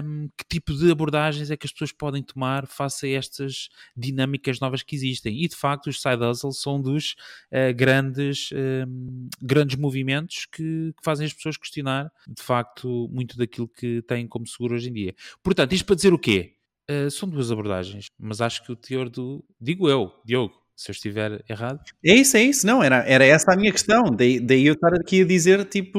um, 0.05 0.29
que 0.37 0.45
tipo 0.49 0.73
de 0.73 0.91
abordagens 0.91 1.51
é 1.51 1.57
que 1.57 1.67
as 1.67 1.73
pessoas 1.73 1.93
podem 1.93 2.23
tomar 2.23 2.67
face 2.67 3.07
a 3.07 3.19
estas 3.19 3.69
dinâmicas 3.97 4.61
novas 4.61 4.83
que 4.83 4.95
existem? 4.95 5.43
E 5.43 5.49
de 5.49 5.57
facto, 5.57 5.89
os 5.89 6.01
side 6.01 6.25
hustles 6.25 6.61
são 6.61 6.81
dos 6.81 7.17
uh, 7.53 7.75
grandes, 7.75 8.51
um, 8.53 9.29
grandes 9.43 9.77
movimentos 9.77 10.47
que, 10.47 10.93
que, 10.97 11.05
fazem 11.05 11.27
as 11.27 11.33
pessoas 11.33 11.57
questionar 11.57 12.11
de 12.27 12.43
facto 12.43 13.09
muito 13.13 13.37
daquilo 13.37 13.69
que 13.69 14.03
têm 14.03 14.27
como 14.27 14.47
seguro 14.47 14.75
hoje 14.75 14.89
em 14.89 14.93
dia. 14.93 15.15
Portanto, 15.43 15.73
isto 15.73 15.85
para 15.85 15.97
dizer 15.97 16.13
o 16.13 16.19
quê? 16.19 16.56
Uh, 16.91 17.11
são 17.11 17.29
duas 17.29 17.51
abordagens, 17.51 18.07
mas 18.19 18.41
acho 18.41 18.63
que 18.63 18.71
o 18.71 18.77
teor 18.77 19.09
do. 19.09 19.45
Digo 19.61 19.89
eu, 19.89 20.13
Diogo, 20.25 20.55
se 20.77 20.91
eu 20.91 20.93
estiver 20.93 21.43
errado. 21.49 21.81
É 22.05 22.15
isso, 22.15 22.37
é 22.37 22.43
isso, 22.43 22.67
não, 22.67 22.83
era, 22.83 22.99
era 23.09 23.25
essa 23.25 23.53
a 23.53 23.57
minha 23.57 23.73
questão. 23.73 24.05
Daí, 24.05 24.39
daí 24.39 24.67
eu 24.67 24.75
estar 24.75 24.95
aqui 24.95 25.23
a 25.23 25.25
dizer, 25.25 25.65
tipo, 25.65 25.99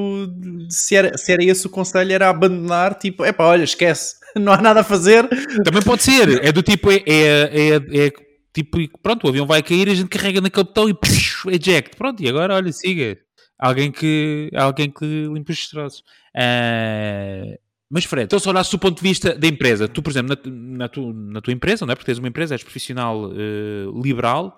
se 0.69 0.95
era, 0.95 1.17
se 1.17 1.31
era 1.31 1.43
esse 1.43 1.65
o 1.65 1.69
conselho, 1.69 2.13
era 2.13 2.29
abandonar, 2.29 2.95
tipo, 2.95 3.25
é 3.25 3.33
olha, 3.39 3.63
esquece, 3.63 4.15
não 4.37 4.53
há 4.53 4.61
nada 4.61 4.81
a 4.81 4.83
fazer. 4.83 5.27
Também 5.63 5.81
pode 5.81 6.03
ser, 6.03 6.45
é 6.45 6.51
do 6.51 6.61
tipo, 6.61 6.91
é, 6.91 7.03
é, 7.05 7.75
é, 7.95 8.05
é 8.05 8.11
tipo, 8.53 8.79
e 8.79 8.87
pronto, 8.87 9.25
o 9.25 9.29
avião 9.29 9.47
vai 9.47 9.63
cair, 9.63 9.89
a 9.89 9.95
gente 9.95 10.09
carrega 10.09 10.39
naquele 10.39 10.65
botão 10.65 10.87
e 10.87 10.93
psh, 10.93 11.47
eject. 11.47 11.97
Pronto, 11.97 12.21
e 12.21 12.29
agora, 12.29 12.55
olha, 12.55 12.71
siga. 12.71 13.17
Alguém 13.59 13.91
que, 13.91 14.51
alguém 14.53 14.91
que 14.91 15.05
limpa 15.05 15.51
os 15.51 15.57
destroços. 15.57 16.03
Uh, 16.35 17.57
mas 17.89 18.03
Fred, 18.03 18.25
então 18.25 18.37
se 18.37 18.49
olhasses 18.49 18.71
do 18.71 18.79
ponto 18.79 18.97
de 18.97 19.07
vista 19.07 19.33
da 19.33 19.47
empresa, 19.47 19.87
tu, 19.87 20.01
por 20.01 20.09
exemplo, 20.09 20.35
na, 20.45 20.77
na, 20.77 20.89
tu, 20.89 21.13
na 21.13 21.41
tua 21.41 21.53
empresa, 21.53 21.85
não 21.85 21.93
é? 21.93 21.95
Porque 21.95 22.11
tens 22.11 22.19
uma 22.19 22.27
empresa, 22.27 22.53
és 22.53 22.63
profissional 22.63 23.29
uh, 23.31 24.01
liberal, 24.01 24.57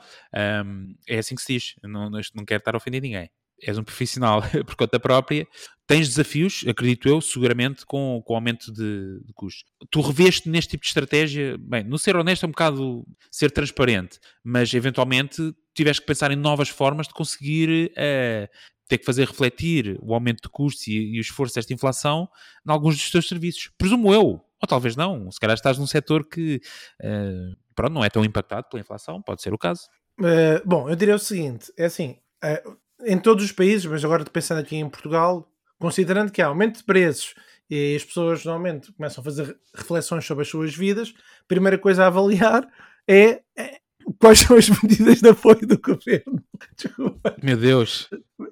um, 0.65 0.95
é 1.07 1.19
assim 1.19 1.35
que 1.35 1.41
se 1.41 1.53
diz, 1.53 1.75
não, 1.83 2.09
não 2.09 2.45
quero 2.45 2.59
estar 2.59 2.73
a 2.73 2.77
ofender 2.77 3.01
ninguém. 3.01 3.29
És 3.61 3.77
um 3.77 3.83
profissional 3.83 4.41
por 4.65 4.75
conta 4.75 4.99
própria, 4.99 5.45
tens 5.85 6.07
desafios, 6.07 6.63
acredito 6.67 7.07
eu, 7.07 7.21
seguramente, 7.21 7.85
com, 7.85 8.21
com 8.25 8.33
o 8.33 8.35
aumento 8.35 8.71
de, 8.71 9.19
de 9.23 9.33
custos. 9.33 9.63
Tu 9.91 10.01
reveste 10.01 10.49
neste 10.49 10.71
tipo 10.71 10.81
de 10.81 10.87
estratégia, 10.87 11.55
bem, 11.59 11.83
no 11.83 11.99
ser 11.99 12.15
honesto 12.15 12.45
é 12.45 12.47
um 12.47 12.51
bocado 12.51 13.05
ser 13.29 13.51
transparente, 13.51 14.17
mas 14.43 14.73
eventualmente 14.73 15.53
tiveste 15.75 16.01
que 16.01 16.07
pensar 16.07 16.31
em 16.31 16.35
novas 16.35 16.69
formas 16.69 17.07
de 17.07 17.13
conseguir 17.13 17.91
uh, 17.91 18.47
ter 18.89 18.97
que 18.97 19.05
fazer 19.05 19.27
refletir 19.27 19.97
o 20.01 20.13
aumento 20.13 20.41
de 20.41 20.49
custos 20.49 20.87
e, 20.87 21.13
e 21.13 21.19
o 21.19 21.21
esforço 21.21 21.55
desta 21.55 21.71
inflação 21.73 22.27
em 22.67 22.71
alguns 22.71 22.97
dos 22.97 23.09
teus 23.11 23.27
serviços. 23.27 23.71
Presumo 23.77 24.13
eu, 24.13 24.41
ou 24.61 24.67
talvez 24.67 24.95
não. 24.95 25.31
Se 25.31 25.39
calhar 25.39 25.55
estás 25.55 25.77
num 25.77 25.87
setor 25.87 26.27
que 26.27 26.59
uh, 27.01 27.55
pronto, 27.75 27.93
não 27.93 28.03
é 28.03 28.09
tão 28.09 28.25
impactado 28.25 28.67
pela 28.67 28.81
inflação, 28.81 29.21
pode 29.21 29.41
ser 29.43 29.53
o 29.53 29.57
caso. 29.57 29.83
Uh, 30.19 30.59
bom, 30.65 30.89
eu 30.89 30.95
diria 30.95 31.15
o 31.15 31.19
seguinte: 31.19 31.71
é 31.77 31.85
assim, 31.85 32.17
uh, 32.43 32.77
em 33.05 33.17
todos 33.17 33.45
os 33.45 33.51
países, 33.51 33.85
mas 33.85 34.03
agora 34.03 34.25
pensando 34.25 34.59
aqui 34.59 34.75
em 34.75 34.89
Portugal, 34.89 35.47
considerando 35.79 36.31
que 36.31 36.41
há 36.41 36.47
aumento 36.47 36.79
de 36.79 36.83
preços 36.83 37.35
e 37.69 37.95
as 37.95 38.03
pessoas 38.03 38.43
normalmente 38.43 38.91
começam 38.93 39.21
a 39.21 39.23
fazer 39.23 39.55
reflexões 39.75 40.25
sobre 40.25 40.41
as 40.41 40.49
suas 40.49 40.75
vidas, 40.75 41.13
a 41.41 41.47
primeira 41.47 41.77
coisa 41.77 42.03
a 42.03 42.07
avaliar 42.07 42.67
é, 43.07 43.41
é 43.55 43.79
quais 44.19 44.39
são 44.39 44.57
as 44.57 44.69
medidas 44.69 45.21
de 45.21 45.29
apoio 45.29 45.65
do 45.65 45.79
governo. 45.79 46.43
Desculpa. 46.75 47.35
Meu 47.41 47.57
Deus, 47.57 48.09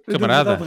camarada. 0.10 0.60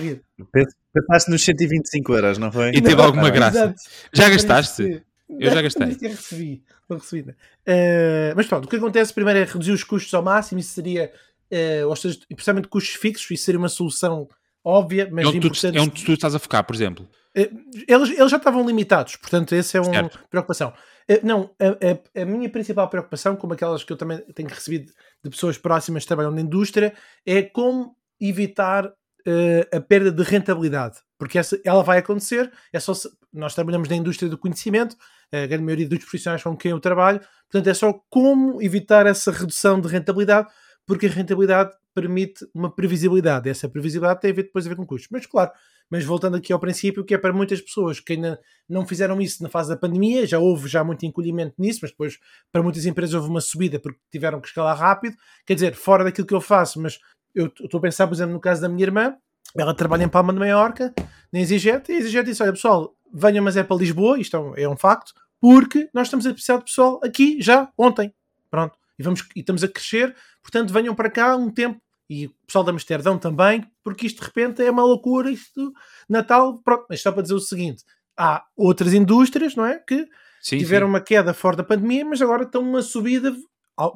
Pensaste 0.92 1.30
nos 1.30 1.42
125 1.44 2.14
euros, 2.14 2.38
não 2.38 2.52
foi? 2.52 2.70
E 2.70 2.82
teve 2.82 2.96
não, 2.96 3.04
alguma 3.04 3.30
graça. 3.30 3.58
Exato. 3.58 3.80
Já 4.12 4.28
gastaste? 4.28 5.02
Eu 5.38 5.50
já 5.50 5.62
gastei. 5.62 5.86
Não 5.86 5.94
recebi. 6.10 6.62
Não 6.88 6.98
recebi. 6.98 7.30
Uh, 7.30 8.34
mas 8.34 8.46
pronto, 8.46 8.64
o 8.64 8.68
que 8.68 8.76
acontece 8.76 9.14
primeiro 9.14 9.38
é 9.38 9.44
reduzir 9.44 9.70
os 9.70 9.84
custos 9.84 10.12
ao 10.12 10.22
máximo. 10.22 10.60
Isso 10.60 10.72
seria, 10.72 11.12
uh, 11.52 11.88
ou 11.88 11.94
seja, 11.94 12.18
precisamente 12.28 12.68
custos 12.68 12.96
fixos. 12.96 13.30
Isso 13.30 13.44
seria 13.44 13.58
uma 13.58 13.68
solução 13.68 14.28
óbvia, 14.64 15.08
mas 15.10 15.24
é 15.24 15.28
onde, 15.28 15.38
importante. 15.38 15.72
Tu, 15.72 15.78
é 15.78 15.80
onde 15.80 16.04
tu 16.04 16.12
estás 16.12 16.34
a 16.34 16.38
focar, 16.38 16.64
por 16.64 16.74
exemplo. 16.74 17.08
Uh, 17.36 17.48
eles, 17.86 18.10
eles 18.10 18.30
já 18.30 18.36
estavam 18.36 18.66
limitados, 18.66 19.16
portanto, 19.16 19.54
essa 19.54 19.78
é 19.78 19.80
uma 19.80 20.10
preocupação. 20.28 20.72
Eh, 21.08 21.20
não, 21.22 21.50
a, 21.58 22.20
a, 22.20 22.22
a, 22.22 22.24
minha 22.24 22.48
principal 22.48 22.88
preocupação, 22.88 23.36
como 23.36 23.52
aquelas 23.52 23.82
que 23.82 23.92
eu 23.92 23.96
também 23.96 24.18
tenho 24.34 24.48
recebido 24.48 24.92
de 25.24 25.30
pessoas 25.30 25.58
próximas 25.58 26.04
que 26.04 26.08
trabalham 26.08 26.30
na 26.30 26.40
indústria, 26.40 26.94
é 27.26 27.42
como 27.42 27.96
evitar 28.20 28.86
uh, 28.86 29.76
a 29.76 29.80
perda 29.80 30.12
de 30.12 30.22
rentabilidade. 30.22 30.98
Porque 31.18 31.38
essa, 31.38 31.60
ela 31.64 31.82
vai 31.82 31.98
acontecer, 31.98 32.50
é 32.72 32.80
só 32.80 32.94
se, 32.94 33.10
nós 33.32 33.54
trabalhamos 33.54 33.88
na 33.88 33.96
indústria 33.96 34.30
do 34.30 34.38
conhecimento, 34.38 34.96
a 35.32 35.46
grande 35.46 35.64
maioria 35.64 35.88
dos 35.88 35.98
profissionais 35.98 36.42
com 36.42 36.56
quem 36.56 36.70
eu 36.70 36.80
trabalho, 36.80 37.20
portanto 37.50 37.66
é 37.68 37.74
só 37.74 37.92
como 38.08 38.60
evitar 38.62 39.06
essa 39.06 39.30
redução 39.30 39.80
de 39.80 39.88
rentabilidade, 39.88 40.48
porque 40.86 41.06
a 41.06 41.10
rentabilidade 41.10 41.72
permite 41.94 42.46
uma 42.54 42.70
previsibilidade. 42.70 43.48
Essa 43.48 43.68
previsibilidade 43.68 44.20
tem 44.20 44.30
a 44.30 44.34
ver 44.34 44.42
depois 44.44 44.66
a 44.66 44.68
ver 44.68 44.76
com 44.76 44.86
custos. 44.86 45.08
Mas 45.10 45.26
claro, 45.26 45.50
mas 45.90 46.04
voltando 46.04 46.36
aqui 46.36 46.52
ao 46.52 46.60
princípio, 46.60 47.04
que 47.04 47.14
é 47.14 47.18
para 47.18 47.32
muitas 47.32 47.60
pessoas 47.60 47.98
que 47.98 48.12
ainda 48.12 48.40
não 48.68 48.86
fizeram 48.86 49.20
isso 49.20 49.42
na 49.42 49.48
fase 49.48 49.68
da 49.68 49.76
pandemia, 49.76 50.26
já 50.26 50.38
houve 50.38 50.68
já 50.68 50.84
muito 50.84 51.04
encolhimento 51.04 51.54
nisso, 51.58 51.80
mas 51.82 51.90
depois 51.90 52.18
para 52.52 52.62
muitas 52.62 52.86
empresas 52.86 53.14
houve 53.14 53.28
uma 53.28 53.40
subida 53.40 53.80
porque 53.80 53.98
tiveram 54.10 54.40
que 54.40 54.48
escalar 54.48 54.78
rápido. 54.78 55.16
Quer 55.44 55.54
dizer, 55.54 55.74
fora 55.74 56.04
daquilo 56.04 56.26
que 56.26 56.34
eu 56.34 56.40
faço, 56.40 56.80
mas 56.80 56.98
eu 57.34 57.46
estou 57.46 57.78
a 57.78 57.80
pensar, 57.80 58.06
por 58.06 58.14
exemplo, 58.14 58.32
no 58.32 58.40
caso 58.40 58.62
da 58.62 58.68
minha 58.68 58.84
irmã, 58.84 59.16
ela 59.56 59.74
trabalha 59.74 60.04
em 60.04 60.08
Palma 60.08 60.32
de 60.32 60.38
Maiorca, 60.38 60.94
na 61.32 61.40
EasyJet, 61.40 61.90
e 61.90 61.94
a 61.94 61.98
EasyJet 61.98 62.24
disse: 62.24 62.42
Olha 62.42 62.52
pessoal, 62.52 62.94
venham, 63.12 63.44
mas 63.44 63.56
é 63.56 63.64
para 63.64 63.76
Lisboa, 63.76 64.18
isto 64.18 64.36
é 64.36 64.40
um, 64.40 64.54
é 64.56 64.68
um 64.68 64.76
facto, 64.76 65.12
porque 65.40 65.88
nós 65.92 66.06
estamos 66.06 66.26
a 66.26 66.32
precisar 66.32 66.58
de 66.58 66.64
pessoal 66.64 67.00
aqui 67.02 67.40
já 67.40 67.68
ontem. 67.76 68.12
Pronto. 68.50 68.79
E, 69.00 69.02
vamos, 69.02 69.26
e 69.34 69.40
estamos 69.40 69.64
a 69.64 69.68
crescer, 69.68 70.14
portanto 70.42 70.74
venham 70.74 70.94
para 70.94 71.08
cá 71.08 71.34
um 71.34 71.50
tempo 71.50 71.80
e 72.06 72.26
o 72.26 72.34
pessoal 72.46 72.62
da 72.62 72.70
Amsterdão 72.70 73.16
também, 73.16 73.64
porque 73.82 74.06
isto 74.06 74.20
de 74.20 74.26
repente 74.26 74.62
é 74.62 74.70
uma 74.70 74.82
loucura, 74.82 75.30
isto, 75.30 75.72
Natal, 76.06 76.60
pronto, 76.62 76.84
mas 76.90 77.00
só 77.00 77.10
para 77.10 77.22
dizer 77.22 77.32
o 77.32 77.40
seguinte, 77.40 77.82
há 78.14 78.44
outras 78.54 78.92
indústrias, 78.92 79.56
não 79.56 79.64
é, 79.64 79.78
que 79.78 80.06
sim, 80.42 80.58
tiveram 80.58 80.86
sim. 80.86 80.90
uma 80.90 81.00
queda 81.00 81.32
fora 81.32 81.56
da 81.56 81.64
pandemia, 81.64 82.04
mas 82.04 82.20
agora 82.20 82.42
estão 82.42 82.60
uma 82.60 82.82
subida, 82.82 83.34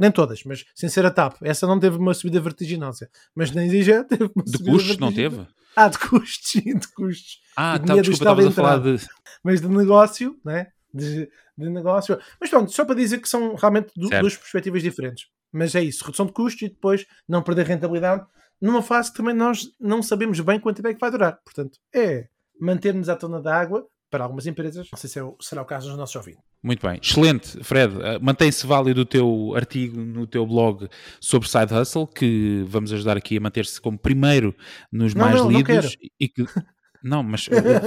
nem 0.01 0.11
todas, 0.11 0.43
mas 0.45 0.65
sem 0.75 0.89
ser 0.89 1.05
a 1.05 1.11
TAP, 1.11 1.37
essa 1.43 1.67
não 1.67 1.79
teve 1.79 1.99
uma 1.99 2.15
subida 2.15 2.41
vertiginosa, 2.41 3.11
mas 3.35 3.51
nem 3.51 3.69
já 3.83 4.03
teve 4.09 4.31
uma 4.35 4.43
De 4.43 4.59
custos 4.59 4.97
não 4.97 5.13
teve? 5.13 5.47
Ah, 5.77 5.89
de 5.89 5.99
custos, 5.99 6.51
sim, 6.51 6.79
de 6.79 6.89
custos. 6.95 7.41
Ah, 7.55 7.79
tá, 7.79 7.95
desculpa, 7.97 8.13
estavas 8.13 8.47
a 8.47 8.51
falar 8.53 8.79
de... 8.79 8.97
Mas 9.43 9.61
de 9.61 9.69
negócio, 9.69 10.41
né? 10.43 10.69
De, 10.95 11.29
de 11.57 11.69
negócio. 11.71 12.19
Mas 12.41 12.51
pronto, 12.51 12.73
só 12.73 12.85
para 12.85 12.95
dizer 12.95 13.19
que 13.19 13.29
são 13.29 13.55
realmente 13.55 13.93
duas 13.97 14.37
perspectivas 14.37 14.83
diferentes. 14.83 15.27
Mas 15.53 15.75
é 15.75 15.83
isso, 15.83 16.05
redução 16.05 16.27
de 16.27 16.33
custos 16.33 16.63
e 16.63 16.69
depois 16.69 17.07
não 17.29 17.43
perder 17.43 17.67
rentabilidade 17.67 18.27
numa 18.61 18.83
fase 18.83 19.11
que 19.11 19.17
também 19.17 19.35
nós 19.35 19.69
não 19.79 20.03
sabemos 20.03 20.41
bem 20.41 20.59
quanto 20.59 20.77
tempo 20.77 20.89
é 20.89 20.95
que 20.95 21.01
vai 21.01 21.11
durar. 21.11 21.39
Portanto, 21.45 21.79
é 21.95 22.29
manter-nos 22.61 23.09
à 23.09 23.17
tona 23.17 23.41
da 23.41 23.55
água 23.55 23.87
para 24.11 24.25
algumas 24.25 24.47
empresas. 24.47 24.89
Não 24.91 24.99
sei 24.99 25.11
se 25.11 25.19
é 25.19 25.23
o, 25.23 25.37
será 25.41 25.63
o 25.63 25.65
caso 25.65 25.89
dos 25.89 25.99
nossos 25.99 26.15
ouvintes. 26.17 26.41
Muito 26.63 26.87
bem, 26.87 26.99
excelente, 27.03 27.63
Fred. 27.63 27.95
Uh, 27.95 28.23
Mantém-se 28.23 28.67
válido 28.67 29.03
o 29.03 29.05
teu 29.05 29.53
artigo 29.55 30.01
no 30.01 30.27
teu 30.27 30.47
blog 30.47 30.89
sobre 31.21 31.49
Side 31.49 31.75
Hustle, 31.75 32.07
que 32.07 32.65
vamos 32.67 32.93
ajudar 32.93 33.17
aqui 33.17 33.37
a 33.37 33.41
manter-se 33.41 33.81
como 33.81 33.99
primeiro 33.99 34.55
nos 34.91 35.15
não, 35.15 35.27
mais 35.27 35.41
não, 35.41 35.51
lidos. 35.51 35.97
Não 36.01 36.09
e 36.19 36.29
que... 36.29 36.45
Não, 37.05 37.23
mas 37.23 37.47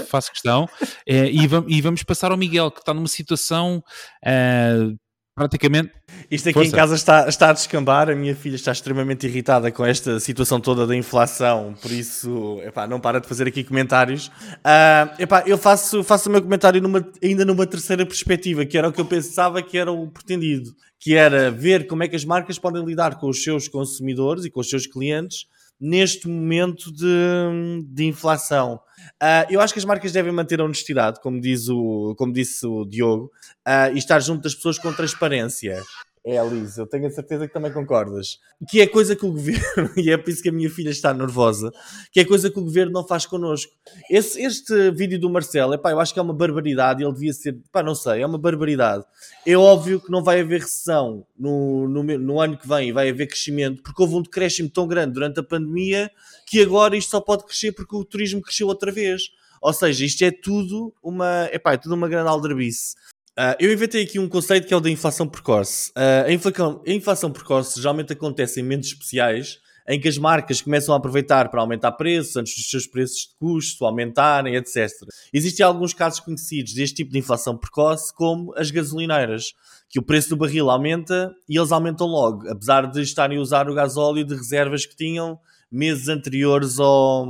faço 0.09 0.31
questão. 0.31 0.69
É, 1.07 1.29
e, 1.29 1.47
vamos, 1.47 1.75
e, 1.75 1.81
vamos 1.81 2.03
passar 2.03 2.31
ao 2.31 2.37
Miguel, 2.37 2.69
que 2.69 2.79
está 2.79 2.93
numa 2.93 3.07
situação 3.07 3.83
uh, 4.23 4.95
praticamente. 5.35 5.91
Isto 6.29 6.49
aqui 6.49 6.53
Força. 6.53 6.69
em 6.69 6.71
casa 6.71 6.95
está, 6.95 7.27
está 7.27 7.49
a 7.49 7.53
descambar. 7.53 8.09
A 8.09 8.15
minha 8.15 8.35
filha 8.35 8.55
está 8.55 8.71
extremamente 8.71 9.25
irritada 9.25 9.71
com 9.71 9.83
esta 9.83 10.19
situação 10.19 10.59
toda 10.59 10.85
da 10.85 10.95
inflação, 10.95 11.73
por 11.81 11.91
isso 11.91 12.59
epá, 12.63 12.87
não 12.87 12.99
para 12.99 13.19
de 13.19 13.27
fazer 13.27 13.47
aqui 13.47 13.63
comentários. 13.63 14.27
Uh, 14.27 15.21
epá, 15.21 15.43
eu 15.47 15.57
faço, 15.57 16.03
faço 16.03 16.29
o 16.29 16.31
meu 16.31 16.41
comentário 16.41 16.79
numa, 16.79 17.03
ainda 17.23 17.43
numa 17.43 17.65
terceira 17.65 18.05
perspectiva, 18.05 18.65
que 18.65 18.77
era 18.77 18.87
o 18.87 18.93
que 18.93 19.01
eu 19.01 19.05
pensava 19.05 19.61
que 19.61 19.77
era 19.77 19.91
o 19.91 20.07
pretendido, 20.07 20.71
que 20.99 21.15
era 21.15 21.49
ver 21.49 21.87
como 21.87 22.03
é 22.03 22.07
que 22.07 22.15
as 22.15 22.25
marcas 22.25 22.59
podem 22.59 22.83
lidar 22.85 23.15
com 23.19 23.29
os 23.29 23.43
seus 23.43 23.67
consumidores 23.67 24.45
e 24.45 24.49
com 24.49 24.59
os 24.59 24.69
seus 24.69 24.85
clientes 24.87 25.45
neste 25.79 26.27
momento 26.27 26.91
de, 26.91 27.83
de 27.87 28.05
inflação. 28.05 28.79
Uh, 29.21 29.45
eu 29.49 29.61
acho 29.61 29.73
que 29.73 29.79
as 29.79 29.85
marcas 29.85 30.11
devem 30.11 30.31
manter 30.31 30.59
a 30.59 30.63
honestidade, 30.65 31.21
como, 31.21 31.39
diz 31.39 31.69
o, 31.69 32.15
como 32.17 32.33
disse 32.33 32.65
o 32.65 32.85
Diogo, 32.85 33.31
uh, 33.67 33.93
e 33.93 33.97
estar 33.97 34.19
junto 34.19 34.41
das 34.41 34.55
pessoas 34.55 34.79
com 34.79 34.91
transparência. 34.91 35.81
É, 36.29 36.45
Liz, 36.45 36.77
eu 36.77 36.85
tenho 36.85 37.07
a 37.07 37.09
certeza 37.09 37.47
que 37.47 37.53
também 37.53 37.71
concordas. 37.71 38.37
Que 38.69 38.81
é 38.81 38.87
coisa 38.87 39.15
que 39.15 39.25
o 39.25 39.31
governo, 39.31 39.91
e 39.95 40.11
é 40.11 40.17
por 40.17 40.29
isso 40.29 40.43
que 40.43 40.49
a 40.49 40.51
minha 40.51 40.69
filha 40.69 40.89
está 40.89 41.13
nervosa, 41.13 41.71
que 42.11 42.19
é 42.19 42.25
coisa 42.25 42.51
que 42.51 42.59
o 42.59 42.63
governo 42.65 42.91
não 42.91 43.07
faz 43.07 43.25
connosco. 43.25 43.71
Esse, 44.11 44.41
este 44.41 44.91
vídeo 44.91 45.17
do 45.17 45.29
Marcelo, 45.29 45.73
epá, 45.73 45.89
eu 45.91 46.01
acho 46.01 46.13
que 46.13 46.19
é 46.19 46.21
uma 46.21 46.33
barbaridade, 46.33 47.01
ele 47.01 47.13
devia 47.13 47.31
ser, 47.31 47.57
pá, 47.71 47.81
não 47.81 47.95
sei, 47.95 48.23
é 48.23 48.25
uma 48.25 48.37
barbaridade. 48.37 49.05
É 49.45 49.55
óbvio 49.55 50.01
que 50.01 50.11
não 50.11 50.21
vai 50.21 50.41
haver 50.41 50.59
recessão 50.59 51.25
no, 51.39 51.87
no, 51.87 52.03
no 52.03 52.41
ano 52.41 52.57
que 52.57 52.67
vem, 52.67 52.91
vai 52.91 53.07
haver 53.07 53.27
crescimento, 53.27 53.81
porque 53.81 54.01
houve 54.01 54.15
um 54.15 54.21
decréscimo 54.21 54.69
tão 54.69 54.85
grande 54.85 55.13
durante 55.13 55.39
a 55.39 55.43
pandemia 55.43 56.11
que 56.45 56.61
agora 56.61 56.97
isto 56.97 57.11
só 57.11 57.21
pode 57.21 57.45
crescer 57.45 57.71
porque 57.71 57.95
o 57.95 58.03
turismo 58.03 58.41
cresceu 58.41 58.67
outra 58.67 58.91
vez. 58.91 59.29
Ou 59.61 59.71
seja, 59.71 60.03
isto 60.03 60.21
é 60.25 60.31
tudo 60.31 60.93
uma, 61.01 61.47
epá, 61.53 61.71
é 61.71 61.77
tudo 61.77 61.95
uma 61.95 62.09
grande 62.09 62.27
aldrabice. 62.27 62.95
Uh, 63.37 63.53
eu 63.59 63.71
inventei 63.71 64.01
aqui 64.01 64.17
um 64.17 64.27
conceito 64.27 64.65
que 64.65 64.73
é 64.73 64.77
o 64.77 64.79
da 64.79 64.89
inflação 64.89 65.27
precoce. 65.27 65.91
Uh, 65.91 66.25
a, 66.25 66.31
inflação, 66.31 66.81
a, 66.85 66.91
inflação, 66.91 67.31
precoce 67.31 67.79
geralmente 67.79 68.11
acontece 68.11 68.59
em 68.59 68.63
momentos 68.63 68.89
especiais 68.89 69.59
em 69.87 70.01
que 70.01 70.07
as 70.07 70.17
marcas 70.17 70.59
começam 70.59 70.93
a 70.93 70.97
aproveitar 70.97 71.49
para 71.49 71.61
aumentar 71.61 71.91
preços 71.93 72.35
antes 72.35 72.55
dos 72.55 72.69
seus 72.69 72.87
preços 72.87 73.19
de 73.19 73.35
custo 73.39 73.85
aumentarem, 73.85 74.55
etc. 74.55 74.89
Existem 75.31 75.65
alguns 75.65 75.93
casos 75.93 76.19
conhecidos 76.19 76.73
deste 76.73 76.95
tipo 76.95 77.11
de 77.11 77.19
inflação 77.19 77.55
precoce, 77.55 78.13
como 78.13 78.53
as 78.57 78.69
gasolineiras, 78.69 79.53
que 79.87 79.99
o 79.99 80.03
preço 80.03 80.29
do 80.29 80.37
barril 80.37 80.69
aumenta 80.69 81.31
e 81.47 81.57
eles 81.57 81.71
aumentam 81.71 82.07
logo, 82.07 82.49
apesar 82.49 82.91
de 82.91 83.01
estarem 83.01 83.37
a 83.37 83.41
usar 83.41 83.69
o 83.69 83.75
gasóleo 83.75 84.25
de 84.25 84.35
reservas 84.35 84.85
que 84.85 84.95
tinham 84.95 85.39
meses 85.71 86.09
anteriores 86.09 86.79
ao, 86.79 87.25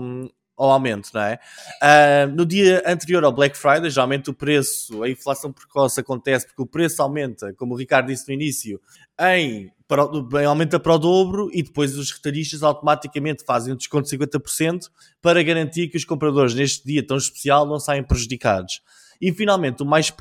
ao 0.57 0.71
aumento, 0.71 1.11
não 1.13 1.21
é? 1.21 1.39
Uh, 1.81 2.35
no 2.35 2.45
dia 2.45 2.83
anterior 2.85 3.23
ao 3.23 3.31
Black 3.31 3.55
Friday, 3.55 3.89
geralmente 3.89 4.29
o 4.29 4.33
preço, 4.33 5.03
a 5.03 5.09
inflação 5.09 5.53
precoce 5.53 5.99
acontece 5.99 6.47
porque 6.47 6.61
o 6.61 6.65
preço 6.65 7.01
aumenta, 7.01 7.53
como 7.53 7.75
o 7.75 7.77
Ricardo 7.77 8.07
disse 8.07 8.27
no 8.27 8.33
início, 8.33 8.81
em, 9.19 9.71
para, 9.87 10.03
em 10.41 10.45
aumenta 10.45 10.79
para 10.79 10.95
o 10.95 10.97
dobro 10.97 11.49
e 11.53 11.61
depois 11.61 11.95
os 11.95 12.11
retalhistas 12.11 12.63
automaticamente 12.63 13.43
fazem 13.45 13.73
um 13.73 13.77
desconto 13.77 14.09
de 14.09 14.17
50% 14.17 14.89
para 15.21 15.43
garantir 15.43 15.89
que 15.89 15.97
os 15.97 16.03
compradores 16.03 16.55
neste 16.55 16.85
dia 16.85 17.05
tão 17.05 17.17
especial 17.17 17.67
não 17.67 17.79
saem 17.79 18.03
prejudicados. 18.03 18.81
E 19.21 19.31
finalmente, 19.31 19.83
o 19.83 19.85
mais, 19.85 20.13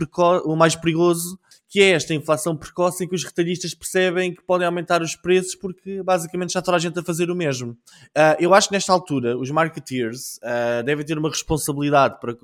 o 0.44 0.56
mais 0.56 0.74
perigoso, 0.74 1.38
que 1.68 1.80
é 1.80 1.90
esta 1.90 2.14
inflação 2.14 2.56
precoce 2.56 3.04
em 3.04 3.08
que 3.08 3.14
os 3.14 3.24
retalhistas 3.24 3.74
percebem 3.74 4.34
que 4.34 4.42
podem 4.42 4.66
aumentar 4.66 5.02
os 5.02 5.16
preços 5.16 5.54
porque 5.54 6.02
basicamente 6.02 6.52
já 6.52 6.62
toda 6.62 6.76
a 6.76 6.80
gente 6.80 6.98
a 6.98 7.02
fazer 7.02 7.30
o 7.30 7.34
mesmo. 7.34 7.72
Uh, 7.72 8.36
eu 8.38 8.54
acho 8.54 8.68
que 8.68 8.74
nesta 8.74 8.92
altura 8.92 9.36
os 9.36 9.50
marketeers 9.50 10.38
uh, 10.38 10.82
devem 10.84 11.04
ter 11.04 11.18
uma 11.18 11.28
responsabilidade 11.28 12.18
para 12.20 12.36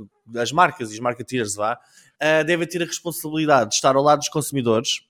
as 0.43 0.51
marcas 0.51 0.91
e 0.91 0.95
os 0.95 1.01
marketeers 1.01 1.55
vá, 1.55 1.75
uh, 1.75 2.45
devem 2.45 2.67
ter 2.67 2.83
a 2.83 2.87
responsabilidade 2.87 3.71
de 3.71 3.77
estar 3.77 3.95
ao 3.95 4.03
lado 4.03 4.19
dos 4.19 4.29
consumidores. 4.29 5.01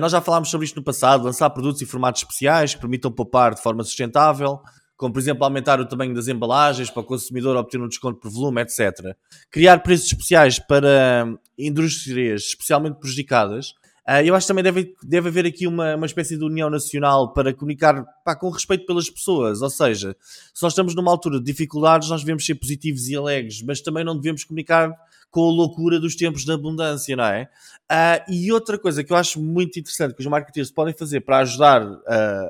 Nós 0.00 0.12
já 0.12 0.20
falámos 0.20 0.48
sobre 0.48 0.64
isto 0.64 0.76
no 0.76 0.84
passado, 0.84 1.24
lançar 1.24 1.50
produtos 1.50 1.82
e 1.82 1.86
formatos 1.86 2.22
especiais 2.22 2.72
que 2.72 2.80
permitam 2.80 3.10
poupar 3.10 3.52
de 3.52 3.60
forma 3.60 3.82
sustentável, 3.82 4.60
como 5.02 5.12
por 5.12 5.18
exemplo 5.18 5.42
aumentar 5.42 5.80
o 5.80 5.84
tamanho 5.84 6.14
das 6.14 6.28
embalagens 6.28 6.88
para 6.88 7.00
o 7.00 7.04
consumidor 7.04 7.56
obter 7.56 7.80
um 7.80 7.88
desconto 7.88 8.20
por 8.20 8.30
volume, 8.30 8.60
etc. 8.60 9.16
Criar 9.50 9.80
preços 9.80 10.06
especiais 10.06 10.60
para 10.60 11.26
indústrias 11.58 12.42
especialmente 12.42 13.00
prejudicadas. 13.00 13.70
Uh, 14.08 14.22
eu 14.24 14.32
acho 14.32 14.46
que 14.46 14.48
também 14.52 14.62
deve, 14.62 14.94
deve 15.02 15.28
haver 15.28 15.44
aqui 15.44 15.66
uma, 15.66 15.96
uma 15.96 16.06
espécie 16.06 16.38
de 16.38 16.44
união 16.44 16.70
nacional 16.70 17.32
para 17.32 17.52
comunicar 17.52 18.04
pá, 18.24 18.36
com 18.36 18.48
respeito 18.48 18.86
pelas 18.86 19.10
pessoas. 19.10 19.60
Ou 19.60 19.70
seja, 19.70 20.14
se 20.54 20.62
nós 20.62 20.72
estamos 20.72 20.94
numa 20.94 21.10
altura 21.10 21.40
de 21.40 21.46
dificuldades, 21.46 22.08
nós 22.08 22.20
devemos 22.20 22.46
ser 22.46 22.54
positivos 22.54 23.08
e 23.08 23.16
alegres, 23.16 23.60
mas 23.60 23.80
também 23.80 24.04
não 24.04 24.14
devemos 24.14 24.44
comunicar 24.44 24.94
com 25.32 25.48
a 25.48 25.50
loucura 25.50 25.98
dos 25.98 26.14
tempos 26.14 26.44
de 26.44 26.52
abundância, 26.52 27.16
não 27.16 27.24
é? 27.24 27.48
Uh, 27.90 28.32
e 28.32 28.52
outra 28.52 28.78
coisa 28.78 29.02
que 29.02 29.12
eu 29.12 29.16
acho 29.16 29.42
muito 29.42 29.78
interessante 29.80 30.14
que 30.14 30.20
os 30.20 30.26
marketeers 30.26 30.70
podem 30.70 30.94
fazer 30.94 31.22
para 31.22 31.38
ajudar 31.38 31.82
uh, 31.82 32.02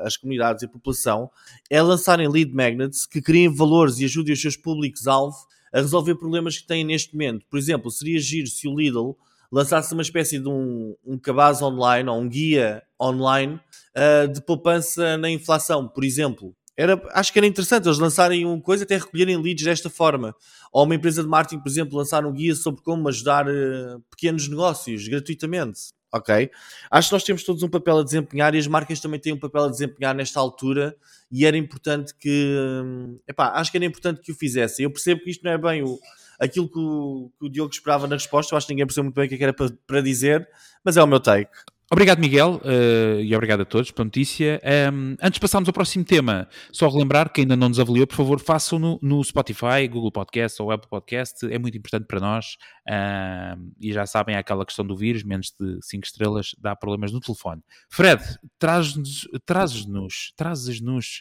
as 0.04 0.16
comunidades 0.16 0.62
e 0.62 0.66
a 0.66 0.68
população 0.68 1.30
é 1.70 1.80
lançarem 1.80 2.28
lead 2.28 2.52
magnets 2.52 3.06
que 3.06 3.22
criem 3.22 3.54
valores 3.54 4.00
e 4.00 4.04
ajudem 4.04 4.34
os 4.34 4.40
seus 4.40 4.56
públicos-alvo 4.56 5.36
a 5.72 5.78
resolver 5.78 6.16
problemas 6.16 6.58
que 6.58 6.66
têm 6.66 6.84
neste 6.84 7.14
momento. 7.14 7.46
Por 7.48 7.58
exemplo, 7.58 7.90
seria 7.90 8.18
giro 8.18 8.48
se 8.48 8.66
o 8.66 8.76
Lidl 8.76 9.16
lançasse 9.50 9.92
uma 9.92 10.02
espécie 10.02 10.40
de 10.40 10.48
um, 10.48 10.96
um 11.06 11.16
cabaz 11.16 11.62
online 11.62 12.08
ou 12.08 12.18
um 12.18 12.28
guia 12.28 12.82
online 13.00 13.60
uh, 13.96 14.26
de 14.26 14.40
poupança 14.42 15.16
na 15.16 15.30
inflação, 15.30 15.86
por 15.86 16.02
exemplo. 16.04 16.54
Era, 16.82 17.00
acho 17.12 17.32
que 17.32 17.38
era 17.38 17.46
interessante 17.46 17.86
eles 17.86 17.98
lançarem 17.98 18.44
uma 18.44 18.60
coisa 18.60 18.82
até 18.82 18.96
recolherem 18.96 19.40
leads 19.40 19.64
desta 19.64 19.88
forma. 19.88 20.34
Ou 20.72 20.84
uma 20.84 20.96
empresa 20.96 21.22
de 21.22 21.28
marketing, 21.28 21.62
por 21.62 21.68
exemplo, 21.68 21.96
lançar 21.96 22.26
um 22.26 22.32
guia 22.32 22.56
sobre 22.56 22.82
como 22.82 23.08
ajudar 23.08 23.46
uh, 23.46 24.00
pequenos 24.10 24.48
negócios 24.48 25.06
gratuitamente. 25.06 25.92
Ok? 26.12 26.50
Acho 26.90 27.08
que 27.08 27.14
nós 27.14 27.22
temos 27.22 27.44
todos 27.44 27.62
um 27.62 27.68
papel 27.68 27.98
a 27.98 28.02
desempenhar 28.02 28.54
e 28.54 28.58
as 28.58 28.66
marcas 28.66 28.98
também 29.00 29.20
têm 29.20 29.32
um 29.32 29.38
papel 29.38 29.64
a 29.64 29.68
desempenhar 29.68 30.12
nesta 30.14 30.40
altura 30.40 30.96
e 31.30 31.46
era 31.46 31.56
importante 31.56 32.14
que. 32.14 32.56
Hum, 32.84 33.18
epá, 33.28 33.52
acho 33.54 33.70
que 33.70 33.78
era 33.78 33.86
importante 33.86 34.20
que 34.20 34.32
o 34.32 34.34
fizessem. 34.34 34.82
Eu 34.82 34.90
percebo 34.90 35.22
que 35.22 35.30
isto 35.30 35.44
não 35.44 35.52
é 35.52 35.58
bem 35.58 35.84
o, 35.84 35.98
aquilo 36.38 36.68
que 36.68 36.78
o, 36.78 37.30
que 37.38 37.46
o 37.46 37.48
Diogo 37.48 37.72
esperava 37.72 38.08
na 38.08 38.16
resposta. 38.16 38.52
Eu 38.52 38.58
acho 38.58 38.66
que 38.66 38.72
ninguém 38.72 38.86
percebeu 38.86 39.04
muito 39.04 39.14
bem 39.14 39.26
o 39.26 39.28
que 39.28 39.36
é 39.36 39.42
era 39.42 39.54
para, 39.54 39.72
para 39.86 40.00
dizer, 40.00 40.46
mas 40.84 40.96
é 40.96 41.02
o 41.02 41.06
meu 41.06 41.20
take. 41.20 41.52
Obrigado, 41.92 42.20
Miguel, 42.20 42.58
uh, 42.64 43.20
e 43.20 43.36
obrigado 43.36 43.60
a 43.60 43.64
todos 43.66 43.90
pela 43.90 44.06
notícia. 44.06 44.58
Um, 44.90 45.14
antes 45.20 45.32
de 45.32 45.40
passarmos 45.40 45.68
ao 45.68 45.74
próximo 45.74 46.02
tema, 46.02 46.48
só 46.72 46.88
relembrar 46.88 47.30
que 47.30 47.42
ainda 47.42 47.54
não 47.54 47.68
nos 47.68 47.78
avaliou, 47.78 48.06
por 48.06 48.16
favor, 48.16 48.40
façam-no 48.40 48.98
no 49.02 49.22
Spotify, 49.22 49.86
Google 49.90 50.10
Podcast 50.10 50.62
ou 50.62 50.70
Apple 50.70 50.88
Podcast, 50.88 51.44
é 51.52 51.58
muito 51.58 51.76
importante 51.76 52.06
para 52.06 52.18
nós. 52.18 52.56
E 53.78 53.92
já 53.92 54.06
sabem, 54.06 54.36
é 54.36 54.38
aquela 54.38 54.64
questão 54.64 54.86
do 54.86 54.96
vírus, 54.96 55.22
menos 55.22 55.52
de 55.60 55.80
5 55.82 56.06
estrelas, 56.06 56.52
dá 56.58 56.74
problemas 56.74 57.12
no 57.12 57.20
telefone. 57.20 57.60
Fred, 57.90 58.22
traz-nos 58.58 59.28
traz 59.44 59.84
traz 60.34 60.66
uh, 60.66 61.20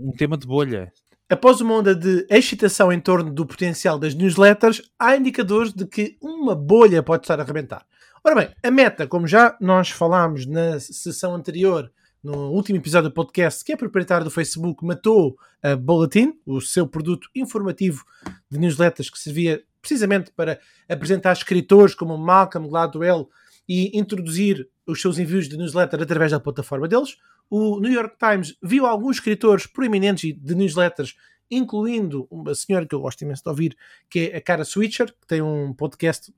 um 0.00 0.10
tema 0.18 0.36
de 0.36 0.48
bolha. 0.48 0.92
Após 1.30 1.60
uma 1.60 1.74
onda 1.74 1.94
de 1.94 2.26
excitação 2.28 2.92
em 2.92 2.98
torno 2.98 3.32
do 3.32 3.46
potencial 3.46 4.00
das 4.00 4.16
newsletters, 4.16 4.82
há 4.98 5.16
indicadores 5.16 5.72
de 5.72 5.86
que 5.86 6.18
uma 6.20 6.56
bolha 6.56 7.04
pode 7.04 7.22
estar 7.22 7.38
a 7.38 7.44
arrebentar. 7.44 7.86
Ora 8.24 8.36
bem, 8.36 8.54
a 8.62 8.70
Meta, 8.70 9.04
como 9.04 9.26
já 9.26 9.56
nós 9.60 9.90
falámos 9.90 10.46
na 10.46 10.78
sessão 10.78 11.34
anterior, 11.34 11.92
no 12.22 12.52
último 12.52 12.78
episódio 12.78 13.10
do 13.10 13.12
podcast, 13.12 13.64
que 13.64 13.72
é 13.72 13.76
proprietário 13.76 14.22
do 14.22 14.30
Facebook, 14.30 14.86
matou 14.86 15.36
a 15.60 15.74
Bulletin, 15.74 16.38
o 16.46 16.60
seu 16.60 16.86
produto 16.86 17.28
informativo 17.34 18.04
de 18.48 18.60
newsletters 18.60 19.10
que 19.10 19.18
servia 19.18 19.64
precisamente 19.80 20.30
para 20.30 20.60
apresentar 20.88 21.32
escritores 21.32 21.96
como 21.96 22.16
Malcolm 22.16 22.68
Gladwell 22.68 23.28
e 23.68 23.98
introduzir 23.98 24.68
os 24.86 25.02
seus 25.02 25.18
envios 25.18 25.48
de 25.48 25.56
newsletter 25.56 26.00
através 26.00 26.30
da 26.30 26.38
plataforma 26.38 26.86
deles. 26.86 27.16
O 27.50 27.80
New 27.80 27.90
York 27.90 28.14
Times 28.20 28.56
viu 28.62 28.86
alguns 28.86 29.16
escritores 29.16 29.66
proeminentes 29.66 30.32
de 30.32 30.54
newsletters, 30.54 31.16
incluindo 31.50 32.28
uma 32.30 32.54
senhora 32.54 32.86
que 32.86 32.94
eu 32.94 33.00
gosto 33.00 33.22
imenso 33.22 33.42
de 33.42 33.50
ouvir, 33.50 33.76
que 34.08 34.30
é 34.32 34.36
a 34.36 34.40
Cara 34.40 34.64
Switcher, 34.64 35.08
que 35.08 35.26
tem 35.26 35.42
um 35.42 35.74
podcast 35.74 36.32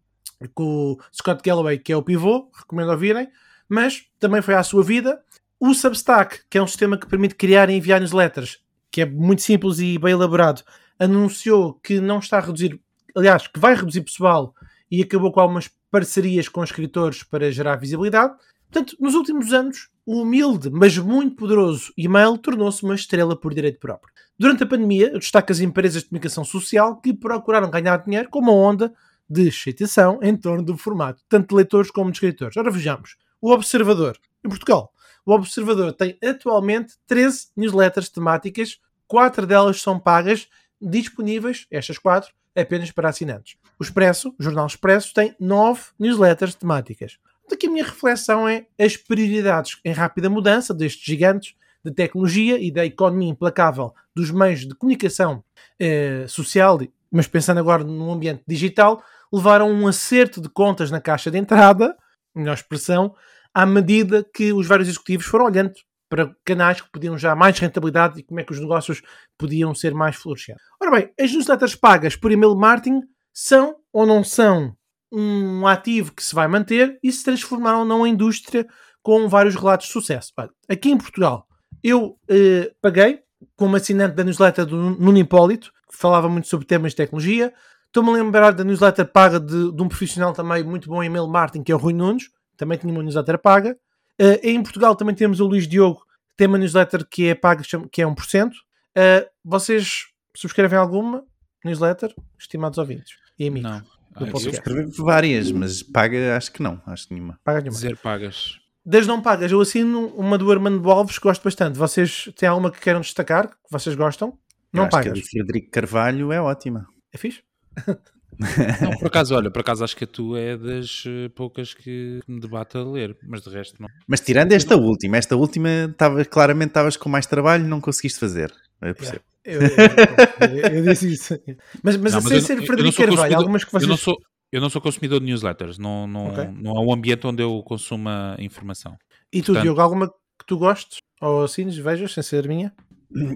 com 0.54 0.92
o 0.92 0.98
Scott 1.12 1.42
Galloway, 1.42 1.78
que 1.78 1.92
é 1.92 1.96
o 1.96 2.02
pivô, 2.02 2.50
recomendo 2.54 2.90
ouvirem, 2.90 3.28
mas 3.68 4.06
também 4.18 4.42
foi 4.42 4.54
à 4.54 4.62
sua 4.62 4.82
vida. 4.82 5.20
O 5.58 5.72
Substack, 5.72 6.40
que 6.50 6.58
é 6.58 6.62
um 6.62 6.66
sistema 6.66 6.98
que 6.98 7.06
permite 7.06 7.34
criar 7.34 7.70
e 7.70 7.76
enviar 7.76 8.00
newsletters, 8.00 8.58
que 8.90 9.02
é 9.02 9.06
muito 9.06 9.42
simples 9.42 9.78
e 9.78 9.98
bem 9.98 10.12
elaborado, 10.12 10.62
anunciou 10.98 11.74
que 11.74 12.00
não 12.00 12.18
está 12.18 12.38
a 12.38 12.40
reduzir, 12.40 12.80
aliás, 13.16 13.46
que 13.46 13.58
vai 13.58 13.74
reduzir 13.74 14.02
pessoal 14.02 14.54
e 14.90 15.02
acabou 15.02 15.32
com 15.32 15.40
algumas 15.40 15.70
parcerias 15.90 16.48
com 16.48 16.62
escritores 16.62 17.22
para 17.22 17.50
gerar 17.50 17.76
visibilidade. 17.76 18.34
Portanto, 18.70 18.96
nos 19.00 19.14
últimos 19.14 19.52
anos, 19.52 19.88
o 20.04 20.22
humilde, 20.22 20.68
mas 20.70 20.98
muito 20.98 21.36
poderoso 21.36 21.92
e-mail 21.96 22.36
tornou-se 22.36 22.82
uma 22.82 22.94
estrela 22.94 23.34
por 23.38 23.54
direito 23.54 23.78
próprio. 23.78 24.12
Durante 24.38 24.64
a 24.64 24.66
pandemia, 24.66 25.12
eu 25.12 25.18
destaco 25.18 25.50
as 25.52 25.60
empresas 25.60 26.02
de 26.02 26.08
comunicação 26.08 26.44
social 26.44 27.00
que 27.00 27.12
procuraram 27.12 27.70
ganhar 27.70 27.96
dinheiro 27.98 28.28
com 28.28 28.40
uma 28.40 28.52
onda 28.52 28.92
de 29.28 29.48
excitação 29.48 30.18
em 30.22 30.36
torno 30.36 30.62
do 30.62 30.76
formato, 30.76 31.22
tanto 31.28 31.48
de 31.48 31.54
leitores 31.54 31.90
como 31.90 32.10
de 32.10 32.16
escritores. 32.16 32.56
Ora, 32.56 32.70
vejamos. 32.70 33.16
O 33.40 33.50
Observador, 33.50 34.18
em 34.44 34.48
Portugal. 34.48 34.92
O 35.24 35.32
Observador 35.32 35.92
tem 35.92 36.18
atualmente 36.22 36.94
13 37.06 37.48
newsletters 37.56 38.08
temáticas, 38.08 38.78
quatro 39.06 39.46
delas 39.46 39.80
são 39.80 39.98
pagas, 39.98 40.48
disponíveis, 40.80 41.66
estas 41.70 41.98
quatro, 41.98 42.32
apenas 42.54 42.90
para 42.90 43.08
assinantes. 43.08 43.56
O 43.78 43.82
Expresso, 43.82 44.34
o 44.38 44.42
Jornal 44.42 44.66
Expresso, 44.66 45.12
tem 45.14 45.34
9 45.40 45.82
newsletters 45.98 46.54
temáticas. 46.54 47.18
Daqui 47.48 47.66
a 47.66 47.70
minha 47.70 47.84
reflexão 47.84 48.48
é 48.48 48.66
as 48.78 48.96
prioridades 48.96 49.78
em 49.84 49.92
rápida 49.92 50.30
mudança 50.30 50.72
destes 50.72 51.04
gigantes 51.04 51.54
de 51.84 51.90
tecnologia 51.90 52.58
e 52.58 52.70
da 52.70 52.86
economia 52.86 53.28
implacável 53.28 53.92
dos 54.14 54.30
meios 54.30 54.60
de 54.60 54.74
comunicação 54.74 55.44
eh, 55.78 56.24
social, 56.26 56.78
mas 57.14 57.28
pensando 57.28 57.60
agora 57.60 57.84
num 57.84 58.12
ambiente 58.12 58.42
digital, 58.46 59.02
levaram 59.32 59.70
um 59.70 59.86
acerto 59.86 60.40
de 60.40 60.48
contas 60.48 60.90
na 60.90 61.00
caixa 61.00 61.30
de 61.30 61.38
entrada, 61.38 61.96
melhor 62.34 62.54
expressão, 62.54 63.14
à 63.54 63.64
medida 63.64 64.26
que 64.34 64.52
os 64.52 64.66
vários 64.66 64.88
executivos 64.88 65.26
foram 65.26 65.46
olhando 65.46 65.72
para 66.08 66.34
canais 66.44 66.80
que 66.80 66.90
podiam 66.90 67.16
já 67.16 67.34
mais 67.34 67.58
rentabilidade 67.58 68.20
e 68.20 68.22
como 68.24 68.40
é 68.40 68.44
que 68.44 68.52
os 68.52 68.60
negócios 68.60 69.00
podiam 69.38 69.74
ser 69.74 69.94
mais 69.94 70.16
florescentes. 70.16 70.62
Ora 70.82 70.90
bem, 70.90 71.12
as 71.18 71.32
newsletters 71.32 71.74
pagas 71.76 72.16
por 72.16 72.32
email 72.32 72.54
marketing 72.56 73.00
são 73.32 73.76
ou 73.92 74.04
não 74.04 74.24
são 74.24 74.76
um 75.12 75.66
ativo 75.66 76.12
que 76.12 76.22
se 76.22 76.34
vai 76.34 76.48
manter 76.48 76.98
e 77.02 77.12
se 77.12 77.24
transformaram 77.24 78.06
em 78.06 78.10
indústria 78.10 78.66
com 79.02 79.28
vários 79.28 79.54
relatos 79.54 79.86
de 79.86 79.92
sucesso. 79.92 80.32
Olha, 80.36 80.50
aqui 80.68 80.90
em 80.90 80.98
Portugal, 80.98 81.46
eu 81.82 82.18
eh, 82.28 82.72
paguei 82.82 83.20
como 83.56 83.76
assinante 83.76 84.16
da 84.16 84.24
newsletter 84.24 84.66
do 84.66 84.76
Nuno 84.76 85.18
Hipólito, 85.18 85.73
falava 85.96 86.28
muito 86.28 86.48
sobre 86.48 86.66
temas 86.66 86.92
de 86.92 86.96
tecnologia, 86.96 87.52
Estou-me 87.94 88.10
a 88.10 88.12
lembrar 88.14 88.50
da 88.50 88.64
newsletter 88.64 89.06
paga 89.06 89.38
de, 89.38 89.70
de, 89.70 89.80
um 89.80 89.86
profissional 89.86 90.32
também 90.32 90.64
muito 90.64 90.88
bom 90.88 91.00
em 91.00 91.06
email 91.06 91.28
marketing, 91.28 91.62
que 91.62 91.70
é 91.70 91.76
o 91.76 91.78
Rui 91.78 91.92
Nunes, 91.92 92.28
também 92.56 92.76
tinha 92.76 92.92
uma 92.92 93.00
newsletter 93.00 93.38
paga. 93.38 93.78
Uh, 94.20 94.36
em 94.42 94.60
Portugal 94.60 94.96
também 94.96 95.14
temos 95.14 95.38
o 95.38 95.46
Luís 95.46 95.68
Diogo, 95.68 96.00
que 96.00 96.36
tem 96.36 96.48
uma 96.48 96.58
newsletter 96.58 97.06
que 97.08 97.28
é 97.28 97.36
paga, 97.36 97.62
que 97.92 98.02
é 98.02 98.04
1%. 98.04 98.48
Uh, 98.48 98.52
eh, 98.96 99.30
vocês 99.44 100.06
subscrevem 100.36 100.76
alguma 100.76 101.22
newsletter, 101.64 102.12
estimados 102.36 102.78
ouvintes 102.78 103.12
e 103.38 103.46
amigos? 103.46 103.70
Não. 103.70 103.82
Ah, 104.16 104.24
eu 104.24 104.50
escrevi 104.50 104.90
várias, 104.98 105.52
mas 105.52 105.80
paga 105.80 106.36
acho 106.36 106.50
que 106.50 106.60
não, 106.60 106.82
acho 106.86 107.06
que 107.06 107.14
nenhuma. 107.14 107.38
Paga 107.44 107.60
nenhuma. 107.60 107.76
Dizer 107.76 107.96
pagas. 107.96 108.58
Das 108.84 109.06
não 109.06 109.22
pagas, 109.22 109.52
eu 109.52 109.60
assino 109.60 110.08
uma 110.16 110.36
do 110.36 110.50
Armando 110.50 110.90
Alves 110.90 111.16
que 111.16 111.22
gosto 111.22 111.44
bastante. 111.44 111.78
Vocês 111.78 112.28
têm 112.36 112.48
alguma 112.48 112.72
que 112.72 112.80
queiram 112.80 113.00
destacar, 113.00 113.48
que 113.48 113.70
vocês 113.70 113.94
gostam? 113.94 114.36
Não 114.74 114.88
pagas. 114.88 115.12
a 115.12 115.14
do 115.14 115.22
Frederico 115.22 115.70
Carvalho 115.70 116.32
é 116.32 116.40
ótima. 116.40 116.86
É 117.12 117.18
fixe? 117.18 117.42
Não, 118.82 118.96
por 118.98 119.06
acaso, 119.06 119.34
olha, 119.34 119.50
por 119.50 119.60
acaso 119.60 119.84
acho 119.84 119.96
que 119.96 120.04
a 120.04 120.06
tua 120.06 120.40
é 120.40 120.56
das 120.56 121.04
eh, 121.06 121.28
poucas 121.34 121.72
que 121.72 122.20
me 122.26 122.40
debate 122.40 122.76
a 122.76 122.82
ler, 122.82 123.16
mas 123.22 123.42
de 123.42 123.50
resto 123.50 123.80
não. 123.80 123.88
Mas 124.06 124.20
tirando 124.20 124.52
esta 124.52 124.76
última, 124.76 125.16
esta 125.16 125.36
última 125.36 125.94
tava, 125.96 126.24
claramente 126.24 126.70
estavas 126.70 126.96
com 126.96 127.08
mais 127.08 127.26
trabalho 127.26 127.64
e 127.64 127.68
não 127.68 127.80
conseguiste 127.80 128.18
fazer. 128.18 128.52
Eu 128.80 128.94
percebo. 128.94 129.20
Eu, 129.44 129.60
eu, 129.60 130.78
eu, 130.78 130.82
disse 130.82 131.12
isso. 131.12 131.40
Mas, 131.82 131.96
mas, 131.96 132.12
não, 132.12 132.22
mas 132.22 132.28
sem 132.28 132.40
ser 132.40 132.66
Frederico 132.66 132.96
Carvalho, 132.96 133.36
algumas 133.36 133.64
que 133.64 133.70
vocês. 133.70 133.84
Eu 133.84 133.88
não 133.88 133.96
sou, 133.96 134.16
eu 134.50 134.60
não 134.60 134.70
sou 134.70 134.80
consumidor 134.80 135.20
de 135.20 135.26
newsletters, 135.26 135.78
não, 135.78 136.06
não, 136.06 136.28
okay. 136.28 136.46
não 136.46 136.76
há 136.76 136.80
um 136.80 136.92
ambiente 136.92 137.26
onde 137.26 137.42
eu 137.42 137.62
consumo 137.62 138.08
informação. 138.38 138.96
E 139.32 139.40
tu, 139.40 139.46
Portanto, 139.46 139.62
Diogo, 139.62 139.80
alguma 139.80 140.08
que 140.08 140.46
tu 140.46 140.58
gostes? 140.58 140.98
Ou 141.20 141.44
assines, 141.44 141.76
vejas, 141.76 142.12
sem 142.12 142.22
ser 142.22 142.48
minha? 142.48 142.72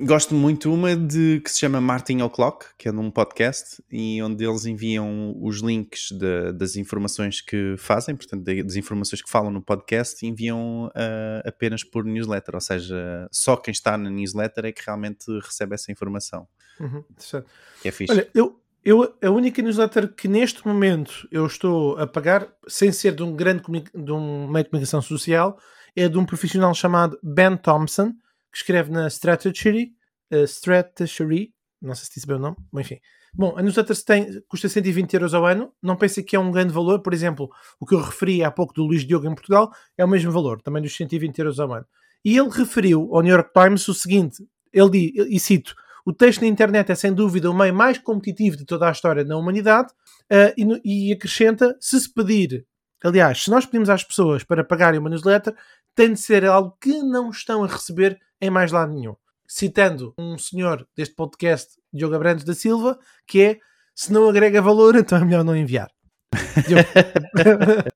Gosto 0.04 0.34
muito 0.34 0.74
uma 0.74 0.96
de 0.96 1.40
que 1.44 1.50
se 1.52 1.60
chama 1.60 1.80
Martin 1.80 2.20
O'Clock, 2.22 2.66
que 2.76 2.88
é 2.88 2.92
num 2.92 3.12
podcast, 3.12 3.80
e 3.92 4.20
onde 4.20 4.44
eles 4.44 4.64
enviam 4.66 5.36
os 5.40 5.58
links 5.60 6.10
de- 6.10 6.52
das 6.52 6.74
informações 6.74 7.40
que 7.40 7.76
fazem, 7.78 8.16
portanto, 8.16 8.42
da- 8.42 8.60
das 8.62 8.74
informações 8.74 9.22
que 9.22 9.30
falam 9.30 9.52
no 9.52 9.62
podcast, 9.62 10.24
e 10.26 10.28
enviam 10.28 10.90
ah, 10.96 11.42
apenas 11.46 11.84
por 11.84 12.04
newsletter, 12.04 12.56
ou 12.56 12.60
seja, 12.60 13.28
só 13.30 13.56
quem 13.56 13.70
está 13.70 13.96
na 13.96 14.10
newsletter 14.10 14.64
é 14.66 14.72
que 14.72 14.82
realmente 14.84 15.26
recebe 15.40 15.74
essa 15.76 15.92
informação, 15.92 16.48
Uhum, 16.80 17.04
interessante. 17.10 17.46
que 17.80 17.86
é 17.88 17.92
fixe. 17.92 18.12
Olha, 18.12 18.28
eu, 18.34 18.60
eu, 18.84 19.14
a 19.22 19.30
única 19.30 19.62
newsletter 19.62 20.12
que 20.12 20.26
neste 20.26 20.66
momento 20.66 21.28
eu 21.30 21.46
estou 21.46 21.96
a 21.98 22.06
pagar, 22.06 22.48
sem 22.66 22.90
ser 22.90 23.14
de 23.14 23.22
um 23.22 23.32
grande 23.36 23.62
de 23.94 24.10
um 24.10 24.48
meio 24.48 24.64
de 24.64 24.70
comunicação 24.70 25.00
social, 25.00 25.56
é 25.94 26.08
de 26.08 26.18
um 26.18 26.24
profissional 26.24 26.74
chamado 26.74 27.16
Ben 27.22 27.56
Thompson, 27.56 28.12
que 28.58 28.64
escreve 28.64 28.90
na 28.90 29.06
Strategy, 29.08 29.92
uh, 30.32 30.44
Strategy, 30.44 31.52
não 31.80 31.94
sei 31.94 32.04
se 32.06 32.14
disse 32.14 32.26
bem 32.26 32.36
o 32.36 32.40
nome, 32.40 32.56
mas 32.72 32.86
enfim. 32.86 32.98
Bom, 33.34 33.54
a 33.56 33.62
newsletter 33.62 33.96
tem, 34.04 34.42
custa 34.48 34.68
120 34.68 35.14
euros 35.14 35.34
ao 35.34 35.46
ano, 35.46 35.72
não 35.82 35.96
pensem 35.96 36.24
que 36.24 36.34
é 36.34 36.38
um 36.40 36.50
grande 36.50 36.72
valor, 36.72 37.00
por 37.02 37.12
exemplo, 37.12 37.48
o 37.78 37.86
que 37.86 37.94
eu 37.94 38.00
referi 38.00 38.42
há 38.42 38.50
pouco 38.50 38.72
do 38.72 38.84
Luís 38.84 39.04
Diogo 39.06 39.26
em 39.26 39.34
Portugal 39.34 39.70
é 39.96 40.04
o 40.04 40.08
mesmo 40.08 40.32
valor, 40.32 40.60
também 40.62 40.82
dos 40.82 40.96
120 40.96 41.38
euros 41.38 41.60
ao 41.60 41.72
ano. 41.72 41.86
E 42.24 42.36
ele 42.36 42.48
referiu 42.48 43.14
ao 43.14 43.22
New 43.22 43.32
York 43.32 43.50
Times 43.52 43.86
o 43.86 43.94
seguinte, 43.94 44.42
ele 44.72 44.90
diz, 44.90 45.26
e 45.28 45.38
cito, 45.38 45.74
o 46.04 46.12
texto 46.12 46.40
na 46.40 46.46
internet 46.46 46.90
é 46.90 46.94
sem 46.94 47.12
dúvida 47.12 47.50
o 47.50 47.54
meio 47.54 47.74
mais 47.74 47.98
competitivo 47.98 48.56
de 48.56 48.64
toda 48.64 48.88
a 48.88 48.92
história 48.92 49.24
da 49.24 49.36
humanidade 49.36 49.92
uh, 50.32 50.52
e, 50.56 50.64
no- 50.64 50.80
e 50.82 51.12
acrescenta: 51.12 51.76
se 51.78 52.00
se 52.00 52.12
pedir, 52.12 52.66
aliás, 53.04 53.44
se 53.44 53.50
nós 53.50 53.66
pedimos 53.66 53.90
às 53.90 54.02
pessoas 54.02 54.42
para 54.42 54.64
pagarem 54.64 54.98
uma 54.98 55.10
newsletter, 55.10 55.54
tem 55.94 56.14
de 56.14 56.18
ser 56.20 56.46
algo 56.46 56.76
que 56.80 57.02
não 57.02 57.28
estão 57.28 57.62
a 57.62 57.66
receber 57.66 58.18
em 58.40 58.50
mais 58.50 58.72
lado 58.72 58.92
nenhum. 58.92 59.14
Citando 59.46 60.12
um 60.18 60.36
senhor 60.36 60.86
deste 60.96 61.14
podcast, 61.14 61.74
Diogo 61.92 62.14
Abrantes 62.14 62.44
da 62.44 62.54
Silva, 62.54 62.98
que 63.26 63.42
é: 63.42 63.58
se 63.94 64.12
não 64.12 64.28
agrega 64.28 64.60
valor, 64.60 64.96
então 64.96 65.18
é 65.18 65.24
melhor 65.24 65.44
não 65.44 65.56
enviar. 65.56 65.88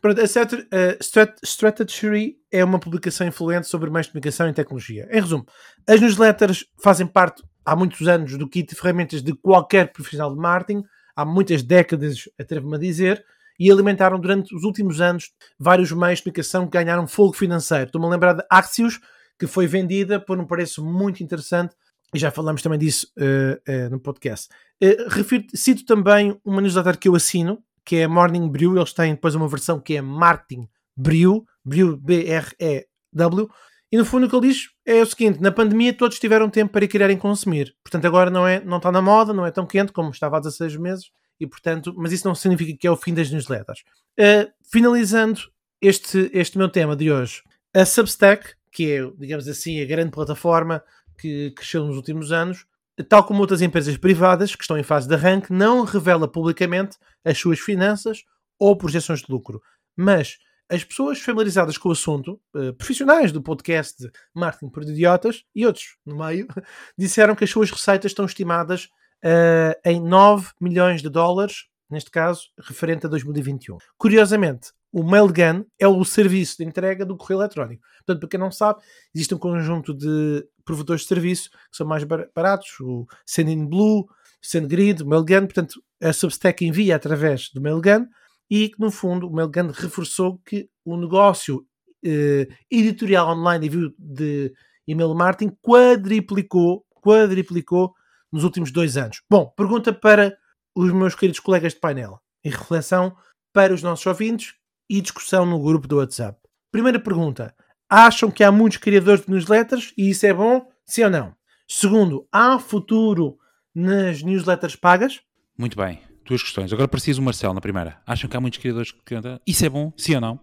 Pronto, 0.00 0.20
a 0.20 0.24
Strat- 0.24 0.66
a 0.72 0.96
Strat- 1.00 1.38
Strategy 1.42 2.36
é 2.52 2.62
uma 2.62 2.78
publicação 2.78 3.26
influente 3.26 3.66
sobre 3.66 3.90
meios 3.90 4.06
de 4.06 4.12
comunicação 4.12 4.48
e 4.48 4.52
tecnologia. 4.52 5.08
Em 5.10 5.20
resumo, 5.20 5.46
as 5.88 6.00
newsletters 6.00 6.64
fazem 6.82 7.06
parte 7.06 7.42
há 7.64 7.74
muitos 7.74 8.06
anos 8.06 8.36
do 8.36 8.48
kit 8.48 8.68
de 8.68 8.76
ferramentas 8.80 9.22
de 9.22 9.32
qualquer 9.34 9.92
profissional 9.92 10.32
de 10.32 10.40
marketing, 10.40 10.84
há 11.16 11.24
muitas 11.24 11.62
décadas, 11.62 12.28
atrevo-me 12.38 12.76
a 12.76 12.78
dizer, 12.78 13.24
e 13.58 13.70
alimentaram 13.70 14.20
durante 14.20 14.54
os 14.54 14.62
últimos 14.64 15.00
anos 15.00 15.30
vários 15.58 15.90
meios 15.90 16.18
de 16.18 16.24
comunicação 16.24 16.66
que 16.66 16.78
ganharam 16.78 17.06
fogo 17.08 17.32
financeiro. 17.32 17.86
Estou-me 17.86 18.06
a 18.06 18.10
lembrar 18.10 18.34
de 18.34 18.44
Axios, 18.50 19.00
que 19.38 19.46
foi 19.46 19.66
vendida 19.66 20.18
por 20.20 20.38
um 20.38 20.46
preço 20.46 20.84
muito 20.84 21.22
interessante, 21.22 21.74
e 22.14 22.18
já 22.18 22.30
falamos 22.30 22.62
também 22.62 22.78
disso 22.78 23.08
eh, 23.18 23.60
eh, 23.66 23.88
no 23.88 23.98
podcast. 24.00 24.48
Eh, 24.80 25.06
refiro- 25.08 25.46
cito 25.54 25.84
também 25.84 26.38
uma 26.44 26.60
newsletter 26.60 26.98
que 26.98 27.08
eu 27.08 27.14
assino, 27.14 27.62
que 27.84 27.96
é 27.96 28.06
Morning 28.06 28.48
Brew, 28.48 28.76
eles 28.76 28.92
têm 28.92 29.14
depois 29.14 29.34
uma 29.34 29.48
versão 29.48 29.80
que 29.80 29.96
é 29.96 30.00
Marketing 30.02 30.68
Brew, 30.96 31.44
Brew 31.64 31.96
B-R-E-W, 31.96 33.48
e 33.92 33.96
no 33.96 34.04
fundo 34.04 34.26
o 34.26 34.28
que 34.28 34.36
ele 34.36 34.48
diz 34.48 34.70
é 34.84 35.02
o 35.02 35.06
seguinte: 35.06 35.40
na 35.40 35.50
pandemia 35.52 35.92
todos 35.92 36.18
tiveram 36.18 36.50
tempo 36.50 36.72
para 36.72 36.86
quererem 36.88 37.16
consumir, 37.16 37.74
portanto 37.84 38.04
agora 38.06 38.30
não, 38.30 38.46
é, 38.46 38.60
não 38.64 38.78
está 38.78 38.90
na 38.90 39.00
moda, 39.02 39.32
não 39.32 39.46
é 39.46 39.50
tão 39.50 39.66
quente 39.66 39.92
como 39.92 40.10
estava 40.10 40.36
há 40.36 40.40
16 40.40 40.76
meses, 40.76 41.10
e 41.38 41.46
portanto, 41.46 41.94
mas 41.96 42.12
isso 42.12 42.26
não 42.26 42.34
significa 42.34 42.76
que 42.78 42.86
é 42.86 42.90
o 42.90 42.96
fim 42.96 43.14
das 43.14 43.30
newsletters. 43.30 43.80
Uh, 44.18 44.50
finalizando 44.72 45.40
este, 45.80 46.30
este 46.32 46.56
meu 46.58 46.68
tema 46.68 46.96
de 46.96 47.10
hoje, 47.12 47.42
a 47.74 47.84
Substack, 47.84 48.54
que 48.76 48.92
é, 48.92 49.10
digamos 49.18 49.48
assim, 49.48 49.80
a 49.80 49.86
grande 49.86 50.10
plataforma 50.10 50.84
que 51.16 51.50
cresceu 51.52 51.82
nos 51.86 51.96
últimos 51.96 52.30
anos, 52.30 52.66
tal 53.08 53.24
como 53.24 53.40
outras 53.40 53.62
empresas 53.62 53.96
privadas 53.96 54.54
que 54.54 54.62
estão 54.62 54.76
em 54.76 54.82
fase 54.82 55.08
de 55.08 55.14
arranque, 55.14 55.50
não 55.50 55.82
revela 55.82 56.28
publicamente 56.28 56.98
as 57.24 57.38
suas 57.38 57.58
finanças 57.58 58.22
ou 58.58 58.76
projeções 58.76 59.22
de 59.22 59.32
lucro. 59.32 59.62
Mas 59.96 60.36
as 60.68 60.84
pessoas 60.84 61.18
familiarizadas 61.18 61.78
com 61.78 61.88
o 61.88 61.92
assunto, 61.92 62.38
eh, 62.54 62.72
profissionais 62.72 63.32
do 63.32 63.40
podcast 63.40 64.02
de 64.02 64.12
Marketing 64.34 64.68
por 64.68 64.82
Idiotas 64.82 65.42
e 65.54 65.64
outros 65.64 65.96
no 66.04 66.18
meio, 66.18 66.46
disseram 66.98 67.34
que 67.34 67.44
as 67.44 67.50
suas 67.50 67.70
receitas 67.70 68.10
estão 68.10 68.26
estimadas 68.26 68.90
eh, 69.24 69.80
em 69.86 70.02
9 70.02 70.50
milhões 70.60 71.00
de 71.00 71.08
dólares, 71.08 71.64
neste 71.88 72.10
caso, 72.10 72.50
referente 72.58 73.06
a 73.06 73.08
2021. 73.08 73.78
Curiosamente, 73.96 74.72
o 74.92 75.02
Mailgun 75.02 75.64
é 75.78 75.86
o 75.86 76.04
serviço 76.04 76.56
de 76.58 76.64
entrega 76.64 77.04
do 77.04 77.16
correio 77.16 77.40
eletrónico. 77.40 77.82
Portanto, 77.98 78.20
para 78.20 78.28
quem 78.28 78.40
não 78.40 78.50
sabe, 78.50 78.80
existe 79.14 79.34
um 79.34 79.38
conjunto 79.38 79.92
de 79.92 80.46
provedores 80.64 81.02
de 81.02 81.08
serviço 81.08 81.50
que 81.50 81.76
são 81.76 81.86
mais 81.86 82.04
bar- 82.04 82.28
baratos, 82.34 82.68
o 82.80 83.06
Sendinblue, 83.26 84.04
SendGrid, 84.42 85.02
o 85.02 85.06
Mailgun, 85.06 85.46
portanto, 85.46 85.82
a 86.02 86.12
Substack 86.12 86.64
envia 86.64 86.96
através 86.96 87.50
do 87.52 87.60
Mailgun 87.60 88.06
e 88.50 88.68
que, 88.68 88.80
no 88.80 88.90
fundo, 88.90 89.28
o 89.28 89.32
Mailgun 89.32 89.70
reforçou 89.72 90.38
que 90.44 90.68
o 90.84 90.96
negócio 90.96 91.66
eh, 92.04 92.46
editorial 92.70 93.28
online 93.28 93.66
e 93.66 93.94
de 93.98 94.54
email 94.86 95.14
marketing 95.14 95.52
quadriplicou, 95.60 96.86
quadriplicou 97.02 97.92
nos 98.32 98.44
últimos 98.44 98.70
dois 98.70 98.96
anos. 98.96 99.20
Bom, 99.28 99.52
pergunta 99.56 99.92
para 99.92 100.36
os 100.74 100.92
meus 100.92 101.14
queridos 101.14 101.40
colegas 101.40 101.74
de 101.74 101.80
painel, 101.80 102.20
em 102.44 102.50
reflexão 102.50 103.16
para 103.52 103.74
os 103.74 103.82
nossos 103.82 104.06
ouvintes 104.06 104.54
e 104.88 105.00
discussão 105.00 105.44
no 105.46 105.60
grupo 105.60 105.86
do 105.88 105.96
WhatsApp. 105.98 106.38
Primeira 106.70 106.98
pergunta: 106.98 107.54
acham 107.88 108.30
que 108.30 108.42
há 108.44 108.52
muitos 108.52 108.78
criadores 108.78 109.24
de 109.24 109.30
newsletters 109.30 109.92
e 109.96 110.10
isso 110.10 110.26
é 110.26 110.32
bom? 110.34 110.66
Sim 110.84 111.04
ou 111.04 111.10
não? 111.10 111.34
Segundo, 111.68 112.26
há 112.32 112.58
futuro 112.58 113.36
nas 113.74 114.22
newsletters 114.22 114.76
pagas? 114.76 115.20
Muito 115.58 115.76
bem. 115.76 116.00
Duas 116.24 116.42
questões. 116.42 116.72
Agora 116.72 116.88
preciso 116.88 117.20
o 117.20 117.24
Marcelo 117.24 117.54
na 117.54 117.60
primeira. 117.60 118.00
Acham 118.06 118.28
que 118.28 118.36
há 118.36 118.40
muitos 118.40 118.58
criadores 118.58 118.90
que 118.90 118.98
cantam? 119.04 119.38
Isso 119.46 119.64
é 119.64 119.68
bom? 119.68 119.92
Sim 119.96 120.16
ou 120.16 120.20
não? 120.20 120.40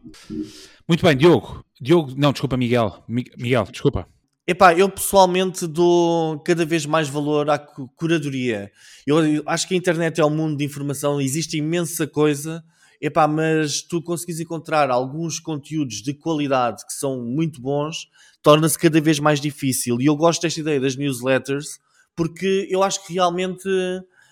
Muito 0.88 1.06
bem, 1.06 1.16
Diogo. 1.16 1.64
Diogo, 1.82 2.14
não, 2.18 2.32
desculpa, 2.32 2.56
Miguel. 2.56 3.04
Mi- 3.08 3.26
Miguel, 3.38 3.66
desculpa. 3.70 4.08
Epá, 4.48 4.74
eu 4.74 4.90
pessoalmente 4.90 5.66
dou 5.68 6.40
cada 6.40 6.66
vez 6.66 6.86
mais 6.86 7.08
valor 7.10 7.50
à 7.50 7.58
cu- 7.58 7.90
curadoria. 7.96 8.72
Eu, 9.08 9.26
eu 9.26 9.44
acho 9.46 9.68
que 9.68 9.74
a 9.74 9.78
internet 9.78 10.20
é 10.20 10.26
um 10.26 10.30
mundo 10.30 10.58
de 10.58 10.66
informação, 10.66 11.20
existe 11.22 11.58
imensa 11.58 12.06
coisa, 12.08 12.64
epá, 13.04 13.28
mas 13.28 13.82
tu 13.82 14.02
conseguires 14.02 14.40
encontrar 14.40 14.90
alguns 14.90 15.38
conteúdos 15.38 16.02
de 16.02 16.14
qualidade 16.14 16.86
que 16.86 16.94
são 16.94 17.22
muito 17.22 17.62
bons, 17.62 18.08
torna-se 18.42 18.80
cada 18.80 19.02
vez 19.02 19.20
mais 19.20 19.42
difícil. 19.42 20.00
E 20.00 20.06
eu 20.06 20.16
gosto 20.16 20.42
desta 20.42 20.62
ideia 20.62 20.80
das 20.80 20.96
newsletters, 20.96 21.82
porque 22.16 22.66
eu 22.72 22.82
acho 22.82 23.06
que 23.06 23.14
realmente 23.14 23.68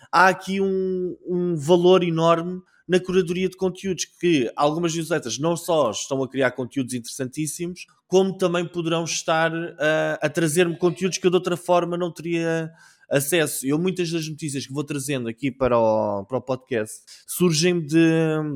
há 0.10 0.30
aqui 0.30 0.62
um, 0.62 1.18
um 1.28 1.56
valor 1.58 2.02
enorme 2.02 2.62
na 2.88 2.98
curadoria 2.98 3.50
de 3.50 3.58
conteúdos, 3.58 4.06
que 4.06 4.50
algumas 4.56 4.96
newsletters 4.96 5.38
não 5.38 5.58
só 5.58 5.92
estão 5.92 6.24
a 6.24 6.30
criar 6.30 6.52
conteúdos 6.52 6.94
interessantíssimos, 6.94 7.86
como 8.08 8.38
também 8.38 8.66
poderão 8.66 9.04
estar 9.04 9.52
a, 9.54 10.18
a 10.22 10.30
trazer-me 10.30 10.78
conteúdos 10.78 11.18
que 11.18 11.28
eu 11.28 11.32
de 11.32 11.38
outra 11.38 11.58
forma 11.58 11.98
não 11.98 12.12
teria 12.12 12.72
acesso. 13.12 13.66
Eu, 13.68 13.78
muitas 13.78 14.10
das 14.10 14.28
notícias 14.28 14.66
que 14.66 14.74
vou 14.74 14.84
trazendo 14.84 15.28
aqui 15.28 15.52
para 15.52 15.78
o, 15.78 16.24
para 16.26 16.38
o 16.38 16.42
podcast 16.42 16.96
surgem 17.28 17.80
de, 17.82 17.96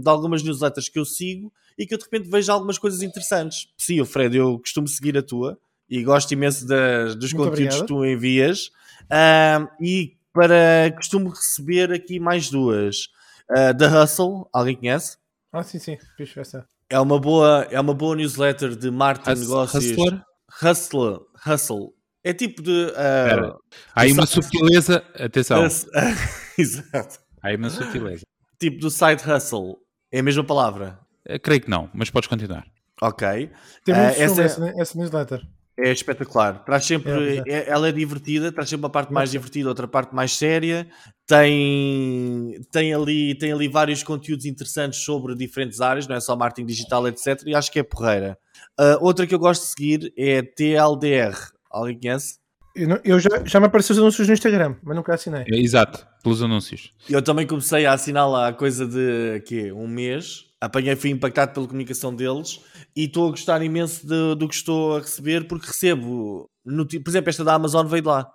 de 0.02 0.10
algumas 0.10 0.42
newsletters 0.42 0.88
que 0.90 0.98
eu 0.98 1.06
sigo 1.06 1.52
e 1.78 1.86
que 1.86 1.94
eu 1.94 1.98
de 1.98 2.06
repente 2.06 2.30
vejo 2.30 2.52
algumas 2.52 2.78
coisas 2.78 3.02
interessantes. 3.02 3.68
Sim, 3.78 4.00
o 4.02 4.06
Fred, 4.06 4.38
eu 4.38 4.58
costumo 4.60 4.88
seguir 4.88 5.18
a 5.18 5.22
tua 5.22 5.60
e 5.90 6.02
gosto 6.04 6.32
imenso 6.32 6.66
das, 6.66 7.16
dos 7.16 7.34
Muito 7.34 7.50
conteúdos 7.50 7.76
obrigado. 7.76 7.82
que 7.82 7.88
tu 7.88 8.06
envias. 8.06 8.72
Ah, 9.10 9.68
e 9.82 10.16
para 10.34 10.92
costumo 10.96 11.30
receber 11.30 11.92
aqui 11.92 12.20
mais 12.20 12.50
duas. 12.50 13.10
Ah, 13.50 13.72
da 13.74 14.04
Hustle, 14.04 14.46
alguém 14.54 14.76
conhece? 14.76 15.18
Ah, 15.54 15.64
sim, 15.64 15.80
sim. 15.80 15.98
Fixe, 16.18 16.40
essa. 16.40 16.68
É 16.90 17.00
uma 17.00 17.20
boa, 17.20 17.68
é 17.72 17.80
uma 17.80 17.94
boa 17.94 18.16
newsletter 18.16 18.76
de 18.76 18.90
marketing 18.92 19.34
de 19.34 19.40
Hus- 19.42 19.48
negócios. 19.48 19.86
Hustler? 19.86 20.22
Hustler. 20.62 21.20
Hustle. 21.48 21.94
É 22.26 22.34
tipo 22.34 22.62
de. 22.64 22.92
ah, 22.96 23.24
Espera. 23.28 23.56
Há 23.96 24.02
aí 24.02 24.12
uma 24.12 24.26
subtileza. 24.26 25.04
Atenção. 25.20 25.64
hus- 25.66 25.86
Exato. 26.58 27.20
Há 27.42 27.50
aí 27.50 27.56
uma 27.56 27.70
subtileza. 27.70 28.24
Tipo 28.60 28.80
do 28.80 28.90
side 28.90 29.22
hustle. 29.30 29.78
É 30.12 30.20
a 30.20 30.24
mesma 30.24 30.44
palavra. 30.44 31.00
Eh, 31.28 31.38
Creio 31.38 31.62
que 31.62 31.70
não, 31.70 31.90
mas 31.94 32.10
podes 32.10 32.28
continuar. 32.28 32.66
Ok. 33.02 33.28
Tem 33.84 33.94
muito 33.96 34.08
essa 34.22 34.24
essa, 34.24 34.42
é- 34.42 34.46
essa, 34.46 34.74
essa 34.82 34.98
newsletter. 34.98 35.42
É 35.78 35.92
espetacular. 35.92 36.64
Traz 36.64 36.86
sempre. 36.86 37.40
É, 37.40 37.44
é- 37.48 37.70
ela 37.70 37.90
é 37.90 37.92
divertida, 37.92 38.52
traz 38.52 38.70
sempre 38.70 38.86
uma 38.86 38.90
parte 38.90 39.12
mais 39.14 39.30
divertida, 39.32 39.68
outra 39.70 39.88
parte 39.88 40.16
mais 40.16 40.32
séria. 40.32 40.88
Tem, 41.28 42.60
tem, 42.72 42.94
ali, 42.94 43.38
tem 43.38 43.52
ali 43.52 43.68
vários 43.68 44.02
conteúdos 44.02 44.46
interessantes 44.46 45.00
sobre 45.02 45.36
diferentes 45.36 45.82
áreas, 45.82 46.08
não 46.08 46.16
é 46.16 46.20
só 46.20 46.36
marketing 46.36 46.66
digital, 46.66 47.08
etc. 47.08 47.42
E 47.46 47.54
acho 47.54 47.72
que 47.72 47.80
é 47.80 47.84
porreira. 47.84 48.38
Ah, 48.80 48.98
outra 49.02 49.28
que 49.28 49.36
eu 49.36 49.40
gosto 49.40 49.62
de 49.64 49.68
seguir 49.68 50.14
é 50.18 50.42
TLDR. 50.42 51.36
Alguém 51.76 52.00
conhece? 52.00 52.38
Eu, 52.76 52.88
não- 52.90 53.00
eu 53.04 53.20
já, 53.20 53.30
já 53.46 53.60
me 53.60 53.66
apareceu 53.68 53.94
os 53.94 54.00
anúncios 54.02 54.28
no 54.28 54.34
Instagram, 54.34 54.76
mas 54.84 54.96
nunca 54.96 55.14
assinei. 55.14 55.44
É, 55.50 55.58
Exato, 55.60 56.06
pelos 56.24 56.42
anúncios. 56.42 56.94
Eu 57.10 57.22
também 57.22 57.46
comecei 57.48 57.86
a 57.86 57.94
assinar 57.94 58.30
lá 58.30 58.48
a 58.50 58.54
coisa 58.54 58.88
de 58.88 59.42
quê? 59.46 59.72
um 59.72 59.88
mês. 59.88 60.46
Apanhei, 60.60 60.96
fui 60.96 61.10
impactado 61.12 61.54
pela 61.54 61.68
comunicação 61.68 62.14
deles 62.16 62.60
e 62.96 63.06
estou 63.06 63.28
a 63.28 63.32
gostar 63.32 63.62
imenso 63.62 64.08
de- 64.08 64.36
do 64.36 64.48
que 64.48 64.56
estou 64.56 64.96
a 64.98 65.00
receber 65.02 65.48
porque 65.48 65.68
recebo, 65.68 66.50
por 66.66 67.10
exemplo, 67.10 67.30
esta 67.30 67.44
da 67.44 67.54
Amazon 67.54 67.86
veio 67.88 68.02
de 68.02 68.08
lá. 68.08 68.28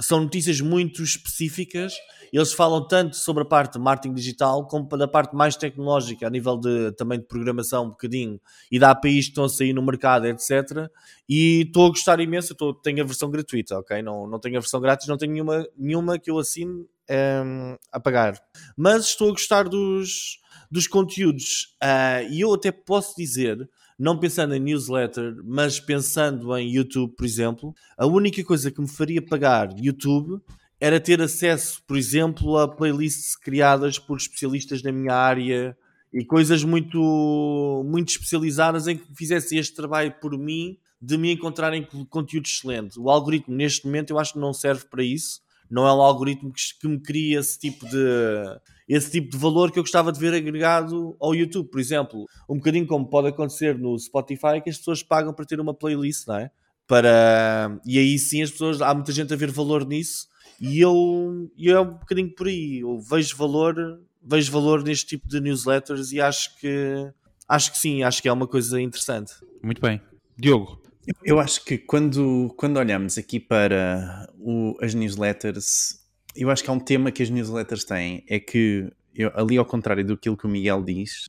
São 0.00 0.20
notícias 0.20 0.60
muito 0.60 1.02
específicas. 1.02 1.94
Eles 2.32 2.52
falam 2.52 2.86
tanto 2.86 3.16
sobre 3.16 3.42
a 3.42 3.46
parte 3.46 3.74
de 3.74 3.78
marketing 3.78 4.14
digital 4.14 4.66
como 4.66 4.86
da 4.96 5.08
parte 5.08 5.34
mais 5.34 5.56
tecnológica, 5.56 6.26
a 6.26 6.30
nível 6.30 6.56
de 6.56 6.92
também 6.92 7.18
de 7.18 7.26
programação, 7.26 7.86
um 7.86 7.90
bocadinho, 7.90 8.40
e 8.70 8.78
de 8.78 8.84
APIs 8.84 9.26
que 9.26 9.30
estão 9.30 9.44
a 9.44 9.48
sair 9.48 9.72
no 9.72 9.82
mercado, 9.82 10.26
etc. 10.26 10.88
E 11.28 11.62
estou 11.62 11.86
a 11.86 11.88
gostar 11.90 12.20
imenso. 12.20 12.54
Tenho 12.82 13.02
a 13.02 13.06
versão 13.06 13.30
gratuita, 13.30 13.78
ok? 13.78 14.02
Não, 14.02 14.26
não 14.26 14.38
tenho 14.38 14.56
a 14.56 14.60
versão 14.60 14.80
grátis, 14.80 15.06
não 15.06 15.16
tenho 15.16 15.32
nenhuma, 15.32 15.66
nenhuma 15.76 16.18
que 16.18 16.30
eu 16.30 16.38
assine 16.38 16.86
ehm, 17.08 17.76
a 17.92 18.00
pagar. 18.00 18.40
Mas 18.76 19.06
estou 19.06 19.28
a 19.28 19.32
gostar 19.32 19.68
dos, 19.68 20.40
dos 20.70 20.86
conteúdos. 20.86 21.76
Ah, 21.80 22.22
e 22.22 22.40
eu 22.40 22.52
até 22.52 22.70
posso 22.70 23.14
dizer, 23.16 23.68
não 23.98 24.18
pensando 24.18 24.54
em 24.54 24.60
newsletter, 24.60 25.36
mas 25.44 25.80
pensando 25.80 26.56
em 26.56 26.70
YouTube, 26.70 27.14
por 27.16 27.26
exemplo, 27.26 27.74
a 27.96 28.06
única 28.06 28.42
coisa 28.44 28.70
que 28.70 28.80
me 28.80 28.88
faria 28.88 29.20
pagar 29.20 29.70
YouTube 29.76 30.40
era 30.80 31.00
ter 31.00 31.20
acesso, 31.20 31.82
por 31.86 31.96
exemplo, 31.96 32.56
a 32.56 32.68
playlists 32.68 33.34
criadas 33.34 33.98
por 33.98 34.16
especialistas 34.16 34.82
na 34.82 34.92
minha 34.92 35.14
área 35.14 35.76
e 36.12 36.24
coisas 36.24 36.62
muito, 36.62 37.84
muito 37.86 38.10
especializadas 38.10 38.86
em 38.86 38.96
que 38.96 39.04
fizessem 39.14 39.58
este 39.58 39.74
trabalho 39.74 40.14
por 40.20 40.36
mim 40.38 40.78
de 41.00 41.18
me 41.18 41.32
encontrarem 41.32 41.86
conteúdo 42.08 42.46
excelente. 42.46 42.98
O 42.98 43.10
algoritmo, 43.10 43.54
neste 43.54 43.86
momento, 43.86 44.10
eu 44.10 44.18
acho 44.18 44.34
que 44.34 44.38
não 44.38 44.52
serve 44.52 44.84
para 44.86 45.02
isso. 45.02 45.40
Não 45.70 45.86
é 45.86 45.92
um 45.92 46.00
algoritmo 46.00 46.52
que, 46.52 46.62
que 46.80 46.88
me 46.88 46.98
cria 47.00 47.40
esse 47.40 47.58
tipo 47.58 47.86
de 47.86 48.58
esse 48.88 49.10
tipo 49.10 49.28
de 49.30 49.36
valor 49.36 49.70
que 49.70 49.78
eu 49.78 49.82
gostava 49.82 50.10
de 50.10 50.18
ver 50.18 50.32
agregado 50.32 51.14
ao 51.20 51.34
YouTube, 51.34 51.68
por 51.68 51.78
exemplo, 51.78 52.24
um 52.48 52.56
bocadinho 52.56 52.86
como 52.86 53.06
pode 53.06 53.28
acontecer 53.28 53.78
no 53.78 53.98
Spotify, 53.98 54.62
que 54.64 54.70
as 54.70 54.78
pessoas 54.78 55.02
pagam 55.02 55.34
para 55.34 55.44
ter 55.44 55.60
uma 55.60 55.74
playlist, 55.74 56.26
não 56.26 56.36
é? 56.36 56.50
Para... 56.86 57.78
E 57.84 57.98
aí 57.98 58.18
sim 58.18 58.42
as 58.42 58.50
pessoas, 58.50 58.80
há 58.80 58.94
muita 58.94 59.12
gente 59.12 59.30
a 59.30 59.36
ver 59.36 59.50
valor 59.50 59.86
nisso 59.86 60.26
e 60.60 60.80
eu, 60.80 61.50
e 61.56 61.68
eu 61.68 61.76
é 61.76 61.80
um 61.80 61.92
bocadinho 61.94 62.34
por 62.34 62.46
aí, 62.48 62.80
eu 62.80 62.98
vejo 63.00 63.36
valor, 63.36 64.00
vejo 64.22 64.50
valor 64.52 64.82
neste 64.82 65.06
tipo 65.06 65.28
de 65.28 65.40
newsletters 65.40 66.12
e 66.12 66.20
acho 66.20 66.56
que 66.58 67.10
acho 67.48 67.72
que 67.72 67.78
sim, 67.78 68.02
acho 68.02 68.20
que 68.20 68.28
é 68.28 68.32
uma 68.32 68.46
coisa 68.46 68.80
interessante. 68.80 69.32
Muito 69.62 69.80
bem. 69.80 70.00
Diogo, 70.36 70.82
Eu- 71.24 71.40
acho 71.40 71.64
que 71.64 71.78
quando, 71.78 72.52
quando 72.58 72.76
olhamos 72.76 73.16
aqui 73.16 73.40
para 73.40 74.28
o- 74.38 74.76
as 74.82 74.92
newsletters, 74.92 75.98
eu 76.36 76.50
acho 76.50 76.62
que 76.62 76.68
há 76.68 76.72
um 76.74 76.78
tema 76.80 77.10
que 77.10 77.22
as 77.22 77.30
newsletters 77.30 77.82
têm, 77.84 78.22
é 78.28 78.38
que, 78.38 78.90
eu- 79.14 79.32
ali 79.34 79.56
ao 79.56 79.64
contrário 79.64 80.04
do 80.04 80.18
que 80.18 80.28
o 80.28 80.36
Miguel 80.48 80.82
diz, 80.84 81.24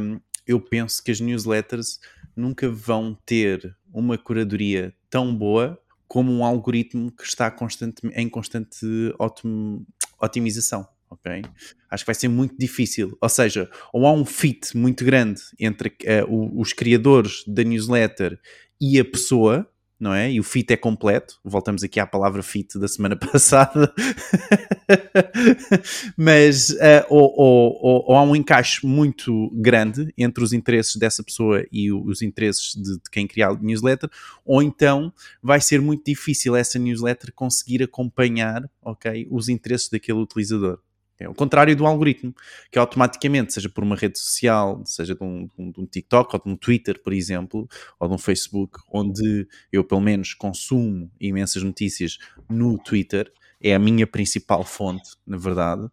hum, 0.00 0.18
eu 0.44 0.60
penso 0.60 1.00
que 1.04 1.12
as 1.12 1.20
newsletters 1.20 2.00
nunca 2.34 2.68
vão 2.68 3.16
ter 3.24 3.76
uma 3.92 4.18
curadoria 4.18 4.92
tão 5.08 5.32
boa 5.32 5.78
como 6.10 6.32
um 6.32 6.44
algoritmo 6.44 7.12
que 7.12 7.22
está 7.22 7.48
constante, 7.52 8.00
em 8.16 8.28
constante 8.28 8.84
otim- 9.16 9.86
otimização. 10.20 10.84
ok? 11.08 11.42
Acho 11.88 12.04
que 12.04 12.06
vai 12.08 12.14
ser 12.16 12.26
muito 12.28 12.56
difícil. 12.58 13.16
Ou 13.20 13.28
seja, 13.28 13.70
ou 13.92 14.04
há 14.08 14.12
um 14.12 14.24
fit 14.24 14.76
muito 14.76 15.04
grande 15.04 15.40
entre 15.58 15.92
o- 16.28 16.60
os 16.60 16.72
criadores 16.72 17.44
da 17.46 17.62
newsletter 17.62 18.40
e 18.80 18.98
a 18.98 19.04
pessoa, 19.04 19.69
não 20.00 20.14
é? 20.14 20.32
E 20.32 20.40
o 20.40 20.42
fit 20.42 20.72
é 20.72 20.76
completo. 20.76 21.38
Voltamos 21.44 21.82
aqui 21.84 22.00
à 22.00 22.06
palavra 22.06 22.42
fit 22.42 22.78
da 22.78 22.88
semana 22.88 23.14
passada. 23.20 23.92
Mas 26.16 26.70
eh, 26.80 27.04
ou, 27.08 27.32
ou- 27.36 28.04
ou- 28.08 28.16
há 28.16 28.22
um 28.22 28.34
encaixe 28.34 28.86
muito 28.86 29.50
grande 29.54 30.12
entre 30.16 30.42
os 30.42 30.52
interesses 30.52 30.96
dessa 30.96 31.22
pessoa 31.22 31.64
e 31.70 31.92
os 31.92 32.22
interesses 32.22 32.74
de, 32.74 32.94
de 32.94 33.10
quem 33.10 33.26
cria 33.26 33.48
a 33.48 33.54
newsletter, 33.54 34.08
ou 34.44 34.62
então 34.62 35.12
vai 35.42 35.60
ser 35.60 35.80
muito 35.80 36.04
difícil 36.04 36.56
essa 36.56 36.78
newsletter 36.78 37.32
conseguir 37.34 37.82
acompanhar 37.82 38.68
ok, 38.82 39.26
os 39.30 39.48
interesses 39.48 39.88
daquele 39.88 40.18
utilizador. 40.18 40.78
É 41.20 41.28
o 41.28 41.34
contrário 41.34 41.76
do 41.76 41.86
algoritmo, 41.86 42.34
que 42.72 42.78
automaticamente, 42.78 43.52
seja 43.52 43.68
por 43.68 43.84
uma 43.84 43.94
rede 43.94 44.18
social, 44.18 44.82
seja 44.86 45.14
de 45.14 45.22
um, 45.22 45.46
de 45.46 45.52
um- 45.58 45.72
um 45.78 45.86
TikTok 45.86 46.34
ou 46.34 46.42
de 46.42 46.50
um 46.50 46.56
Twitter, 46.56 47.00
por 47.02 47.12
exemplo, 47.12 47.68
ou 47.98 48.08
de 48.08 48.14
um 48.14 48.18
Facebook, 48.18 48.78
onde 48.90 49.46
eu 49.70 49.84
pelo 49.84 50.00
menos 50.00 50.32
consumo 50.34 51.10
imensas 51.20 51.62
notícias 51.62 52.18
no 52.48 52.78
Twitter, 52.78 53.30
é 53.60 53.74
a 53.74 53.78
minha 53.78 54.06
principal 54.06 54.64
fonte, 54.64 55.10
na 55.26 55.36
verdade. 55.36 55.86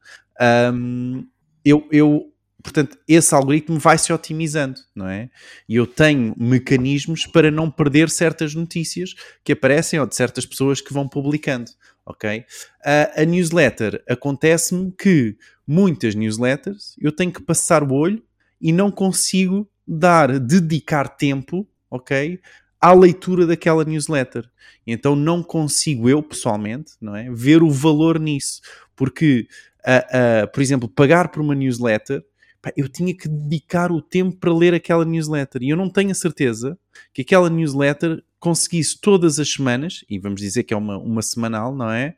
Hum, 0.74 1.28
eu, 1.66 1.86
eu, 1.92 2.32
portanto, 2.64 2.98
esse 3.08 3.36
algoritmo 3.36 3.78
vai 3.78 3.98
se 3.98 4.14
otimizando, 4.14 4.80
não 4.96 5.08
é? 5.10 5.30
E 5.68 5.76
eu 5.76 5.86
tenho 5.86 6.34
mecanismos 6.38 7.26
para 7.26 7.52
não 7.52 7.70
perder 7.70 8.10
certas 8.10 8.56
notícias 8.56 9.14
que 9.44 9.52
aparecem 9.52 10.00
ou 10.00 10.06
de 10.08 10.16
certas 10.16 10.46
pessoas 10.46 10.80
que 10.80 10.94
vão 10.94 11.08
publicando, 11.08 11.70
ok? 12.08 12.45
A- 12.86 13.22
a 13.22 13.26
newsletter 13.26 14.03
acontece-me 14.10 14.91
que 14.91 15.38
muitas 15.68 16.16
newsletters 16.16 16.95
eu 16.99 17.12
tenho 17.12 17.32
que 17.32 17.41
passar 17.41 17.84
o 17.84 17.93
olho 17.93 18.24
e 18.62 18.72
não 18.72 18.89
consigo 18.91 19.70
dar, 19.88 20.39
dedicar 20.39 21.10
tempo, 21.10 21.68
ok? 21.91 22.39
À 22.80 22.93
leitura 22.93 23.45
daquela 23.45 23.84
newsletter. 23.84 24.49
Então 24.86 25.16
não 25.16 25.43
consigo 25.43 26.10
eu, 26.10 26.24
pessoalmente, 26.24 26.93
não 27.01 27.16
é? 27.16 27.30
Ver 27.32 27.64
o 27.64 27.70
valor 27.72 28.20
nisso. 28.20 28.62
Porque, 28.95 29.47
ah, 29.86 30.43
ah, 30.43 30.47
por 30.47 30.62
exemplo, 30.62 30.88
pagar 30.89 31.30
por 31.30 31.41
uma 31.41 31.55
newsletter, 31.55 32.24
pá, 32.62 32.72
eu 32.78 32.88
tinha 32.88 33.16
que 33.16 33.28
dedicar 33.28 33.91
o 33.91 34.01
tempo 34.01 34.38
para 34.38 34.53
ler 34.53 34.74
aquela 34.74 35.05
newsletter. 35.05 35.62
E 35.64 35.70
eu 35.70 35.78
não 35.78 35.89
tenho 35.89 36.12
a 36.12 36.16
certeza 36.16 36.78
que 37.14 37.22
aquela 37.22 37.49
newsletter 37.49 38.24
conseguisse 38.40 39.00
todas 39.00 39.40
as 39.40 39.50
semanas, 39.50 40.06
e 40.10 40.20
vamos 40.20 40.42
dizer 40.42 40.64
que 40.64 40.74
é 40.74 40.78
uma, 40.78 40.98
uma 40.98 41.22
semanal, 41.22 41.76
não 41.76 41.90
é? 41.90 42.16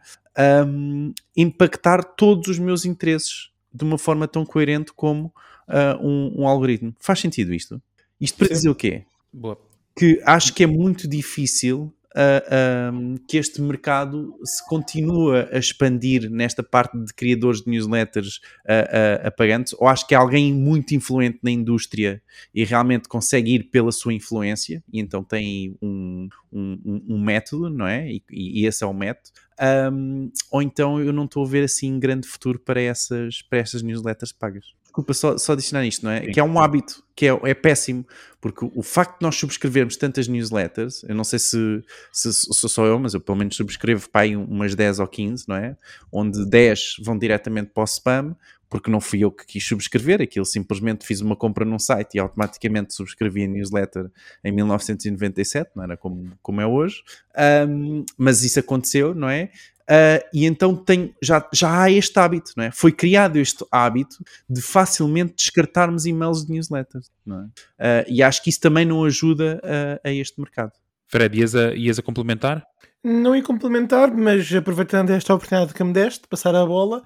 um, 0.66 1.14
impactar 1.36 2.04
todos 2.04 2.48
os 2.48 2.60
meus 2.60 2.86
interesses 2.86 3.50
de 3.74 3.84
uma 3.84 3.98
forma 3.98 4.28
tão 4.28 4.46
coerente 4.46 4.92
como 4.94 5.34
uh, 5.68 6.06
um, 6.06 6.42
um 6.42 6.48
algoritmo. 6.48 6.96
Faz 7.00 7.20
sentido 7.20 7.54
isto? 7.54 7.82
Isto 8.20 8.38
para 8.38 8.48
Sim. 8.48 8.54
dizer 8.54 8.70
o 8.70 8.76
quê? 8.76 9.04
boa. 9.32 9.60
Que 9.96 10.22
acho 10.26 10.54
que 10.54 10.64
é 10.64 10.68
muito 10.68 11.08
difícil 11.08 11.94
uh, 12.16 12.94
um, 12.94 13.16
que 13.28 13.38
este 13.38 13.62
mercado 13.62 14.36
se 14.44 14.66
continue 14.68 15.48
a 15.52 15.58
expandir 15.58 16.30
nesta 16.30 16.64
parte 16.64 16.98
de 16.98 17.14
criadores 17.14 17.62
de 17.62 17.70
newsletters 17.70 18.38
uh, 18.66 19.28
uh, 19.28 19.36
pagantes, 19.36 19.74
ou 19.78 19.88
acho 19.88 20.08
que 20.08 20.14
é 20.14 20.18
alguém 20.18 20.54
muito 20.54 20.94
influente 20.94 21.40
na 21.44 21.52
indústria 21.52 22.22
e 22.54 22.64
realmente 22.64 23.08
consegue 23.08 23.56
ir 23.56 23.64
pela 23.66 23.92
sua 23.92 24.14
influência, 24.14 24.84
e 24.92 25.00
então 25.00 25.24
tem 25.24 25.78
um, 25.82 26.28
um, 26.52 27.04
um- 27.10 27.20
método, 27.20 27.70
não 27.70 27.86
é? 27.88 28.10
E, 28.12 28.24
e 28.32 28.66
esse 28.66 28.84
é 28.84 28.88
o 28.88 28.94
método. 28.94 29.30
Ou 30.52 30.62
então 30.62 31.00
eu 31.00 31.12
não 31.14 31.26
estou 31.26 31.46
a 31.46 31.48
ver 31.48 31.64
assim 31.64 32.00
grande 32.00 32.28
futuro 32.28 32.60
para 32.60 32.82
essas, 32.82 33.42
para 33.42 33.60
essas 33.60 33.82
newsletters 33.82 34.32
pagas. 34.32 34.79
Desculpa 34.90 35.14
só, 35.14 35.38
só 35.38 35.54
adicionar 35.54 35.86
isto, 35.86 36.04
não 36.04 36.12
é? 36.12 36.22
Sim. 36.22 36.32
Que 36.32 36.40
é 36.40 36.44
um 36.44 36.60
hábito, 36.60 37.04
que 37.16 37.28
é, 37.28 37.40
é 37.44 37.54
péssimo, 37.54 38.04
porque 38.42 38.66
o, 38.66 38.72
o 38.76 38.82
facto 38.82 39.20
de 39.20 39.24
nós 39.24 39.36
subscrevermos 39.36 39.96
tantas 39.96 40.28
newsletters, 40.28 41.04
eu 41.04 41.14
não 41.14 41.24
sei 41.24 41.38
se, 41.38 41.84
se, 42.12 42.34
se 42.34 42.48
sou 42.52 42.68
só 42.68 42.86
eu, 42.88 42.98
mas 42.98 43.14
eu 43.14 43.22
pelo 43.22 43.38
menos 43.38 43.56
subscrevo 43.56 44.10
para 44.10 44.22
aí 44.22 44.36
umas 44.36 44.74
10 44.74 45.00
ou 45.00 45.08
15, 45.08 45.46
não 45.48 45.56
é? 45.56 45.78
Onde 46.12 46.44
10 46.44 46.96
vão 47.04 47.20
diretamente 47.20 47.70
para 47.72 47.84
o 47.84 47.86
spam, 47.86 48.36
porque 48.70 48.92
não 48.92 49.02
fui 49.02 49.24
eu 49.24 49.32
que 49.32 49.46
quis 49.46 49.66
subscrever, 49.66 50.22
aquilo 50.22 50.46
simplesmente 50.46 51.06
fiz 51.06 51.22
uma 51.22 51.36
compra 51.36 51.66
num 51.66 51.80
site 51.80 52.16
e 52.16 52.20
automaticamente 52.20 52.94
subscrevi 52.94 53.46
a 53.46 53.48
newsletter 53.48 54.10
em 54.44 54.52
1997, 54.52 55.72
não 55.76 55.84
era 55.84 55.98
como, 55.98 56.32
como 56.42 56.62
é 56.62 56.68
hoje, 56.68 57.02
Um, 57.68 58.04
mas 58.18 58.44
isso 58.44 58.60
aconteceu, 58.60 59.16
não 59.16 59.30
é? 59.30 59.50
Uh, 59.90 60.22
e 60.34 60.46
então 60.46 60.76
tem, 60.76 61.16
já, 61.22 61.48
já 61.54 61.82
há 61.82 61.90
este 61.90 62.20
hábito, 62.20 62.52
não 62.56 62.66
é? 62.66 62.72
Foi 62.72 62.92
criado 62.92 63.38
este 63.38 63.66
hábito 63.72 64.18
de 64.48 64.62
facilmente 64.62 65.34
descartarmos 65.36 66.06
e-mails 66.06 66.46
de 66.46 66.52
newsletters, 66.52 67.10
não 67.26 67.40
é? 67.40 67.44
Uh, 67.44 68.06
e 68.08 68.22
acho 68.22 68.44
que 68.44 68.50
isso 68.50 68.60
também 68.60 68.86
não 68.86 69.04
ajuda 69.04 69.60
a, 70.04 70.10
a 70.10 70.12
este 70.12 70.40
mercado. 70.40 70.74
Fred, 71.08 71.40
ias 71.40 71.56
a, 71.56 71.74
ias 71.74 71.98
a 71.98 72.04
complementar? 72.04 72.64
Não 73.04 73.36
ia 73.36 73.42
complementar, 73.42 74.14
mas 74.14 74.54
aproveitando 74.54 75.10
esta 75.10 75.34
oportunidade 75.34 75.74
que 75.74 75.84
me 75.84 75.94
deste, 75.94 76.24
de 76.24 76.28
passar 76.28 76.54
a 76.54 76.66
bola, 76.66 77.02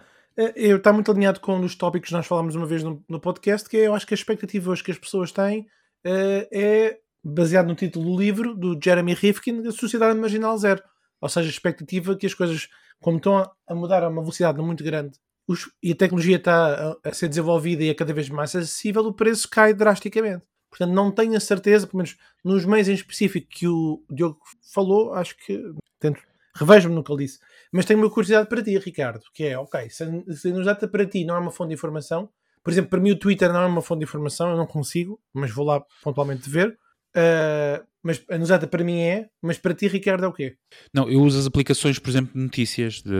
eu 0.56 0.78
está 0.78 0.92
muito 0.92 1.12
alinhado 1.12 1.40
com 1.40 1.56
um 1.58 1.62
dos 1.62 1.76
tópicos 1.76 2.10
que 2.10 2.16
nós 2.16 2.26
falámos 2.26 2.56
uma 2.56 2.66
vez 2.66 2.84
no, 2.84 3.04
no 3.08 3.20
podcast, 3.20 3.70
que 3.70 3.78
é, 3.78 3.88
eu 3.88 3.94
acho 3.96 4.08
que 4.08 4.14
a 4.14 4.16
expectativa 4.16 4.72
hoje 4.72 4.84
que 4.84 4.92
as 4.92 4.98
pessoas 4.98 5.32
têm 5.32 5.68
eh, 6.04 6.48
é 6.52 7.00
baseado 7.24 7.68
no 7.68 7.76
título 7.76 8.06
do 8.12 8.20
livro 8.20 8.56
do 8.56 8.78
Jeremy 8.84 9.14
Rifkin, 9.14 9.66
A 9.68 9.72
Sociedade 9.72 10.20
Marginal 10.20 10.58
Zero. 10.58 10.82
Ou 11.22 11.30
seja, 11.30 11.48
a 11.48 11.52
expectativa 11.52 12.16
que 12.18 12.26
as 12.26 12.34
coisas, 12.34 12.68
como 13.00 13.18
estão 13.18 13.38
a, 13.38 13.52
a 13.68 13.76
mudar 13.76 14.04
a 14.04 14.10
uma 14.10 14.22
velocidade 14.22 14.60
muito 14.62 14.84
grande 14.84 15.18
os- 15.48 15.72
e 15.82 15.92
a 15.92 15.96
tecnologia 15.96 16.38
está 16.38 16.98
a, 17.04 17.10
a 17.10 17.14
ser 17.14 17.28
desenvolvida 17.30 17.84
e 17.84 17.90
é 17.90 17.94
cada 17.94 18.14
vez 18.14 18.30
mais 18.30 18.56
acessível, 18.56 19.04
o 19.06 19.14
preço 19.14 19.50
cai 19.50 19.74
drasticamente. 19.74 20.44
Portanto, 20.70 20.94
não 20.94 21.12
tenho 21.12 21.36
a 21.36 21.40
certeza, 21.40 21.86
pelo 21.86 21.98
menos 21.98 22.18
nos 22.44 22.66
meios 22.66 22.88
em 22.90 22.94
específico 22.94 23.48
que 23.50 23.68
o 23.68 24.04
Diogo 24.10 24.40
falou, 24.74 25.14
acho 25.14 25.36
que 25.38 25.62
tento, 26.00 26.20
revejo-me 26.56 26.96
no 26.96 27.04
que 27.04 27.12
ele 27.12 27.26
disse. 27.26 27.40
Mas 27.74 27.86
tenho 27.86 28.00
uma 28.00 28.10
curiosidade 28.10 28.48
para 28.48 28.64
ti, 28.64 28.78
Ricardo, 28.78 29.24
que 29.34 29.46
é, 29.46 29.58
ok, 29.58 29.90
se, 29.90 30.06
se 30.36 30.48
a 30.48 30.52
newsletter 30.52 30.90
para 30.90 31.08
ti 31.08 31.26
não 31.26 31.36
é 31.36 31.40
uma 31.40 31.52
fonte 31.52 31.70
de 31.70 31.74
informação, 31.74 32.30
por 32.64 32.72
exemplo, 32.72 32.92
para 32.92 33.00
mim 33.00 33.12
o 33.12 33.20
Twitter 33.20 33.52
não 33.52 33.64
é 33.64 33.66
uma 33.66 33.82
fonte 33.82 34.00
de 34.00 34.06
informação, 34.06 34.52
eu 34.52 34.58
não 34.58 34.68
consigo, 34.68 35.20
mas 35.34 35.52
vou 35.52 35.66
lá 35.66 35.84
pontualmente 36.04 36.50
ver. 36.50 36.78
Uh, 37.16 37.84
mas 38.04 38.24
a 38.30 38.38
newsletter 38.38 38.70
para 38.70 38.84
mim 38.84 39.00
é, 39.00 39.30
mas 39.42 39.58
para 39.58 39.74
ti, 39.74 39.88
Ricardo, 39.88 40.26
é 40.26 40.28
o 40.28 40.34
quê? 40.34 40.58
Não, 40.94 41.10
eu 41.10 41.22
uso 41.22 41.40
as 41.40 41.48
aplicações, 41.48 41.98
por 41.98 42.10
exemplo, 42.10 42.34
de 42.34 42.40
notícias. 42.40 43.02
De... 43.02 43.14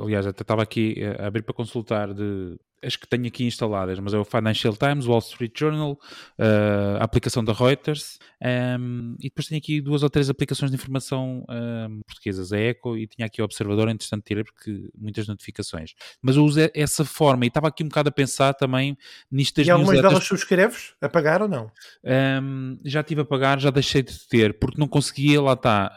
Aliás, 0.00 0.26
até 0.26 0.42
estava 0.42 0.62
aqui 0.62 0.96
a 1.18 1.26
abrir 1.26 1.42
para 1.42 1.54
consultar 1.54 2.14
de 2.14 2.56
as 2.84 2.96
que 2.96 3.08
tenho 3.08 3.26
aqui 3.26 3.44
instaladas, 3.44 3.98
mas 3.98 4.12
é 4.14 4.18
o 4.18 4.24
Financial 4.24 4.76
Times, 4.76 5.06
Wall 5.06 5.20
Street 5.20 5.58
Journal, 5.58 5.92
uh, 6.38 6.98
a 7.00 7.04
aplicação 7.04 7.42
da 7.42 7.52
Reuters, 7.52 8.18
um, 8.40 8.46
ehm, 8.46 9.14
e 9.18 9.24
depois 9.24 9.46
tenho 9.46 9.58
aqui 9.58 9.80
duas 9.80 10.02
ou 10.02 10.10
três 10.10 10.28
aplicações 10.28 10.70
de 10.70 10.76
informação 10.76 11.44
um, 11.48 11.54
ehm, 11.54 12.00
portuguesas, 12.06 12.52
a 12.52 12.58
Eco, 12.58 12.96
e 12.96 13.06
tinha 13.06 13.26
aqui 13.26 13.40
o 13.40 13.44
Observador, 13.44 13.88
é 13.88 13.92
interessante 13.92 14.22
ter, 14.22 14.44
porque 14.44 14.90
muitas 14.96 15.26
notificações. 15.26 15.94
Mas 16.20 16.36
eu 16.36 16.44
uso 16.44 16.60
essa 16.74 17.04
forma, 17.04 17.44
e 17.44 17.48
estava 17.48 17.68
aqui 17.68 17.82
um 17.82 17.88
bocado 17.88 18.10
a 18.10 18.12
pensar 18.12 18.52
também 18.54 18.96
nisto 19.30 19.56
das 19.56 19.66
E 19.66 19.70
algumas 19.70 20.00
delas 20.00 20.24
subscreves? 20.24 20.94
A 21.00 21.08
pagar 21.08 21.42
ou 21.42 21.48
não? 21.48 21.64
Um, 21.64 21.70
ehm, 22.04 22.78
já 22.84 23.02
tive 23.02 23.22
a 23.22 23.24
pagar, 23.24 23.58
já 23.58 23.70
deixei 23.74 24.02
de 24.02 24.18
ter, 24.28 24.58
porque 24.58 24.78
não 24.78 24.88
conseguia, 24.88 25.40
lá 25.40 25.52
está, 25.52 25.94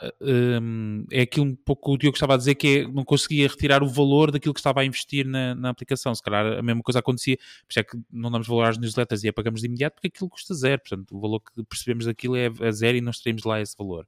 é 1.12 1.22
aquilo 1.22 1.46
um 1.46 1.56
pouco 1.56 1.94
o 1.94 1.98
Diogo 1.98 2.16
estava 2.16 2.34
a 2.34 2.38
dizer, 2.38 2.56
que 2.56 2.68
é, 2.80 2.88
não 2.88 3.04
conseguia 3.04 3.48
retirar 3.48 3.84
o 3.84 3.88
valor 3.88 4.32
daquilo 4.32 4.54
que 4.54 4.60
estava 4.60 4.82
a 4.82 4.86
investir 4.86 5.26
na, 5.26 5.56
na 5.56 5.70
aplicação, 5.70 6.14
se 6.14 6.22
calhar 6.22 6.58
a 6.58 6.62
mesma 6.62 6.82
coisa 6.82 7.00
acontecia. 7.00 7.38
Isso 7.70 7.80
é 7.80 7.84
que 7.84 7.98
não 8.12 8.32
damos 8.32 8.48
valor 8.48 8.66
às 8.66 8.78
newsletters 8.78 9.24
e 9.24 9.30
apagamos 9.30 9.62
de 9.62 9.68
imediato 9.68 9.96
porque 9.96 10.08
aquilo 10.08 10.30
custa 10.30 10.54
zero. 10.54 10.82
Portanto, 10.82 11.16
o 11.16 11.20
valor 11.20 11.40
que 11.40 11.64
percebemos 11.64 12.06
daquilo 12.06 12.36
é 12.36 12.52
a 12.62 12.72
zero 12.72 12.98
e 12.98 13.02
nós 13.02 13.20
teremos 13.20 13.44
lá 13.44 13.62
esse 13.62 13.76
valor. 13.78 14.08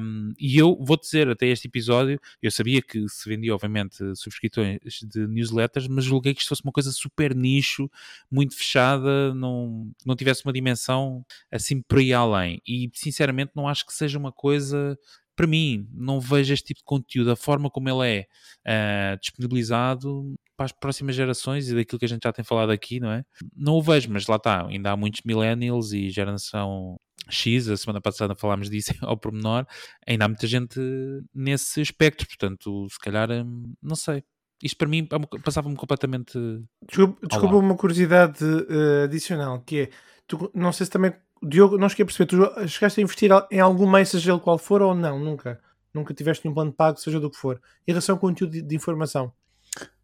Um, 0.00 0.32
e 0.38 0.56
eu 0.56 0.76
vou 0.80 0.98
dizer, 0.98 1.28
até 1.28 1.46
este 1.46 1.68
episódio, 1.68 2.20
eu 2.42 2.50
sabia 2.50 2.82
que 2.82 3.08
se 3.08 3.28
vendia, 3.28 3.54
obviamente, 3.54 3.96
subscrições 4.16 4.78
de 5.02 5.26
newsletters, 5.26 5.88
mas 5.88 6.04
julguei 6.04 6.34
que 6.34 6.40
isto 6.40 6.48
fosse 6.48 6.62
uma 6.64 6.72
coisa 6.72 6.90
super 6.92 7.34
nicho, 7.34 7.90
muito 8.30 8.56
fechada, 8.56 9.34
não, 9.34 9.90
não 10.04 10.16
tivesse 10.16 10.44
uma 10.44 10.52
dimensão 10.52 11.24
assim 11.50 11.80
por 11.80 11.98
aí 11.98 12.12
além. 12.12 12.60
E, 12.66 12.90
sinceramente, 12.94 13.52
não 13.54 13.68
acho 13.68 13.86
que 13.86 13.92
seja 13.92 14.18
uma 14.18 14.32
coisa 14.32 14.98
para 15.34 15.46
mim, 15.46 15.88
não 15.92 16.20
vejo 16.20 16.52
este 16.52 16.66
tipo 16.66 16.80
de 16.80 16.84
conteúdo, 16.84 17.30
a 17.30 17.36
forma 17.36 17.70
como 17.70 17.88
ele 17.88 18.26
é 18.66 19.14
uh, 19.14 19.18
disponibilizado 19.18 20.34
para 20.56 20.66
as 20.66 20.72
próximas 20.72 21.16
gerações 21.16 21.68
e 21.68 21.74
daquilo 21.74 21.98
que 21.98 22.04
a 22.04 22.08
gente 22.08 22.22
já 22.22 22.32
tem 22.32 22.44
falado 22.44 22.70
aqui, 22.70 23.00
não 23.00 23.10
é? 23.10 23.24
Não 23.56 23.74
o 23.74 23.82
vejo, 23.82 24.10
mas 24.10 24.26
lá 24.26 24.36
está, 24.36 24.66
ainda 24.66 24.90
há 24.90 24.96
muitos 24.96 25.22
millennials 25.24 25.92
e 25.92 26.10
geração 26.10 26.96
X, 27.28 27.68
a 27.68 27.76
semana 27.76 28.00
passada 28.00 28.34
falámos 28.34 28.68
disso 28.68 28.92
ao 29.00 29.16
pormenor, 29.16 29.66
ainda 30.06 30.26
há 30.26 30.28
muita 30.28 30.46
gente 30.46 30.78
nesse 31.34 31.80
aspecto, 31.80 32.26
portanto, 32.26 32.86
se 32.90 32.98
calhar, 32.98 33.30
hum, 33.30 33.74
não 33.82 33.96
sei. 33.96 34.22
Isto 34.62 34.76
para 34.76 34.88
mim 34.88 35.08
passava-me 35.44 35.74
completamente. 35.74 36.38
Desculpa, 36.86 37.26
desculpa 37.26 37.56
uma 37.56 37.76
curiosidade 37.76 38.44
uh, 38.44 39.04
adicional, 39.04 39.60
que 39.62 39.80
é, 39.80 39.90
tu, 40.28 40.52
não 40.54 40.72
sei 40.72 40.86
se 40.86 40.92
também 40.92 41.12
Diogo, 41.42 41.76
não 41.76 41.88
cheguei 41.88 42.04
a 42.04 42.06
perceber, 42.06 42.26
tu 42.26 42.68
chegaste 42.68 43.00
a 43.00 43.02
investir 43.02 43.30
em 43.50 43.60
algum 43.60 43.90
meio, 43.90 44.06
seja 44.06 44.32
ele 44.32 44.40
qual 44.40 44.58
for 44.58 44.80
ou 44.80 44.94
não? 44.94 45.18
Nunca. 45.18 45.60
Nunca 45.92 46.14
tiveste 46.14 46.44
nenhum 46.44 46.54
plano 46.54 46.70
de 46.70 46.76
pago, 46.76 46.98
seja 46.98 47.20
do 47.20 47.30
que 47.30 47.36
for. 47.36 47.60
Em 47.86 47.92
relação 47.92 48.14
ao 48.14 48.20
conteúdo 48.20 48.52
de, 48.52 48.62
de 48.62 48.76
informação? 48.76 49.32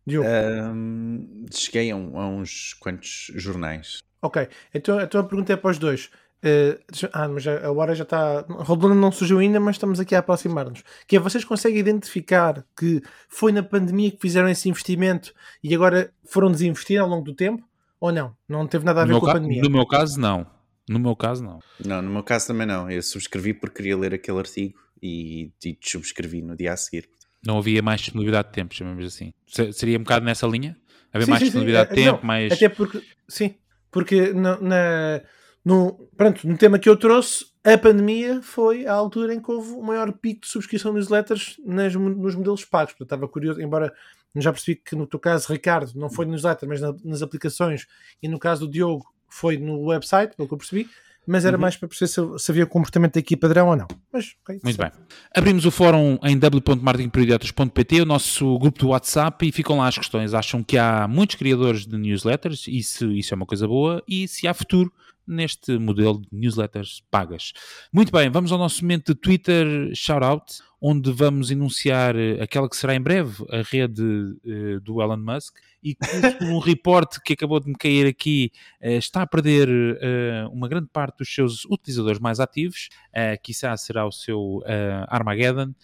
Diogo? 0.06 0.28
Um, 0.28 1.46
cheguei 1.52 1.90
a, 1.90 1.96
um, 1.96 2.18
a, 2.18 2.26
uns 2.26 2.74
quantos 2.74 3.30
jornais. 3.34 4.02
Ok, 4.20 4.48
então, 4.74 5.00
então 5.00 5.20
a 5.20 5.24
pergunta 5.24 5.52
é 5.52 5.56
para 5.56 5.70
os 5.70 5.78
dois. 5.78 6.10
Uh, 6.44 6.78
ah, 7.12 7.28
mas 7.28 7.46
a 7.46 7.70
hora 7.72 7.94
já 7.94 8.04
está. 8.04 8.44
Rodona 8.48 8.94
não 8.94 9.10
surgiu 9.10 9.38
ainda, 9.38 9.58
mas 9.58 9.76
estamos 9.76 9.98
aqui 9.98 10.14
a 10.14 10.20
aproximar-nos. 10.20 10.84
Que 11.06 11.16
é 11.16 11.18
vocês 11.18 11.44
conseguem 11.44 11.78
identificar 11.78 12.64
que 12.76 13.02
foi 13.28 13.50
na 13.50 13.62
pandemia 13.62 14.10
que 14.10 14.20
fizeram 14.20 14.48
esse 14.48 14.68
investimento 14.68 15.32
e 15.62 15.74
agora 15.74 16.12
foram 16.24 16.50
desinvestir 16.50 17.00
ao 17.00 17.08
longo 17.08 17.24
do 17.24 17.34
tempo? 17.34 17.64
Ou 18.00 18.12
não? 18.12 18.36
Não 18.48 18.66
teve 18.66 18.84
nada 18.84 19.02
a 19.02 19.04
ver 19.04 19.18
com 19.18 19.28
a 19.28 19.32
pandemia? 19.32 19.62
No 19.62 19.70
meu 19.70 19.86
caso, 19.86 20.20
não. 20.20 20.46
No 20.88 20.98
meu 20.98 21.14
caso, 21.14 21.42
não. 21.42 21.60
Não, 21.84 22.02
no 22.02 22.10
meu 22.10 22.22
caso 22.22 22.46
também 22.48 22.66
não. 22.66 22.90
Eu 22.90 23.02
subscrevi 23.02 23.54
porque 23.54 23.76
queria 23.76 23.96
ler 23.96 24.14
aquele 24.14 24.38
artigo 24.38 24.78
e, 25.02 25.52
e 25.64 25.78
subscrevi 25.80 26.42
no 26.42 26.56
dia 26.56 26.72
a 26.72 26.76
seguir. 26.76 27.08
Não 27.44 27.58
havia 27.58 27.82
mais 27.82 28.00
disponibilidade 28.00 28.48
de 28.48 28.54
tempo, 28.54 28.74
chamamos 28.74 29.04
assim. 29.06 29.32
Seria 29.72 29.98
um 29.98 30.02
bocado 30.02 30.24
nessa 30.24 30.46
linha? 30.46 30.76
Haver 31.12 31.24
sim, 31.24 31.30
mais 31.30 31.40
sim, 31.40 31.44
disponibilidade 31.46 31.88
sim. 31.90 31.94
de 31.94 32.00
é, 32.00 32.04
tempo, 32.04 32.18
não, 32.18 32.26
mais. 32.26 32.52
Até 32.52 32.68
porque, 32.68 33.02
sim, 33.28 33.54
porque 33.90 34.32
na, 34.32 34.60
na, 34.60 35.22
no, 35.64 36.08
pronto, 36.16 36.46
no 36.46 36.58
tema 36.58 36.78
que 36.78 36.88
eu 36.88 36.96
trouxe, 36.96 37.46
a 37.64 37.78
pandemia 37.78 38.42
foi 38.42 38.86
a 38.86 38.92
altura 38.92 39.34
em 39.34 39.40
que 39.40 39.50
houve 39.50 39.72
o 39.72 39.82
maior 39.82 40.12
pico 40.12 40.42
de 40.42 40.48
subscrição 40.48 40.90
de 40.92 40.98
newsletters 40.98 41.56
nas, 41.64 41.94
nos 41.94 42.34
modelos 42.34 42.64
pagos. 42.64 42.92
Portanto, 42.92 43.06
estava 43.06 43.28
curioso, 43.28 43.60
embora 43.60 43.92
já 44.36 44.52
percebi 44.52 44.76
que 44.76 44.94
no 44.94 45.06
teu 45.06 45.18
caso, 45.18 45.52
Ricardo, 45.52 45.92
não 45.94 46.10
foi 46.10 46.24
no 46.24 46.32
newsletter, 46.32 46.68
mas 46.68 46.80
na, 46.80 46.94
nas 47.04 47.22
aplicações, 47.22 47.86
e 48.22 48.28
no 48.28 48.38
caso 48.38 48.66
do 48.66 48.72
Diogo, 48.72 49.06
foi 49.28 49.56
no 49.56 49.86
website, 49.86 50.34
pelo 50.36 50.48
que 50.48 50.54
eu 50.54 50.58
percebi, 50.58 50.88
mas 51.26 51.44
era 51.44 51.56
uhum. 51.56 51.60
mais 51.60 51.76
para 51.76 51.86
perceber 51.86 52.08
se, 52.08 52.44
se 52.44 52.50
havia 52.50 52.64
comportamento 52.64 53.18
aqui 53.18 53.36
padrão 53.36 53.68
ou 53.68 53.76
não. 53.76 53.86
Mas, 54.10 54.34
okay, 54.42 54.58
Muito 54.64 54.78
bem. 54.78 54.90
Abrimos 55.36 55.66
o 55.66 55.70
fórum 55.70 56.18
em 56.22 56.38
w.marketingperidiotas.pt, 56.38 58.00
o 58.00 58.06
nosso 58.06 58.58
grupo 58.58 58.78
do 58.78 58.88
WhatsApp, 58.88 59.46
e 59.46 59.52
ficam 59.52 59.76
lá 59.76 59.88
as 59.88 59.98
questões. 59.98 60.32
Acham 60.32 60.62
que 60.62 60.78
há 60.78 61.06
muitos 61.06 61.36
criadores 61.36 61.86
de 61.86 61.98
newsletters, 61.98 62.66
isso, 62.66 63.12
isso 63.12 63.34
é 63.34 63.36
uma 63.36 63.44
coisa 63.44 63.68
boa, 63.68 64.02
e 64.08 64.26
se 64.26 64.48
há 64.48 64.54
futuro 64.54 64.90
neste 65.28 65.78
modelo 65.78 66.20
de 66.20 66.28
newsletters 66.32 67.02
pagas. 67.10 67.52
Muito 67.92 68.10
bem, 68.10 68.30
vamos 68.30 68.50
ao 68.50 68.58
nosso 68.58 68.82
momento 68.82 69.14
de 69.14 69.20
Twitter 69.20 69.66
Shoutout, 69.94 70.60
onde 70.80 71.12
vamos 71.12 71.50
enunciar 71.50 72.16
eh, 72.16 72.40
aquela 72.40 72.68
que 72.68 72.76
será 72.76 72.94
em 72.94 73.00
breve 73.00 73.44
a 73.50 73.62
rede 73.62 74.02
uh, 74.02 74.80
do 74.80 75.02
Elon 75.02 75.16
Musk 75.16 75.56
e 75.82 75.94
que 75.94 76.44
um 76.44 76.58
reporte 76.58 77.20
que 77.22 77.32
acabou 77.32 77.60
de 77.60 77.68
me 77.68 77.74
cair 77.74 78.06
aqui 78.06 78.50
uh, 78.82 78.90
está 78.90 79.22
a 79.22 79.26
perder 79.26 79.68
uh, 79.68 80.50
uma 80.52 80.68
grande 80.68 80.88
parte 80.92 81.18
dos 81.18 81.32
seus 81.32 81.64
utilizadores 81.66 82.18
mais 82.18 82.40
ativos, 82.40 82.88
uh, 83.10 83.40
quizá 83.42 83.76
será 83.76 84.06
o 84.06 84.12
seu 84.12 84.62
Armageddon, 85.08 85.74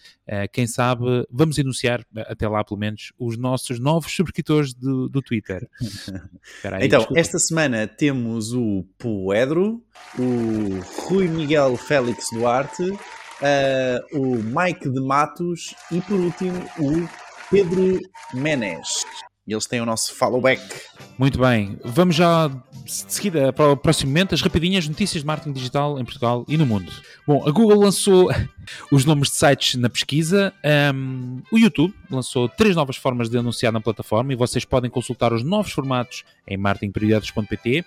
quem 0.51 0.65
sabe, 0.67 1.03
vamos 1.29 1.57
enunciar 1.57 2.05
até 2.15 2.47
lá 2.47 2.63
pelo 2.63 2.79
menos 2.79 3.13
os 3.17 3.37
nossos 3.37 3.79
novos 3.79 4.11
subscritores 4.11 4.73
do, 4.73 5.07
do 5.07 5.21
Twitter. 5.21 5.69
Aí, 6.63 6.85
então, 6.85 6.99
desculpa. 6.99 7.19
esta 7.19 7.39
semana 7.39 7.87
temos 7.87 8.53
o 8.53 8.85
Poedro, 9.35 9.81
o 10.17 10.79
Rui 11.01 11.27
Miguel 11.27 11.75
Félix 11.75 12.29
Duarte, 12.31 12.83
uh, 12.83 14.17
o 14.17 14.37
Mike 14.41 14.89
de 14.89 15.01
Matos 15.01 15.75
e 15.91 15.99
por 15.99 16.17
último 16.17 16.57
o 16.79 17.05
Pedro 17.51 17.99
Menes. 18.33 19.03
E 19.47 19.53
eles 19.53 19.65
têm 19.65 19.79
o 19.81 19.85
nosso 19.85 20.13
follow 20.13 20.41
back. 20.41 20.61
Muito 21.17 21.39
bem, 21.39 21.77
vamos 21.83 22.15
já 22.15 22.47
de 22.85 23.13
seguida 23.13 23.51
para 23.51 23.71
o 23.71 23.77
próximo 23.77 24.09
momento, 24.09 24.35
as 24.35 24.41
rapidinhas 24.41 24.87
notícias 24.87 25.21
de 25.21 25.27
marketing 25.27 25.53
digital 25.53 25.99
em 25.99 26.03
Portugal 26.05 26.45
e 26.47 26.55
no 26.55 26.65
mundo. 26.65 26.91
Bom, 27.25 27.47
a 27.47 27.51
Google 27.51 27.79
lançou 27.79 28.29
os 28.91 29.05
nomes 29.05 29.29
de 29.29 29.35
sites 29.35 29.75
na 29.75 29.89
pesquisa, 29.89 30.53
um, 30.93 31.41
o 31.51 31.57
YouTube 31.57 31.93
lançou 32.09 32.47
três 32.47 32.75
novas 32.75 32.97
formas 32.97 33.29
de 33.29 33.37
anunciar 33.37 33.71
na 33.71 33.81
plataforma 33.81 34.33
e 34.33 34.35
vocês 34.35 34.65
podem 34.65 34.89
consultar 34.89 35.33
os 35.33 35.43
novos 35.43 35.71
formatos 35.71 36.23
em 36.47 36.57
marketingprioridades.pt. 36.57 37.85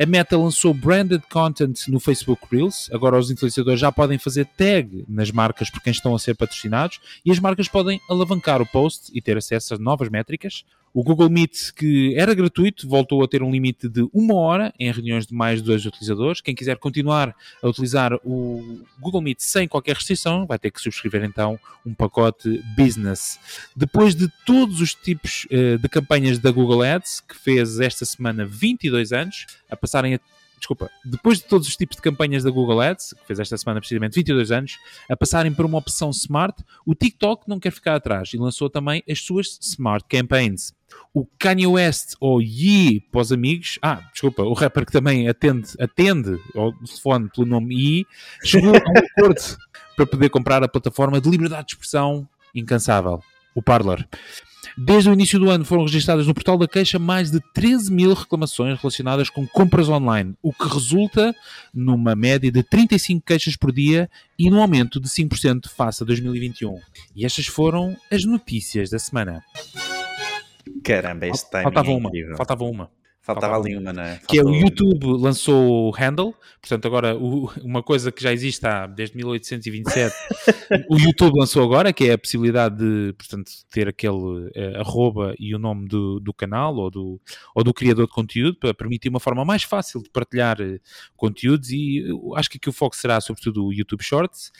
A 0.00 0.06
Meta 0.06 0.36
lançou 0.36 0.72
branded 0.72 1.22
content 1.30 1.88
no 1.88 1.98
Facebook 1.98 2.42
Reels, 2.50 2.88
agora 2.92 3.18
os 3.18 3.30
influenciadores 3.30 3.80
já 3.80 3.90
podem 3.90 4.18
fazer 4.18 4.46
tag 4.56 5.04
nas 5.08 5.30
marcas 5.30 5.70
por 5.70 5.82
quem 5.82 5.90
estão 5.90 6.14
a 6.14 6.18
ser 6.18 6.36
patrocinados 6.36 7.00
e 7.24 7.32
as 7.32 7.40
marcas 7.40 7.68
podem 7.68 8.00
alavancar 8.08 8.62
o 8.62 8.66
post 8.66 9.10
e 9.12 9.20
ter 9.20 9.36
acesso 9.36 9.74
a 9.74 9.78
novas 9.78 10.08
métricas. 10.08 10.64
O 10.96 11.02
Google 11.02 11.28
Meet, 11.28 11.74
que 11.74 12.14
era 12.16 12.32
gratuito, 12.32 12.88
voltou 12.88 13.22
a 13.22 13.28
ter 13.28 13.42
um 13.42 13.50
limite 13.50 13.86
de 13.86 14.08
uma 14.14 14.34
hora 14.34 14.72
em 14.80 14.90
reuniões 14.90 15.26
de 15.26 15.34
mais 15.34 15.60
de 15.60 15.66
dois 15.66 15.84
utilizadores. 15.84 16.40
Quem 16.40 16.54
quiser 16.54 16.78
continuar 16.78 17.36
a 17.62 17.68
utilizar 17.68 18.14
o 18.24 18.80
Google 18.98 19.20
Meet 19.20 19.40
sem 19.40 19.68
qualquer 19.68 19.94
restrição, 19.94 20.46
vai 20.46 20.58
ter 20.58 20.70
que 20.70 20.80
subscrever 20.80 21.22
então 21.22 21.60
um 21.84 21.92
pacote 21.92 22.64
Business. 22.74 23.38
Depois 23.76 24.14
de 24.14 24.26
todos 24.46 24.80
os 24.80 24.94
tipos 24.94 25.46
uh, 25.50 25.76
de 25.76 25.86
campanhas 25.86 26.38
da 26.38 26.50
Google 26.50 26.82
Ads, 26.82 27.20
que 27.20 27.36
fez 27.36 27.78
esta 27.78 28.06
semana 28.06 28.46
22 28.46 29.12
anos, 29.12 29.44
a 29.70 29.76
passarem 29.76 30.14
a 30.14 30.20
desculpa, 30.58 30.90
depois 31.04 31.40
de 31.40 31.44
todos 31.44 31.68
os 31.68 31.76
tipos 31.76 31.96
de 31.96 32.02
campanhas 32.02 32.42
da 32.42 32.50
Google 32.50 32.80
Ads, 32.80 33.12
que 33.12 33.26
fez 33.26 33.38
esta 33.38 33.58
semana 33.58 33.80
precisamente 33.80 34.14
22 34.14 34.50
anos, 34.50 34.78
a 35.10 35.14
passarem 35.14 35.52
por 35.52 35.66
uma 35.66 35.76
opção 35.76 36.08
Smart, 36.08 36.64
o 36.86 36.94
TikTok 36.94 37.46
não 37.46 37.60
quer 37.60 37.70
ficar 37.70 37.96
atrás 37.96 38.32
e 38.32 38.38
lançou 38.38 38.70
também 38.70 39.02
as 39.06 39.20
suas 39.20 39.58
Smart 39.60 40.06
Campaigns. 40.08 40.74
O 41.12 41.26
Kanye 41.38 41.66
West, 41.66 42.14
ou 42.20 42.40
Ye 42.40 43.00
para 43.00 43.20
os 43.20 43.32
amigos, 43.32 43.78
ah, 43.82 44.02
desculpa, 44.12 44.42
o 44.42 44.52
rapper 44.52 44.84
que 44.84 44.92
também 44.92 45.28
atende, 45.28 45.70
atende 45.80 46.38
ao 46.54 46.72
telefone 46.72 47.30
pelo 47.34 47.46
nome 47.46 47.74
Ye, 47.74 48.06
chegou 48.44 48.70
a 48.70 48.78
um 48.78 48.98
acordo 48.98 49.56
para 49.96 50.06
poder 50.06 50.28
comprar 50.28 50.62
a 50.62 50.68
plataforma 50.68 51.20
de 51.20 51.30
liberdade 51.30 51.68
de 51.68 51.72
expressão 51.72 52.28
incansável, 52.54 53.22
o 53.54 53.62
Parler. 53.62 54.06
Desde 54.76 55.08
o 55.08 55.12
início 55.14 55.38
do 55.38 55.48
ano 55.48 55.64
foram 55.64 55.84
registradas 55.84 56.26
no 56.26 56.34
portal 56.34 56.58
da 56.58 56.68
queixa 56.68 56.98
mais 56.98 57.30
de 57.30 57.40
13 57.54 57.90
mil 57.90 58.12
reclamações 58.12 58.78
relacionadas 58.78 59.30
com 59.30 59.46
compras 59.46 59.88
online, 59.88 60.34
o 60.42 60.52
que 60.52 60.68
resulta 60.68 61.34
numa 61.72 62.14
média 62.14 62.52
de 62.52 62.62
35 62.62 63.24
queixas 63.24 63.56
por 63.56 63.72
dia 63.72 64.10
e 64.38 64.50
num 64.50 64.60
aumento 64.60 65.00
de 65.00 65.08
5% 65.08 65.68
face 65.68 66.02
a 66.02 66.06
2021. 66.06 66.78
E 67.14 67.24
estas 67.24 67.46
foram 67.46 67.96
as 68.12 68.24
notícias 68.26 68.90
da 68.90 68.98
semana. 68.98 69.42
Caramba, 70.86 71.26
este 71.26 71.50
time 71.50 71.62
Faltava 71.64 71.90
é 71.90 71.94
uma, 71.94 72.08
incrível. 72.08 72.36
faltava 72.36 72.64
uma. 72.64 72.90
Faltava 73.22 73.54
faltava 73.54 73.66
ali 73.68 73.76
uma, 73.76 73.92
não 73.92 74.02
é? 74.04 74.20
Que 74.28 74.38
é 74.38 74.44
o 74.44 74.54
YouTube 74.54 75.04
lançou 75.20 75.88
o 75.88 75.90
Handle, 75.90 76.32
portanto 76.60 76.86
agora 76.86 77.16
o- 77.16 77.50
uma 77.60 77.82
coisa 77.82 78.12
que 78.12 78.22
já 78.22 78.32
existe 78.32 78.64
há 78.64 78.86
desde 78.86 79.16
1827, 79.16 80.14
o 80.88 80.96
YouTube 80.96 81.36
lançou 81.36 81.64
agora, 81.64 81.92
que 81.92 82.04
é 82.08 82.12
a 82.12 82.18
possibilidade 82.18 82.76
de, 82.76 83.12
portanto, 83.14 83.50
ter 83.68 83.88
aquele 83.88 84.48
eh, 84.54 84.78
arroba 84.78 85.34
e 85.40 85.52
o 85.56 85.58
nome 85.58 85.88
do, 85.88 86.20
do 86.20 86.32
canal 86.32 86.76
ou 86.76 86.88
do, 86.88 87.20
ou 87.52 87.64
do 87.64 87.74
criador 87.74 88.06
de 88.06 88.12
conteúdo 88.12 88.58
para 88.60 88.72
permitir 88.72 89.08
uma 89.08 89.18
forma 89.18 89.44
mais 89.44 89.64
fácil 89.64 90.00
de 90.04 90.08
partilhar 90.08 90.60
eh, 90.60 90.78
conteúdos 91.16 91.70
e 91.70 92.04
acho 92.36 92.48
que 92.48 92.58
aqui 92.58 92.68
o 92.68 92.72
foco 92.72 92.94
será 92.94 93.20
sobretudo 93.20 93.66
o 93.66 93.72
YouTube 93.72 94.04
Shorts. 94.04 94.52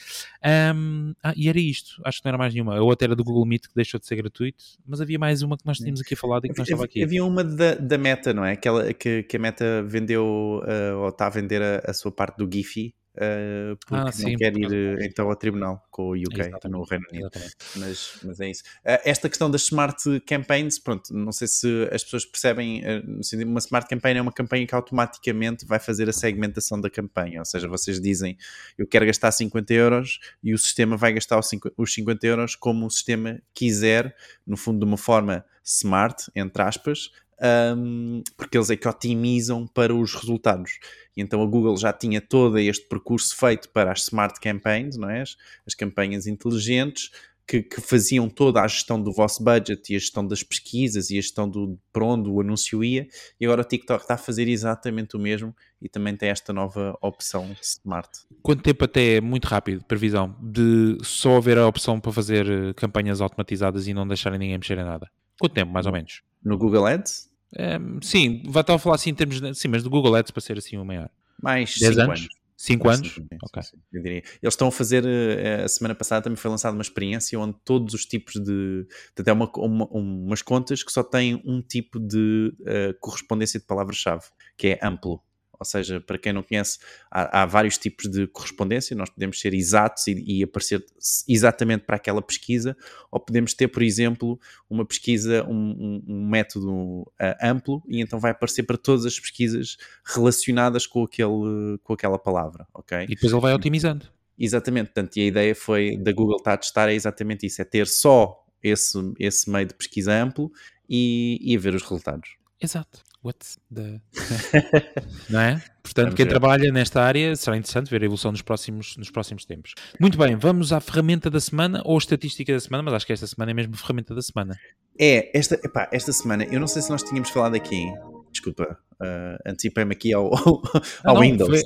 Ahm, 0.43 1.13
ah, 1.23 1.33
e 1.35 1.49
era 1.49 1.59
isto, 1.59 2.01
acho 2.05 2.19
que 2.19 2.25
não 2.25 2.29
era 2.29 2.37
mais 2.37 2.53
nenhuma. 2.53 2.77
A 2.77 2.81
outra 2.81 3.07
era 3.07 3.15
do 3.15 3.23
Google 3.23 3.45
Meet 3.45 3.67
que 3.67 3.75
deixou 3.75 3.99
de 3.99 4.05
ser 4.05 4.15
gratuito, 4.15 4.63
mas 4.85 5.01
havia 5.01 5.17
mais 5.17 5.41
uma 5.41 5.57
que 5.57 5.65
nós 5.65 5.77
tínhamos 5.77 6.01
aqui 6.01 6.15
falado 6.15 6.45
e 6.45 6.49
que 6.49 6.57
não 6.57 6.63
estava 6.63 6.85
aqui. 6.85 7.03
Havia 7.03 7.23
uma 7.23 7.43
da, 7.43 7.75
da 7.75 7.97
Meta, 7.97 8.33
não 8.33 8.45
é? 8.45 8.53
Aquela 8.53 8.93
que, 8.93 9.23
que 9.23 9.37
a 9.37 9.39
Meta 9.39 9.83
vendeu 9.83 10.61
eh, 10.65 10.93
ou 10.93 11.09
está 11.09 11.27
a 11.27 11.29
vender 11.29 11.61
a, 11.61 11.81
a 11.85 11.93
sua 11.93 12.11
parte 12.11 12.37
do 12.37 12.49
Giphy 12.51 12.93
eh, 13.19 13.75
porque 13.79 13.95
Ah, 13.95 14.05
não 14.05 14.11
sim, 14.11 14.35
quer 14.35 14.55
ir 14.57 14.71
eh, 14.73 15.05
então 15.05 15.29
ao 15.29 15.35
tribunal 15.35 15.83
com 15.89 16.09
o 16.09 16.13
UK 16.13 16.39
Exatamente. 16.39 16.67
no 16.69 16.83
Reino 16.83 17.05
Unido. 17.11 17.29
Mas, 17.75 18.19
mas 18.23 18.39
é 18.39 18.49
isso. 18.49 18.63
Eh, 18.85 19.01
esta 19.05 19.27
questão 19.27 19.49
das 19.49 19.63
smart 19.63 19.97
campaigns, 20.21 20.79
pronto, 20.79 21.13
não 21.13 21.31
sei 21.31 21.47
se 21.47 21.89
as 21.91 22.03
pessoas 22.03 22.25
percebem, 22.25 22.81
eh, 22.83 23.01
sentido, 23.21 23.49
uma 23.49 23.59
smart 23.59 23.87
campaign 23.89 24.19
é 24.19 24.21
uma 24.21 24.31
campanha 24.31 24.65
que 24.67 24.75
automaticamente 24.75 25.65
vai 25.65 25.79
fazer 25.79 26.07
a 26.09 26.13
segmentação 26.13 26.79
da 26.79 26.89
campanha, 26.89 27.39
ou 27.39 27.45
seja, 27.45 27.67
vocês 27.67 27.99
dizem 27.99 28.37
eu 28.77 28.87
quero 28.87 29.05
gastar 29.05 29.31
50 29.31 29.73
euros 29.73 30.19
e 30.43 30.53
o 30.53 30.57
sistema 30.57 30.95
vai 30.95 31.13
gastar 31.13 31.39
os 31.39 31.47
50 31.49 31.73
os 31.77 31.93
50 31.93 32.27
euros 32.27 32.55
como 32.55 32.85
o 32.85 32.89
sistema 32.89 33.41
quiser, 33.53 34.15
no 34.45 34.55
fundo 34.55 34.79
de 34.79 34.85
uma 34.85 34.97
forma 34.97 35.43
smart, 35.63 36.31
entre 36.35 36.61
aspas, 36.61 37.11
um, 37.41 38.23
porque 38.35 38.57
eles 38.57 38.69
é 38.69 38.75
que 38.75 38.87
otimizam 38.87 39.67
para 39.67 39.93
os 39.93 40.13
resultados. 40.13 40.79
E 41.15 41.21
então 41.21 41.41
a 41.41 41.45
Google 41.45 41.77
já 41.77 41.93
tinha 41.93 42.21
todo 42.21 42.57
este 42.59 42.87
percurso 42.87 43.35
feito 43.35 43.69
para 43.69 43.91
as 43.91 44.01
smart 44.01 44.39
campaigns, 44.39 44.97
não 44.97 45.09
é? 45.09 45.21
as, 45.21 45.35
as 45.65 45.73
campanhas 45.73 46.27
inteligentes, 46.27 47.11
que, 47.47 47.63
que 47.63 47.79
faziam 47.79 48.29
toda 48.29 48.61
a 48.61 48.67
gestão 48.67 49.01
do 49.01 49.11
vosso 49.11 49.41
budget 49.41 49.93
e 49.93 49.95
a 49.95 49.99
gestão 49.99 50.27
das 50.27 50.43
pesquisas 50.43 51.09
e 51.09 51.17
a 51.17 51.21
gestão 51.21 51.49
do 51.49 51.79
para 51.93 52.03
onde 52.03 52.29
o 52.29 52.41
anúncio 52.41 52.83
ia. 52.83 53.07
E 53.39 53.45
agora 53.45 53.61
o 53.61 53.63
TikTok 53.63 54.03
está 54.03 54.15
a 54.15 54.17
fazer 54.17 54.49
exatamente 54.49 55.15
o 55.15 55.19
mesmo 55.19 55.55
e 55.81 55.87
também 55.87 56.15
tem 56.17 56.29
esta 56.29 56.51
nova 56.51 56.97
opção 57.01 57.55
smart. 57.61 58.09
Quanto 58.43 58.61
tempo 58.61 58.83
até, 58.83 59.21
muito 59.21 59.45
rápido, 59.45 59.83
previsão, 59.85 60.35
de 60.41 60.97
só 61.03 61.37
haver 61.37 61.57
a 61.57 61.65
opção 61.65 62.01
para 62.01 62.11
fazer 62.11 62.49
eh, 62.49 62.73
campanhas 62.73 63.21
automatizadas 63.21 63.87
e 63.87 63.93
não 63.93 64.05
deixarem 64.05 64.37
ninguém 64.37 64.57
mexer 64.57 64.77
em 64.77 64.83
nada? 64.83 65.09
Quanto 65.39 65.53
tempo, 65.53 65.71
mais 65.71 65.85
ou 65.85 65.91
menos? 65.91 66.21
No 66.43 66.57
Google 66.57 66.85
Ads, 66.85 67.27
Ehm, 67.55 67.99
sim, 68.01 68.43
vai 68.45 68.59
estar 68.59 68.73
a 68.73 68.77
falar 68.77 68.95
assim 68.95 69.09
em 69.11 69.15
termos 69.15 69.39
de, 69.39 69.55
sim, 69.55 69.69
mas 69.69 69.81
do 69.81 69.89
Google 69.89 70.13
Ads 70.15 70.31
para 70.31 70.41
ser 70.41 70.57
assim 70.57 70.75
o 70.77 70.83
maior. 70.83 71.09
mais 71.41 71.77
10 71.79 71.95
5 71.95 72.01
anos? 72.01 72.19
anos. 72.19 72.27
5 72.57 72.89
anos? 72.89 73.13
Sim, 73.13 73.27
Ok. 73.41 73.63
sim, 73.63 73.77
eu 73.93 74.03
diria. 74.03 74.17
Eles 74.41 74.53
estão 74.53 74.67
a 74.67 74.71
fazer, 74.71 75.05
eh, 75.05 75.63
a 75.63 75.67
semana 75.69 75.95
passada 75.95 76.23
também 76.23 76.35
foi 76.35 76.51
lançada 76.51 76.75
uma 76.75 76.81
experiência 76.81 77.39
onde 77.39 77.55
todos 77.63 77.93
os 77.93 78.05
tipos 78.05 78.33
de. 78.33 78.85
Até 79.17 79.31
uma, 79.31 79.49
uma- 79.55 79.87
umas 79.91 80.41
contas 80.41 80.83
que 80.83 80.91
só 80.91 81.01
têm 81.03 81.41
um 81.45 81.61
tipo 81.61 81.99
de 82.01 82.53
eh, 82.65 82.93
correspondência 82.99 83.59
de 83.59 83.65
palavra-chave, 83.65 84.23
que 84.57 84.67
é 84.67 84.79
amplo. 84.85 85.23
Ou 85.59 85.65
seja, 85.65 85.99
para 85.99 86.17
quem 86.17 86.31
não 86.33 86.43
conhece, 86.43 86.79
há, 87.09 87.41
há 87.41 87.45
vários 87.45 87.77
tipos 87.77 88.09
de 88.09 88.27
correspondência. 88.27 88.95
Nós 88.95 89.09
podemos 89.09 89.39
ser 89.39 89.53
exatos 89.53 90.07
e, 90.07 90.23
e 90.25 90.43
aparecer 90.43 90.85
exatamente 91.27 91.85
para 91.85 91.95
aquela 91.95 92.21
pesquisa, 92.21 92.75
ou 93.11 93.19
podemos 93.19 93.53
ter, 93.53 93.67
por 93.67 93.81
exemplo, 93.83 94.39
uma 94.69 94.85
pesquisa, 94.85 95.43
um, 95.45 95.53
um- 95.53 96.03
um 96.07 96.29
método 96.29 97.11
ah, 97.19 97.37
amplo, 97.49 97.81
e 97.87 98.01
então 98.01 98.19
vai 98.19 98.31
aparecer 98.31 98.63
para 98.63 98.77
todas 98.77 99.05
as 99.05 99.19
pesquisas 99.19 99.77
relacionadas 100.05 100.85
com, 100.85 101.03
aquele, 101.03 101.77
com 101.83 101.93
aquela 101.93 102.17
palavra, 102.19 102.67
ok? 102.73 103.03
E 103.03 103.07
depois 103.07 103.31
ele 103.31 103.41
vai 103.41 103.53
otimizando. 103.53 104.05
Exatamente, 104.39 104.87
portanto, 104.87 105.17
e 105.17 105.21
a 105.21 105.25
ideia 105.25 105.55
foi 105.55 105.97
da 105.97 106.11
Google 106.11 106.37
estar 106.37 106.53
a 106.53 106.57
testar 106.57 106.89
é 106.89 106.93
exatamente 106.93 107.45
isso, 107.47 107.59
é 107.61 107.65
ter 107.65 107.87
só 107.87 108.45
esse, 108.61 108.97
esse 109.19 109.49
meio 109.49 109.65
de 109.65 109.73
pesquisa 109.73 110.13
amplo 110.13 110.51
e, 110.87 111.39
e 111.41 111.57
ver 111.57 111.73
os 111.73 111.81
resultados. 111.81 112.35
Exato. 112.61 113.03
What's 113.23 113.57
the... 113.73 113.99
não 115.29 115.39
é? 115.39 115.61
Portanto, 115.83 116.05
Vamos 116.05 116.15
quem 116.15 116.25
ver. 116.25 116.29
trabalha 116.31 116.71
nesta 116.71 117.01
área 117.01 117.35
será 117.35 117.57
interessante 117.57 117.89
ver 117.89 118.01
a 118.01 118.05
evolução 118.05 118.31
nos 118.31 118.41
próximos, 118.41 118.95
nos 118.97 119.09
próximos 119.09 119.43
tempos. 119.45 119.73
Muito 119.99 120.17
bem, 120.17 120.35
vamos 120.35 120.71
à 120.71 120.79
ferramenta 120.79 121.29
da 121.29 121.39
semana 121.39 121.81
ou 121.83 121.97
estatística 121.97 122.53
da 122.53 122.59
semana, 122.59 122.83
mas 122.83 122.93
acho 122.93 123.05
que 123.05 123.13
esta 123.13 123.27
semana 123.27 123.51
é 123.51 123.53
mesmo 123.53 123.73
a 123.73 123.77
ferramenta 123.77 124.13
da 124.13 124.21
semana. 124.21 124.57
É, 124.99 125.37
esta, 125.37 125.55
epá, 125.55 125.89
esta 125.91 126.13
semana, 126.13 126.43
eu 126.45 126.59
não 126.59 126.67
sei 126.67 126.81
se 126.81 126.89
nós 126.89 127.03
tínhamos 127.03 127.29
falado 127.29 127.55
aqui, 127.55 127.85
desculpa, 128.31 128.77
ah, 129.01 129.37
antecipei-me 129.45 129.93
aqui 129.93 130.13
ao, 130.13 130.27
ao, 130.33 130.61
Ah, 131.03 131.13
não, 131.13 131.21
Windows. 131.21 131.49
foi- 131.49 131.63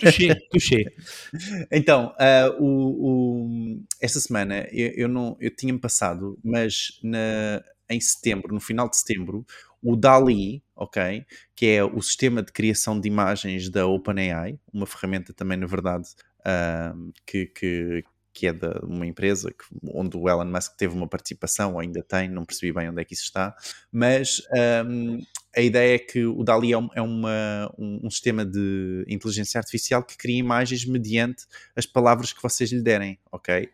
Touché, 0.00 0.34
touché. 0.50 0.84
Então, 1.72 2.14
ah, 2.20 2.54
o, 2.58 2.66
o- 2.66 3.82
esta 4.00 4.20
semana 4.20 4.66
eu, 4.70 4.90
eu 4.94 5.08
não, 5.08 5.36
eu 5.40 5.50
tinha-me 5.54 5.78
passado, 5.80 6.38
mas 6.44 6.98
na- 7.02 7.62
em 7.90 7.98
setembro, 8.00 8.52
no 8.52 8.60
final 8.60 8.86
de 8.90 8.98
setembro, 8.98 9.46
o 9.82 9.96
DALI, 9.96 10.62
ok, 10.76 11.24
que 11.54 11.66
é 11.66 11.84
o 11.84 12.00
sistema 12.02 12.42
de 12.42 12.52
criação 12.52 13.00
de 13.00 13.08
imagens 13.08 13.68
da 13.70 13.86
OpenAI, 13.86 14.58
uma 14.72 14.86
ferramenta 14.86 15.32
também, 15.32 15.56
na 15.58 15.66
verdade, 15.66 16.08
ah, 16.44 16.94
que, 17.26 17.46
que, 17.46 18.04
que 18.32 18.46
é 18.46 18.52
de 18.52 18.66
uma 18.84 19.06
empresa 19.06 19.50
que- 19.50 19.64
onde 19.92 20.16
o 20.16 20.28
Elon 20.28 20.44
Musk 20.44 20.76
teve 20.76 20.94
uma 20.94 21.08
participação, 21.08 21.74
ou 21.74 21.80
ainda 21.80 22.02
tem, 22.02 22.28
não 22.28 22.44
percebi 22.44 22.72
bem 22.72 22.88
onde 22.88 23.00
é 23.02 23.04
que 23.04 23.14
isso 23.14 23.24
está, 23.24 23.54
mas 23.92 24.42
ahm, 24.56 25.18
a 25.56 25.60
ideia 25.60 25.94
é 25.96 25.98
que 25.98 26.24
o 26.24 26.44
DALI 26.44 26.72
é, 26.72 26.78
um, 26.78 26.88
é 26.94 27.02
uma- 27.02 27.72
um- 27.78 28.00
um 28.04 28.10
sistema 28.10 28.44
de 28.44 29.04
inteligência 29.08 29.58
artificial 29.58 30.04
que 30.04 30.16
cria 30.16 30.38
imagens 30.38 30.84
mediante 30.84 31.44
as 31.74 31.86
palavras 31.86 32.32
que 32.32 32.42
vocês 32.42 32.70
lhe 32.70 32.82
derem, 32.82 33.18
ok? 33.32 33.68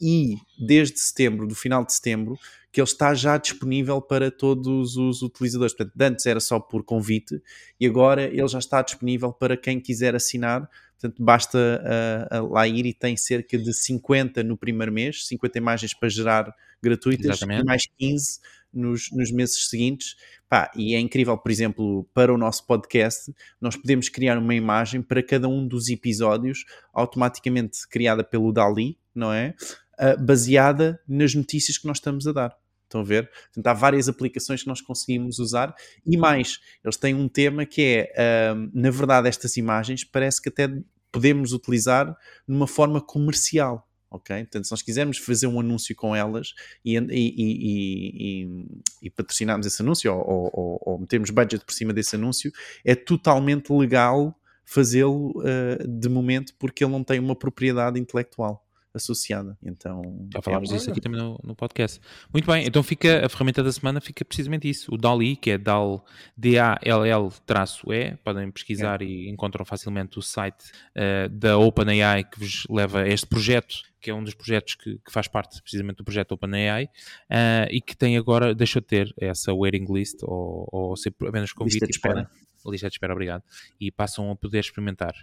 E 0.00 0.36
desde 0.58 0.98
setembro, 0.98 1.46
do 1.46 1.54
final 1.54 1.84
de 1.84 1.92
setembro, 1.92 2.38
que 2.74 2.80
ele 2.80 2.88
está 2.88 3.14
já 3.14 3.38
disponível 3.38 4.02
para 4.02 4.32
todos 4.32 4.96
os 4.96 5.22
utilizadores. 5.22 5.72
Portanto, 5.72 6.00
antes 6.00 6.26
era 6.26 6.40
só 6.40 6.58
por 6.58 6.82
convite 6.82 7.40
e 7.78 7.86
agora 7.86 8.24
ele 8.24 8.48
já 8.48 8.58
está 8.58 8.82
disponível 8.82 9.32
para 9.32 9.56
quem 9.56 9.78
quiser 9.78 10.16
assinar. 10.16 10.68
Portanto, 10.98 11.22
basta 11.22 12.28
ah, 12.32 12.40
lá 12.40 12.66
ir 12.66 12.84
e 12.84 12.92
tem 12.92 13.16
cerca 13.16 13.56
de 13.56 13.72
50 13.72 14.42
no 14.42 14.56
primeiro 14.56 14.92
mês, 14.92 15.24
50 15.28 15.56
imagens 15.56 15.94
para 15.94 16.08
gerar 16.08 16.52
gratuitas 16.82 17.26
Exatamente. 17.26 17.62
e 17.62 17.64
mais 17.64 17.82
15 17.96 18.40
nos, 18.72 19.08
nos 19.12 19.30
meses 19.30 19.68
seguintes. 19.68 20.16
Pá, 20.48 20.68
e 20.74 20.96
é 20.96 20.98
incrível, 20.98 21.38
por 21.38 21.52
exemplo, 21.52 22.10
para 22.12 22.34
o 22.34 22.36
nosso 22.36 22.66
podcast, 22.66 23.32
nós 23.60 23.76
podemos 23.76 24.08
criar 24.08 24.36
uma 24.36 24.54
imagem 24.54 25.00
para 25.00 25.22
cada 25.22 25.46
um 25.46 25.64
dos 25.64 25.88
episódios, 25.88 26.64
automaticamente 26.92 27.88
criada 27.88 28.24
pelo 28.24 28.52
Dali, 28.52 28.98
não 29.14 29.32
é? 29.32 29.54
Ah, 29.96 30.16
baseada 30.16 31.00
nas 31.06 31.36
notícias 31.36 31.78
que 31.78 31.86
nós 31.86 31.98
estamos 31.98 32.26
a 32.26 32.32
dar. 32.32 32.63
Estão 32.94 33.00
a 33.00 33.04
ver? 33.04 33.28
Portanto, 33.46 33.66
há 33.66 33.72
várias 33.72 34.08
aplicações 34.08 34.62
que 34.62 34.68
nós 34.68 34.80
conseguimos 34.80 35.40
usar 35.40 35.74
e 36.06 36.16
mais, 36.16 36.60
eles 36.84 36.96
têm 36.96 37.12
um 37.12 37.28
tema 37.28 37.66
que 37.66 37.82
é, 37.82 38.14
ah, 38.16 38.54
na 38.72 38.90
verdade, 38.90 39.28
estas 39.28 39.56
imagens 39.56 40.04
parece 40.04 40.40
que 40.40 40.48
até 40.48 40.68
podemos 41.10 41.52
utilizar 41.52 42.16
numa 42.46 42.68
forma 42.68 43.00
comercial. 43.00 43.88
Ok? 44.08 44.36
Portanto, 44.44 44.66
se 44.66 44.70
nós 44.70 44.80
quisermos 44.80 45.18
fazer 45.18 45.48
um 45.48 45.58
anúncio 45.58 45.94
com 45.96 46.14
elas 46.14 46.54
e, 46.84 46.96
e, 46.96 47.02
e, 47.10 48.44
e, 48.44 48.66
e 49.02 49.10
patrocinarmos 49.10 49.66
esse 49.66 49.82
anúncio 49.82 50.14
ou, 50.14 50.50
ou, 50.52 50.80
ou 50.86 50.98
metermos 51.00 51.30
budget 51.30 51.64
por 51.64 51.72
cima 51.72 51.92
desse 51.92 52.14
anúncio, 52.14 52.52
é 52.84 52.94
totalmente 52.94 53.72
legal 53.72 54.38
fazê-lo 54.64 55.32
uh, 55.40 55.88
de 55.88 56.08
momento 56.08 56.54
porque 56.60 56.84
ele 56.84 56.92
não 56.92 57.02
tem 57.02 57.18
uma 57.18 57.34
propriedade 57.34 57.98
intelectual 57.98 58.63
associada. 58.94 59.58
Então, 59.62 60.28
Já 60.32 60.40
falámos 60.40 60.70
é 60.70 60.74
disso 60.76 60.90
aqui 60.90 61.00
também 61.00 61.20
no, 61.20 61.38
no 61.42 61.54
podcast. 61.54 62.00
Muito 62.32 62.46
bem, 62.46 62.64
então 62.66 62.82
fica 62.82 63.26
a 63.26 63.28
ferramenta 63.28 63.62
da 63.62 63.72
semana 63.72 64.00
fica 64.00 64.24
precisamente 64.24 64.68
isso, 64.68 64.94
o 64.94 64.96
DALI, 64.96 65.36
que 65.36 65.50
é 65.50 65.58
DAL, 65.58 66.04
D-A-L-L-E, 66.36 68.16
podem 68.22 68.50
pesquisar 68.50 69.02
e 69.02 69.28
encontram 69.28 69.64
facilmente 69.64 70.18
o 70.18 70.22
site 70.22 70.70
uh, 70.96 71.28
da 71.28 71.58
OpenAI 71.58 72.24
que 72.24 72.38
vos 72.38 72.64
leva 72.70 73.00
a 73.00 73.08
este 73.08 73.26
projeto, 73.26 73.76
que 74.00 74.10
é 74.10 74.14
um 74.14 74.22
dos 74.22 74.34
projetos 74.34 74.74
que, 74.74 74.98
que 74.98 75.12
faz 75.12 75.26
parte 75.26 75.60
precisamente 75.62 75.96
do 75.96 76.04
projeto 76.04 76.32
OpenAI 76.32 76.84
uh, 76.84 77.68
e 77.70 77.80
que 77.80 77.96
tem 77.96 78.16
agora, 78.16 78.54
deixou 78.54 78.80
de 78.80 78.86
ter 78.88 79.14
essa 79.20 79.52
waiting 79.52 79.86
list 79.92 80.18
ou, 80.22 80.68
ou 80.70 80.96
ser 80.96 81.14
apenas 81.26 81.52
convite 81.52 81.74
Lista 81.74 81.86
de 81.86 81.92
espera. 81.92 82.14
podem- 82.14 82.44
lista 82.66 82.88
de 82.88 82.94
espera, 82.94 83.12
obrigado, 83.12 83.42
e 83.78 83.90
passam 83.90 84.30
a 84.30 84.36
poder 84.36 84.60
experimentar. 84.60 85.14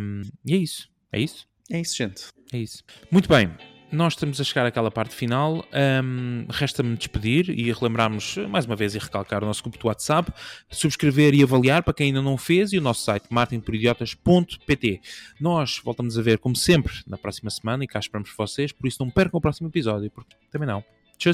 Um, 0.00 0.22
e 0.44 0.54
é 0.54 0.56
isso, 0.56 0.90
é 1.12 1.20
isso. 1.20 1.46
É 1.70 1.80
isso, 1.80 1.96
gente. 1.96 2.24
É 2.52 2.58
isso. 2.58 2.82
Muito 3.10 3.28
bem. 3.28 3.50
nós 3.92 4.14
estamos 4.14 4.40
a 4.40 4.44
chegar 4.44 4.66
àquela 4.66 4.90
parte 4.90 5.14
final. 5.14 5.64
Ahm, 5.72 6.46
Resta-me 6.50 6.96
despedir 6.96 7.48
e 7.50 7.72
relembrarmos 7.72 8.36
mais 8.48 8.66
uma 8.66 8.74
vez 8.74 8.94
e 8.94 8.98
recalcar 8.98 9.42
o 9.44 9.46
nosso 9.46 9.62
grupo 9.62 9.78
do 9.78 9.86
WhatsApp, 9.86 10.32
subscrever 10.68 11.32
e 11.32 11.42
avaliar 11.44 11.82
para 11.82 11.94
quem 11.94 12.08
ainda 12.08 12.20
não 12.20 12.36
fez 12.36 12.72
e 12.72 12.78
o 12.78 12.80
nosso 12.80 13.04
site 13.04 13.26
martinporidiotas.pt. 13.30 15.00
Nós 15.40 15.80
voltamos 15.84 16.18
a 16.18 16.22
ver, 16.22 16.38
como 16.38 16.56
sempre, 16.56 16.92
na 17.06 17.16
próxima 17.16 17.50
semana 17.50 17.84
e 17.84 17.86
cá 17.86 18.00
esperamos 18.00 18.30
por 18.30 18.46
vocês, 18.46 18.72
por 18.72 18.86
isso 18.88 18.98
não 19.00 19.10
percam 19.10 19.38
o 19.38 19.40
próximo 19.40 19.68
episódio, 19.68 20.10
porque 20.10 20.34
também 20.50 20.66
não. 20.66 20.84
Tchau! 21.16 21.32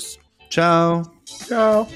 Tchau! 0.50 1.02
Tchau. 1.24 1.88